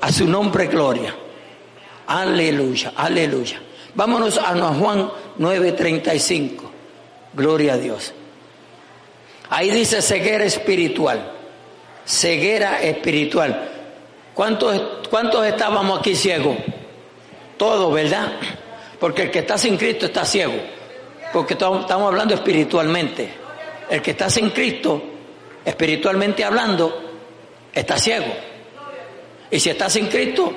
A 0.00 0.12
su 0.12 0.26
nombre, 0.26 0.66
gloria. 0.66 1.14
Aleluya, 2.06 2.92
aleluya. 2.96 3.60
Vámonos 3.94 4.38
a 4.38 4.54
Juan 4.74 5.10
9:35. 5.38 6.65
Gloria 7.36 7.74
a 7.74 7.76
Dios. 7.76 8.14
Ahí 9.50 9.70
dice 9.70 10.00
ceguera 10.00 10.44
espiritual. 10.44 11.32
Ceguera 12.06 12.80
espiritual. 12.80 13.70
¿Cuántos, 14.34 15.06
cuántos 15.10 15.46
estábamos 15.46 16.00
aquí 16.00 16.16
ciegos? 16.16 16.56
Todos, 17.58 17.92
¿verdad? 17.92 18.32
Porque 18.98 19.24
el 19.24 19.30
que 19.30 19.40
está 19.40 19.58
sin 19.58 19.76
Cristo 19.76 20.06
está 20.06 20.24
ciego. 20.24 20.54
Porque 21.32 21.52
estamos 21.52 21.90
hablando 21.90 22.34
espiritualmente. 22.34 23.28
El 23.90 24.00
que 24.00 24.12
está 24.12 24.30
sin 24.30 24.50
Cristo, 24.50 25.02
espiritualmente 25.64 26.42
hablando, 26.42 27.02
está 27.72 27.98
ciego. 27.98 28.32
Y 29.50 29.60
si 29.60 29.70
está 29.70 29.90
sin 29.90 30.06
Cristo, 30.06 30.52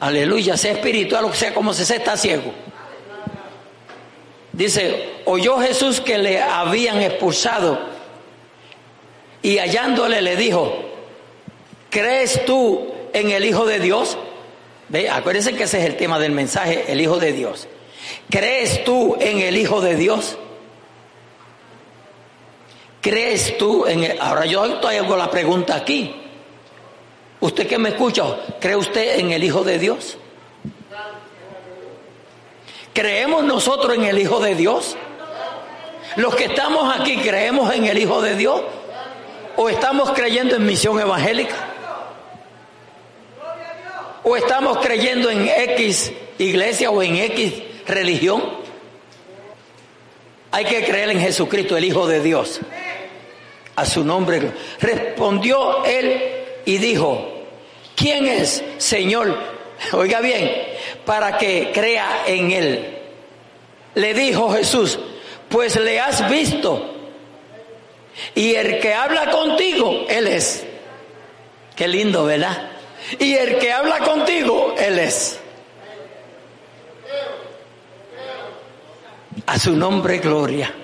aleluya, 0.00 0.56
sea 0.56 0.72
espiritual 0.72 1.26
o 1.26 1.32
sea 1.32 1.54
como 1.54 1.72
se 1.72 1.84
sea, 1.84 1.98
está 1.98 2.16
ciego. 2.16 2.52
Dice, 4.56 5.10
oyó 5.26 5.58
Jesús 5.58 6.00
que 6.00 6.16
le 6.16 6.40
habían 6.40 7.02
expulsado 7.02 7.78
y 9.42 9.58
hallándole 9.58 10.22
le 10.22 10.34
dijo, 10.34 10.72
¿crees 11.90 12.42
tú 12.46 12.90
en 13.12 13.30
el 13.32 13.44
Hijo 13.44 13.66
de 13.66 13.80
Dios? 13.80 14.16
Ve, 14.88 15.10
acuérdense 15.10 15.54
que 15.54 15.64
ese 15.64 15.80
es 15.80 15.84
el 15.84 15.98
tema 15.98 16.18
del 16.18 16.32
mensaje, 16.32 16.86
el 16.88 17.02
Hijo 17.02 17.18
de 17.18 17.34
Dios. 17.34 17.68
¿Crees 18.30 18.82
tú 18.82 19.18
en 19.20 19.40
el 19.40 19.58
Hijo 19.58 19.82
de 19.82 19.94
Dios? 19.94 20.38
¿Crees 23.02 23.58
tú 23.58 23.84
en 23.86 24.04
el... 24.04 24.18
Ahora 24.18 24.46
yo 24.46 24.64
estoy 24.64 24.96
hago 24.96 25.18
la 25.18 25.30
pregunta 25.30 25.76
aquí. 25.76 26.16
¿Usted 27.40 27.66
que 27.66 27.76
me 27.76 27.90
escucha, 27.90 28.24
cree 28.58 28.76
usted 28.76 29.18
en 29.18 29.32
el 29.32 29.44
Hijo 29.44 29.62
de 29.64 29.78
Dios? 29.78 30.16
¿Creemos 32.96 33.44
nosotros 33.44 33.94
en 33.94 34.04
el 34.04 34.18
Hijo 34.18 34.40
de 34.40 34.54
Dios? 34.54 34.96
Los 36.16 36.34
que 36.34 36.46
estamos 36.46 36.98
aquí, 36.98 37.18
¿creemos 37.18 37.70
en 37.74 37.84
el 37.84 37.98
Hijo 37.98 38.22
de 38.22 38.34
Dios? 38.34 38.62
¿O 39.54 39.68
estamos 39.68 40.12
creyendo 40.12 40.56
en 40.56 40.64
misión 40.64 40.98
evangélica? 40.98 41.56
¿O 44.22 44.34
estamos 44.34 44.78
creyendo 44.78 45.28
en 45.28 45.46
X 45.46 46.10
iglesia 46.38 46.90
o 46.90 47.02
en 47.02 47.16
X 47.16 47.62
religión? 47.86 48.42
Hay 50.50 50.64
que 50.64 50.82
creer 50.82 51.10
en 51.10 51.20
Jesucristo, 51.20 51.76
el 51.76 51.84
Hijo 51.84 52.06
de 52.06 52.22
Dios. 52.22 52.62
A 53.74 53.84
su 53.84 54.04
nombre. 54.04 54.52
Respondió 54.80 55.84
él 55.84 56.46
y 56.64 56.78
dijo, 56.78 57.28
¿quién 57.94 58.26
es, 58.26 58.64
Señor? 58.78 59.55
Oiga 59.92 60.20
bien, 60.20 60.50
para 61.04 61.38
que 61.38 61.70
crea 61.72 62.24
en 62.26 62.50
él. 62.50 62.98
Le 63.94 64.14
dijo 64.14 64.50
Jesús, 64.50 64.98
pues 65.48 65.76
le 65.76 66.00
has 66.00 66.28
visto. 66.30 66.92
Y 68.34 68.54
el 68.54 68.78
que 68.80 68.94
habla 68.94 69.30
contigo, 69.30 70.06
Él 70.08 70.26
es. 70.26 70.64
Qué 71.74 71.86
lindo, 71.88 72.24
¿verdad? 72.24 72.70
Y 73.18 73.34
el 73.34 73.58
que 73.58 73.72
habla 73.72 73.98
contigo, 74.00 74.74
Él 74.78 74.98
es. 74.98 75.38
A 79.46 79.58
su 79.58 79.76
nombre, 79.76 80.18
gloria. 80.18 80.74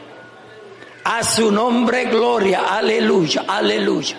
A 1.04 1.24
su 1.24 1.50
nombre, 1.50 2.04
gloria. 2.04 2.76
Aleluya, 2.76 3.44
aleluya. 3.48 4.16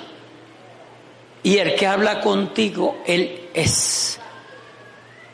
Y 1.44 1.58
el 1.58 1.76
que 1.76 1.88
habla 1.88 2.20
contigo, 2.20 2.98
Él 3.06 3.50
es. 3.54 4.20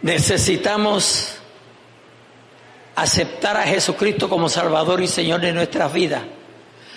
Necesitamos 0.01 1.35
aceptar 2.95 3.57
a 3.57 3.63
Jesucristo 3.63 4.29
como 4.29 4.49
Salvador 4.49 5.01
y 5.01 5.07
Señor 5.07 5.41
de 5.41 5.53
nuestras 5.53 5.91
vidas 5.91 6.23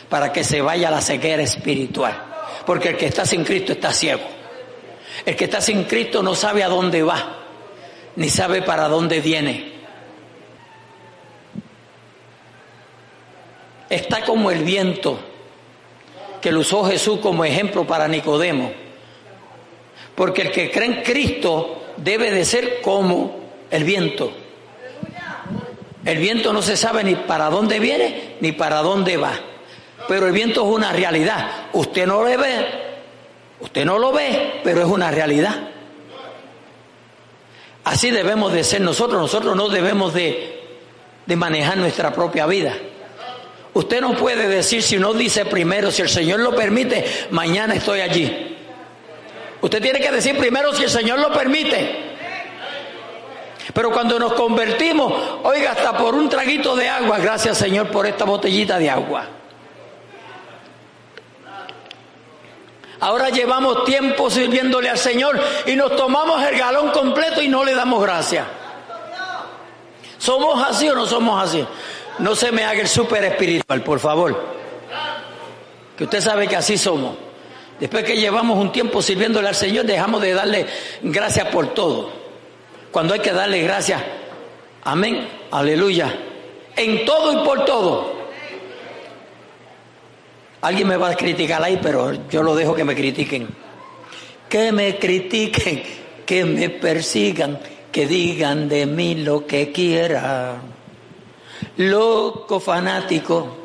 para 0.09 0.33
que 0.33 0.45
se 0.45 0.61
vaya 0.61 0.91
la 0.91 1.01
ceguera 1.01 1.43
espiritual. 1.43 2.33
Porque 2.67 2.91
el 2.91 2.97
que 2.97 3.07
está 3.07 3.25
sin 3.25 3.45
Cristo 3.45 3.73
está 3.73 3.93
ciego. 3.93 4.23
El 5.25 5.37
que 5.37 5.45
está 5.45 5.61
sin 5.61 5.85
Cristo 5.85 6.23
no 6.23 6.35
sabe 6.35 6.63
a 6.63 6.69
dónde 6.69 7.03
va, 7.03 7.39
ni 8.17 8.29
sabe 8.29 8.63
para 8.63 8.89
dónde 8.89 9.21
viene. 9.21 9.73
Está 13.89 14.25
como 14.25 14.51
el 14.51 14.65
viento 14.65 15.19
que 16.41 16.51
lo 16.51 16.61
usó 16.61 16.85
Jesús 16.85 17.21
como 17.21 17.45
ejemplo 17.45 17.87
para 17.87 18.09
Nicodemo. 18.09 18.73
Porque 20.15 20.43
el 20.43 20.51
que 20.51 20.71
cree 20.71 20.87
en 20.87 21.03
Cristo 21.03 21.82
debe 21.97 22.31
de 22.31 22.45
ser 22.45 22.81
como 22.81 23.41
el 23.71 23.85
viento. 23.85 24.33
El 26.05 26.19
viento 26.19 26.53
no 26.53 26.63
se 26.63 26.77
sabe 26.77 27.05
ni 27.05 27.15
para 27.15 27.49
dónde 27.49 27.79
viene 27.79 28.37
ni 28.41 28.53
para 28.53 28.83
dónde 28.83 29.17
va. 29.17 29.33
Pero 30.09 30.27
el 30.27 30.33
viento 30.33 30.63
es 30.63 30.75
una 30.75 30.93
realidad. 30.93 31.69
Usted 31.73 32.07
no 32.07 32.23
lo 32.23 32.39
ve, 32.39 32.67
usted 33.61 33.85
no 33.85 33.99
lo 33.99 34.13
ve, 34.13 34.61
pero 34.65 34.81
es 34.83 34.89
una 34.89 35.11
realidad. 35.11 35.69
Así 37.85 38.11
debemos 38.11 38.53
de 38.53 38.65
ser 38.65 38.81
nosotros. 38.81 39.21
Nosotros 39.21 39.57
no 39.57 39.69
debemos 39.69 40.13
de, 40.13 40.61
de 41.25 41.37
manejar 41.37 41.79
nuestra 41.79 42.13
propia 42.13 42.47
vida. 42.47 42.75
Usted 43.75 44.01
no 44.01 44.15
puede 44.15 44.49
decir 44.49 44.83
si 44.83 44.99
no 44.99 45.15
dice 45.15 45.47
primero, 45.47 45.91
si 45.91 46.03
el 46.03 46.09
Señor 46.09 46.41
lo 46.41 46.55
permite, 46.55 47.05
mañana 47.31 47.75
estoy 47.75 48.01
allí. 48.01 48.52
Usted 49.63 49.81
tiene 49.81 50.01
que 50.01 50.11
decir 50.11 50.37
primero 50.37 50.75
si 50.75 50.83
el 50.83 50.91
Señor 50.91 51.21
lo 51.21 51.33
permite. 51.33 52.13
Pero 53.73 53.93
cuando 53.93 54.19
nos 54.19 54.33
convertimos, 54.35 55.13
oiga, 55.45 55.71
hasta 55.71 55.97
por 55.97 56.15
un 56.15 56.29
traguito 56.29 56.75
de 56.75 56.89
agua, 56.89 57.19
gracias 57.19 57.59
Señor 57.59 57.89
por 57.89 58.07
esta 58.07 58.25
botellita 58.25 58.77
de 58.79 58.91
agua. 58.91 59.25
Ahora 63.01 63.31
llevamos 63.31 63.85
tiempo 63.85 64.29
sirviéndole 64.31 64.91
al 64.91 64.99
Señor 64.99 65.41
y 65.67 65.75
nos 65.77 65.97
tomamos 65.97 66.43
el 66.43 66.59
galón 66.59 66.91
completo 66.91 67.41
y 67.41 67.49
no 67.49 67.65
le 67.65 67.75
damos 67.75 68.03
gracias. 68.03 68.47
¿Somos 70.19 70.63
así 70.69 70.89
o 70.89 70.95
no 70.95 71.07
somos 71.07 71.43
así? 71.43 71.65
No 72.19 72.35
se 72.35 72.53
me 72.53 72.65
haga 72.65 72.81
el 72.81 72.89
súper 72.89 73.25
espiritual, 73.25 73.83
por 73.83 74.01
favor. 74.01 74.41
Que 75.97 76.05
usted 76.05 76.21
sabe 76.21 76.47
que 76.47 76.57
así 76.57 76.77
somos. 76.77 77.17
Después 77.83 78.05
que 78.05 78.17
llevamos 78.17 78.57
un 78.59 78.71
tiempo 78.71 79.03
sirviéndole 79.03 79.49
al 79.49 79.57
Señor, 79.57 79.85
dejamos 79.85 80.23
de 80.23 80.33
darle 80.33 80.67
gracias 81.03 81.49
por 81.49 81.75
todo 81.75 82.13
cuando 82.93 83.13
hay 83.13 83.19
que 83.19 83.33
darle 83.33 83.61
gracias. 83.61 84.01
Amén, 84.85 85.27
aleluya. 85.51 86.15
En 86.77 87.05
todo 87.05 87.33
y 87.33 87.45
por 87.45 87.65
todo. 87.65 88.13
Alguien 90.61 90.87
me 90.87 90.97
va 90.97 91.09
a 91.09 91.17
criticar 91.17 91.61
ahí, 91.61 91.81
pero 91.83 92.29
yo 92.29 92.45
lo 92.45 92.55
dejo 92.55 92.73
que 92.73 92.85
me 92.85 92.95
critiquen. 92.95 93.49
Que 94.49 94.71
me 94.71 94.97
critiquen, 94.97 95.83
que 96.25 96.45
me 96.45 96.71
persigan, 96.71 97.59
que 97.91 98.07
digan 98.07 98.69
de 98.69 98.87
mí 98.87 99.17
lo 99.17 99.45
que 99.45 99.73
quieran. 99.73 100.63
Loco 101.79 102.61
fanático. 102.61 103.57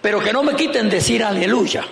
Pero 0.00 0.20
que 0.20 0.32
no 0.32 0.44
me 0.44 0.54
quiten 0.54 0.88
decir 0.88 1.24
aleluya. 1.24 1.84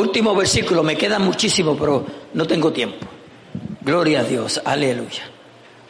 Último 0.00 0.34
versículo, 0.34 0.82
me 0.82 0.96
queda 0.96 1.18
muchísimo, 1.18 1.76
pero 1.76 2.06
no 2.32 2.46
tengo 2.46 2.72
tiempo. 2.72 3.06
Gloria 3.82 4.20
a 4.20 4.24
Dios, 4.24 4.58
aleluya. 4.64 5.24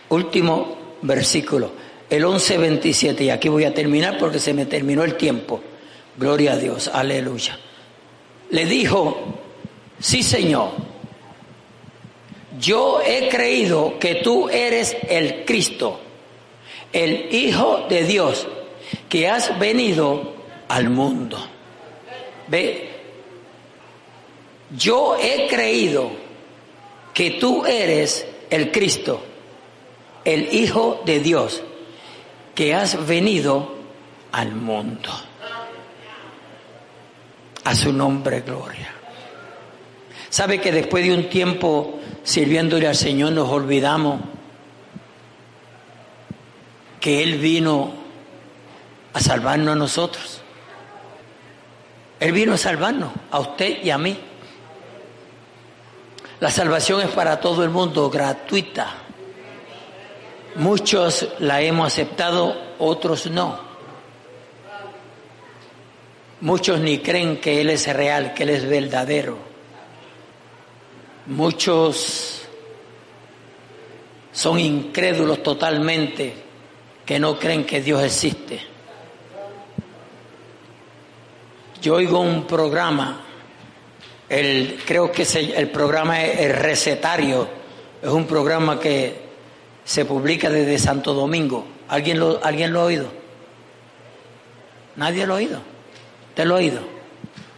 Último 0.08 0.76
versículo, 1.02 1.70
el 2.10 2.24
11.27, 2.24 3.20
y 3.20 3.30
aquí 3.30 3.48
voy 3.48 3.62
a 3.62 3.72
terminar 3.72 4.18
porque 4.18 4.40
se 4.40 4.52
me 4.52 4.66
terminó 4.66 5.04
el 5.04 5.14
tiempo. 5.14 5.60
Gloria 6.16 6.54
a 6.54 6.56
Dios, 6.56 6.90
aleluya. 6.92 7.56
Le 8.50 8.66
dijo, 8.66 9.16
sí 10.00 10.24
Señor, 10.24 10.70
yo 12.58 13.00
he 13.06 13.28
creído 13.28 13.96
que 14.00 14.16
tú 14.16 14.48
eres 14.48 14.96
el 15.08 15.44
Cristo, 15.44 16.00
el 16.92 17.32
Hijo 17.32 17.86
de 17.88 18.02
Dios, 18.02 18.48
que 19.08 19.28
has 19.28 19.56
venido 19.60 20.34
al 20.66 20.90
mundo. 20.90 21.38
Ve, 22.48 22.89
yo 24.76 25.16
he 25.16 25.48
creído 25.48 26.10
que 27.12 27.32
tú 27.32 27.64
eres 27.66 28.26
el 28.50 28.70
Cristo, 28.70 29.22
el 30.24 30.52
Hijo 30.54 31.02
de 31.04 31.20
Dios, 31.20 31.62
que 32.54 32.74
has 32.74 33.06
venido 33.06 33.74
al 34.32 34.52
mundo. 34.52 35.10
A 37.64 37.74
su 37.74 37.92
nombre, 37.92 38.40
gloria. 38.40 38.94
¿Sabe 40.28 40.60
que 40.60 40.72
después 40.72 41.04
de 41.04 41.14
un 41.14 41.28
tiempo 41.28 41.98
sirviéndole 42.22 42.86
al 42.86 42.94
Señor 42.94 43.32
nos 43.32 43.48
olvidamos 43.48 44.20
que 47.00 47.22
Él 47.22 47.38
vino 47.38 47.92
a 49.12 49.20
salvarnos 49.20 49.72
a 49.72 49.78
nosotros? 49.78 50.40
Él 52.20 52.32
vino 52.32 52.52
a 52.52 52.58
salvarnos, 52.58 53.10
a 53.30 53.40
usted 53.40 53.82
y 53.82 53.90
a 53.90 53.98
mí. 53.98 54.16
La 56.40 56.50
salvación 56.50 57.02
es 57.02 57.08
para 57.08 57.38
todo 57.38 57.62
el 57.62 57.68
mundo, 57.68 58.08
gratuita. 58.08 58.94
Muchos 60.56 61.28
la 61.38 61.60
hemos 61.60 61.88
aceptado, 61.88 62.56
otros 62.78 63.26
no. 63.26 63.60
Muchos 66.40 66.80
ni 66.80 67.00
creen 67.00 67.38
que 67.42 67.60
Él 67.60 67.68
es 67.68 67.86
real, 67.94 68.32
que 68.32 68.44
Él 68.44 68.50
es 68.50 68.66
verdadero. 68.66 69.36
Muchos 71.26 72.40
son 74.32 74.58
incrédulos 74.58 75.42
totalmente, 75.42 76.34
que 77.04 77.18
no 77.18 77.38
creen 77.38 77.66
que 77.66 77.82
Dios 77.82 78.02
existe. 78.02 78.62
Yo 81.82 81.96
oigo 81.96 82.20
un 82.20 82.46
programa 82.46 83.26
el, 84.30 84.78
creo 84.86 85.10
que 85.10 85.26
el 85.56 85.70
programa 85.70 86.24
el 86.24 86.54
recetario, 86.54 87.48
es 88.00 88.08
un 88.08 88.26
programa 88.26 88.78
que 88.78 89.28
se 89.84 90.04
publica 90.04 90.48
desde 90.48 90.78
Santo 90.78 91.12
Domingo. 91.12 91.66
¿Alguien 91.88 92.20
lo, 92.20 92.42
¿alguien 92.42 92.72
lo 92.72 92.80
ha 92.80 92.84
oído? 92.84 93.10
¿Nadie 94.96 95.26
lo 95.26 95.34
ha 95.34 95.36
oído? 95.36 95.60
¿Usted 96.28 96.44
lo 96.44 96.54
ha 96.54 96.58
oído? 96.58 96.80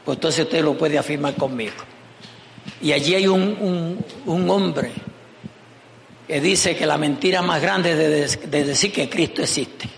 Pues 0.05 0.17
entonces 0.17 0.47
usted 0.47 0.65
lo 0.65 0.77
puede 0.77 0.99
afirmar 0.99 1.35
conmigo. 1.35 1.75
Y 2.81 2.93
allí 2.93 3.15
hay 3.15 3.27
un, 3.27 4.03
un, 4.25 4.51
hombre 4.51 4.93
que 6.27 6.41
dice 6.41 6.75
que 6.75 6.87
la 6.87 6.97
mentira 6.97 7.43
más 7.43 7.61
grande 7.61 8.23
es 8.23 8.51
de 8.51 8.65
decir 8.65 8.93
que 8.93 9.11
Cristo 9.11 9.43
existe. 9.43 9.89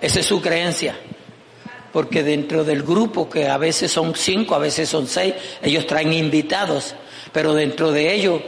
Esa 0.00 0.20
es 0.20 0.26
su 0.26 0.40
creencia 0.40 0.96
porque 1.92 2.22
dentro 2.22 2.64
del 2.64 2.82
grupo, 2.82 3.28
que 3.28 3.48
a 3.48 3.56
veces 3.56 3.90
son 3.90 4.14
cinco, 4.14 4.54
a 4.54 4.58
veces 4.58 4.88
son 4.88 5.06
seis, 5.06 5.34
ellos 5.62 5.86
traen 5.86 6.12
invitados, 6.12 6.94
pero 7.32 7.54
dentro 7.54 7.90
de 7.92 8.12
ellos 8.12 8.40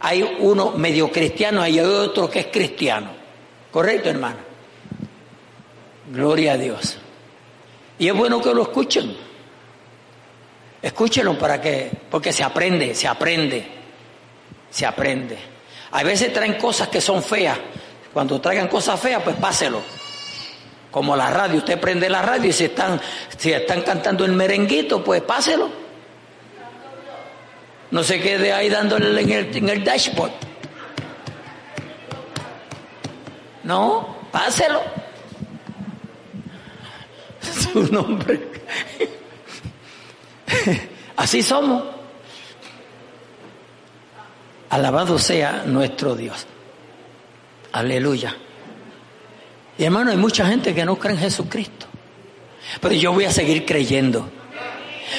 hay 0.00 0.22
uno 0.40 0.72
medio 0.72 1.10
cristiano 1.10 1.66
y 1.66 1.78
hay 1.78 1.80
otro 1.80 2.30
que 2.30 2.40
es 2.40 2.46
cristiano. 2.46 3.10
¿Correcto, 3.70 4.08
hermano? 4.08 4.38
Gloria 6.10 6.52
a 6.52 6.56
Dios. 6.56 6.98
Y 7.98 8.08
es 8.08 8.14
bueno 8.14 8.40
que 8.40 8.54
lo 8.54 8.62
escuchen. 8.62 9.16
Escúchenlo 10.80 11.38
para 11.38 11.60
que, 11.60 11.90
porque 12.10 12.32
se 12.32 12.44
aprende, 12.44 12.94
se 12.94 13.08
aprende, 13.08 13.66
se 14.70 14.86
aprende. 14.86 15.36
A 15.90 16.02
veces 16.02 16.32
traen 16.32 16.54
cosas 16.54 16.88
que 16.88 17.00
son 17.00 17.22
feas. 17.22 17.58
Cuando 18.12 18.40
traigan 18.40 18.68
cosas 18.68 18.98
feas, 19.00 19.22
pues 19.22 19.36
páselo 19.36 19.95
como 20.96 21.14
la 21.14 21.28
radio, 21.28 21.58
usted 21.58 21.78
prende 21.78 22.08
la 22.08 22.22
radio 22.22 22.48
y 22.48 22.52
si 22.54 22.64
están, 22.64 22.98
si 23.36 23.52
están 23.52 23.82
cantando 23.82 24.24
el 24.24 24.32
merenguito, 24.32 25.04
pues 25.04 25.20
páselo. 25.20 25.68
No 27.90 28.02
se 28.02 28.18
quede 28.18 28.50
ahí 28.50 28.70
dándole 28.70 29.20
en 29.20 29.30
el, 29.30 29.54
en 29.54 29.68
el 29.68 29.84
dashboard. 29.84 30.32
No, 33.64 34.16
páselo. 34.32 34.80
Su 37.42 37.92
nombre. 37.92 38.48
Así 41.16 41.42
somos. 41.42 41.84
Alabado 44.70 45.18
sea 45.18 45.62
nuestro 45.66 46.16
Dios. 46.16 46.46
Aleluya. 47.72 48.34
Y 49.78 49.84
hermano, 49.84 50.10
hay 50.10 50.16
mucha 50.16 50.46
gente 50.46 50.74
que 50.74 50.84
no 50.84 50.96
cree 50.96 51.14
en 51.14 51.20
Jesucristo. 51.20 51.86
Pero 52.80 52.94
yo 52.94 53.12
voy 53.12 53.24
a 53.24 53.30
seguir 53.30 53.64
creyendo. 53.64 54.28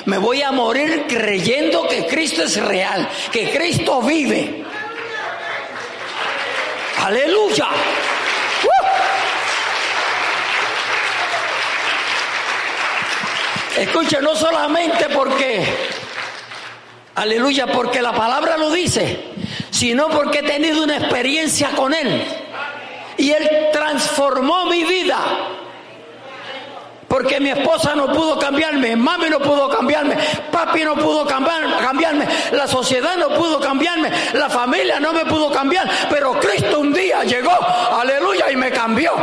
Me 0.06 0.18
voy 0.18 0.42
a 0.42 0.52
morir 0.52 1.06
creyendo 1.08 1.88
que 1.88 2.06
Cristo 2.08 2.44
es 2.44 2.58
real, 2.62 3.08
que 3.32 3.52
Cristo 3.52 4.02
vive. 4.02 4.66
Aleluya. 7.04 7.68
Escucha, 13.78 14.22
no 14.22 14.36
solamente 14.36 15.08
porque, 15.10 15.64
aleluya, 17.14 17.68
porque 17.68 18.02
la 18.02 18.12
palabra 18.12 18.58
lo 18.58 18.72
dice, 18.72 19.20
sino 19.70 20.10
porque 20.10 20.40
he 20.40 20.44
tenido 20.44 20.84
una 20.84 20.98
experiencia 20.98 21.70
con 21.70 21.94
Él. 21.94 22.26
Y 23.18 23.32
Él 23.32 23.70
transformó 23.72 24.66
mi 24.66 24.84
vida. 24.84 25.18
Porque 27.08 27.40
mi 27.40 27.50
esposa 27.50 27.96
no 27.96 28.08
pudo 28.08 28.38
cambiarme, 28.38 28.96
mami 28.96 29.30
no 29.30 29.40
pudo 29.40 29.70
cambiarme, 29.70 30.18
papi 30.52 30.84
no 30.84 30.94
pudo 30.96 31.26
cambiarme, 31.26 32.28
la 32.52 32.68
sociedad 32.68 33.16
no 33.16 33.30
pudo 33.30 33.62
cambiarme, 33.62 34.12
la 34.34 34.50
familia 34.50 35.00
no 35.00 35.14
me 35.14 35.26
pudo 35.26 35.50
cambiar, 35.50 35.90
pero 36.10 36.38
Cristo 36.38 36.80
un 36.80 36.94
día 36.94 37.24
llegó, 37.24 37.58
aleluya, 37.98 38.52
y 38.52 38.58
me 38.58 38.72
cambió. 38.72 39.14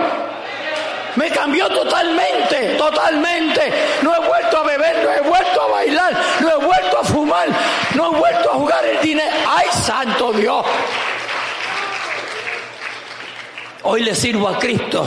Me 1.17 1.31
cambió 1.31 1.69
totalmente, 1.69 2.75
totalmente. 2.77 3.73
No 4.03 4.15
he 4.15 4.27
vuelto 4.27 4.59
a 4.59 4.63
beber, 4.65 5.05
no 5.05 5.13
he 5.13 5.21
vuelto 5.21 5.63
a 5.63 5.67
bailar, 5.69 6.13
no 6.41 6.51
he 6.51 6.57
vuelto 6.57 6.99
a 6.99 7.05
fumar, 7.05 7.49
no 7.95 8.07
he 8.07 8.19
vuelto 8.19 8.51
a 8.51 8.55
jugar 8.55 8.85
el 8.85 9.01
dinero. 9.01 9.31
¡Ay, 9.49 9.69
santo 9.71 10.33
Dios! 10.33 10.67
Hoy 13.85 14.03
le 14.03 14.15
sirvo 14.15 14.49
a 14.49 14.59
Cristo. 14.59 15.05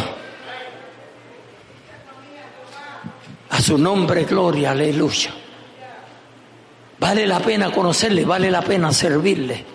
A 3.49 3.61
su 3.61 3.77
nombre, 3.77 4.23
gloria, 4.23 4.71
aleluya. 4.71 5.31
Vale 6.99 7.25
la 7.25 7.39
pena 7.39 7.71
conocerle, 7.71 8.23
vale 8.23 8.51
la 8.51 8.61
pena 8.61 8.91
servirle. 8.91 9.65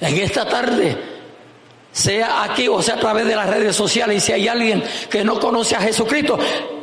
En 0.00 0.18
esta 0.18 0.46
tarde, 0.46 0.96
sea 1.92 2.42
aquí 2.44 2.68
o 2.68 2.82
sea 2.82 2.96
a 2.96 3.00
través 3.00 3.26
de 3.26 3.36
las 3.36 3.48
redes 3.48 3.74
sociales, 3.74 4.22
si 4.22 4.32
hay 4.32 4.48
alguien 4.48 4.82
que 5.10 5.24
no 5.24 5.40
conoce 5.40 5.76
a 5.76 5.80
Jesucristo, 5.80 6.38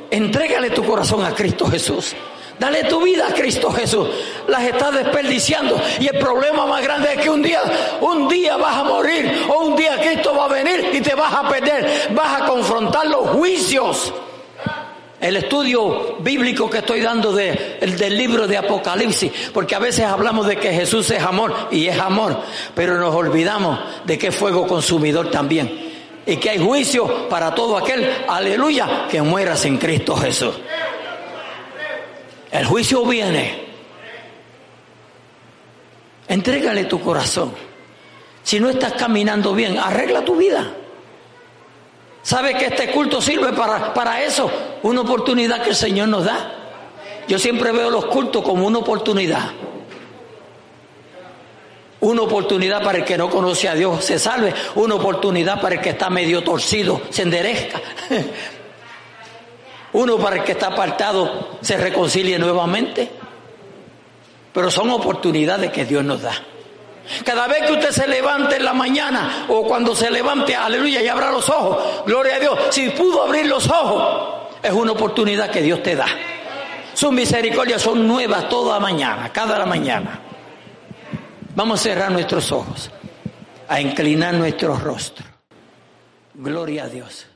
entrégale 0.09 0.71
tu 0.71 0.83
corazón 0.83 1.23
a 1.23 1.33
Cristo 1.35 1.67
Jesús. 1.67 2.15
Dale 2.59 2.85
tu 2.85 3.01
vida 3.01 3.27
a 3.27 3.33
Cristo 3.33 3.71
Jesús. 3.71 4.07
Las 4.47 4.63
estás 4.63 4.93
desperdiciando. 4.93 5.79
Y 5.99 6.07
el 6.07 6.17
problema 6.17 6.65
más 6.65 6.83
grande 6.83 7.13
es 7.13 7.21
que 7.21 7.29
un 7.29 7.41
día, 7.41 7.61
un 8.01 8.27
día 8.27 8.57
vas 8.57 8.77
a 8.77 8.83
morir 8.83 9.45
o 9.47 9.59
un 9.65 9.75
día 9.75 9.99
Cristo 9.99 10.35
va 10.35 10.45
a 10.45 10.47
venir 10.47 10.89
y 10.93 11.01
te 11.01 11.13
vas 11.13 11.33
a 11.33 11.47
perder. 11.47 12.09
Vas 12.15 12.41
a 12.41 12.45
confrontar 12.45 13.07
los 13.07 13.29
juicios. 13.29 14.13
El 15.19 15.35
estudio 15.35 16.17
bíblico 16.19 16.69
que 16.69 16.79
estoy 16.79 17.01
dando 17.01 17.31
de, 17.31 17.79
del 17.81 18.15
libro 18.15 18.47
de 18.47 18.55
Apocalipsis, 18.55 19.31
porque 19.51 19.73
a 19.73 19.79
veces 19.79 20.05
hablamos 20.05 20.45
de 20.45 20.57
que 20.57 20.71
Jesús 20.71 21.09
es 21.09 21.23
amor 21.23 21.55
y 21.71 21.87
es 21.87 21.99
amor, 21.99 22.39
pero 22.75 22.99
nos 22.99 23.15
olvidamos 23.15 23.79
de 24.05 24.15
que 24.17 24.27
es 24.27 24.35
fuego 24.35 24.67
consumidor 24.67 25.31
también 25.31 25.87
y 26.27 26.37
que 26.37 26.51
hay 26.51 26.59
juicio 26.59 27.29
para 27.29 27.55
todo 27.55 27.77
aquel, 27.77 28.07
aleluya, 28.27 29.07
que 29.09 29.21
muera 29.21 29.55
sin 29.55 29.77
Cristo 29.77 30.15
Jesús. 30.15 30.53
El 32.51 32.65
juicio 32.65 33.05
viene. 33.05 33.65
Entrégale 36.27 36.85
tu 36.85 36.99
corazón. 36.99 37.53
Si 38.43 38.59
no 38.59 38.69
estás 38.69 38.93
caminando 38.93 39.53
bien, 39.53 39.77
arregla 39.77 40.23
tu 40.23 40.35
vida. 40.35 40.71
¿Sabe 42.21 42.57
que 42.57 42.65
este 42.65 42.91
culto 42.91 43.21
sirve 43.21 43.53
para, 43.53 43.93
para 43.93 44.23
eso? 44.23 44.51
Una 44.83 45.01
oportunidad 45.01 45.61
que 45.63 45.69
el 45.69 45.75
Señor 45.75 46.09
nos 46.09 46.25
da. 46.25 46.53
Yo 47.27 47.39
siempre 47.39 47.71
veo 47.71 47.89
los 47.89 48.05
cultos 48.05 48.43
como 48.43 48.65
una 48.65 48.79
oportunidad. 48.79 49.51
Una 51.99 52.21
oportunidad 52.21 52.83
para 52.83 52.99
el 52.99 53.05
que 53.05 53.17
no 53.17 53.29
conoce 53.29 53.67
a 53.67 53.75
Dios 53.75 54.03
se 54.05 54.19
salve. 54.19 54.53
Una 54.75 54.95
oportunidad 54.95 55.59
para 55.59 55.75
el 55.75 55.81
que 55.81 55.89
está 55.91 56.09
medio 56.09 56.43
torcido 56.43 57.01
se 57.09 57.23
enderezca. 57.23 57.81
Uno 59.97 60.19
para 60.19 60.35
el 60.35 60.43
que 60.43 60.51
está 60.51 60.67
apartado 60.67 61.57
se 61.59 61.75
reconcilie 61.75 62.37
nuevamente. 62.37 63.09
Pero 64.53 64.69
son 64.69 64.91
oportunidades 64.91 65.71
que 65.71 65.85
Dios 65.85 66.03
nos 66.03 66.21
da. 66.21 66.33
Cada 67.25 67.47
vez 67.47 67.65
que 67.65 67.73
usted 67.73 67.89
se 67.89 68.07
levante 68.07 68.57
en 68.57 68.65
la 68.65 68.73
mañana 68.73 69.45
o 69.47 69.63
cuando 69.63 69.95
se 69.95 70.11
levante, 70.11 70.55
aleluya, 70.55 71.01
y 71.01 71.07
abra 71.07 71.31
los 71.31 71.49
ojos, 71.49 72.03
gloria 72.05 72.35
a 72.35 72.39
Dios, 72.39 72.59
si 72.69 72.89
pudo 72.89 73.23
abrir 73.23 73.47
los 73.47 73.67
ojos, 73.67 74.51
es 74.61 74.71
una 74.71 74.91
oportunidad 74.91 75.49
que 75.49 75.63
Dios 75.63 75.81
te 75.81 75.95
da. 75.95 76.07
Sus 76.93 77.11
misericordias 77.11 77.81
son 77.81 78.07
nuevas 78.07 78.49
toda 78.49 78.79
mañana, 78.79 79.31
cada 79.33 79.65
mañana. 79.65 80.19
Vamos 81.55 81.79
a 81.79 81.83
cerrar 81.83 82.11
nuestros 82.11 82.51
ojos, 82.51 82.91
a 83.67 83.81
inclinar 83.81 84.35
nuestro 84.35 84.75
rostro. 84.75 85.25
Gloria 86.35 86.83
a 86.83 86.87
Dios. 86.87 87.26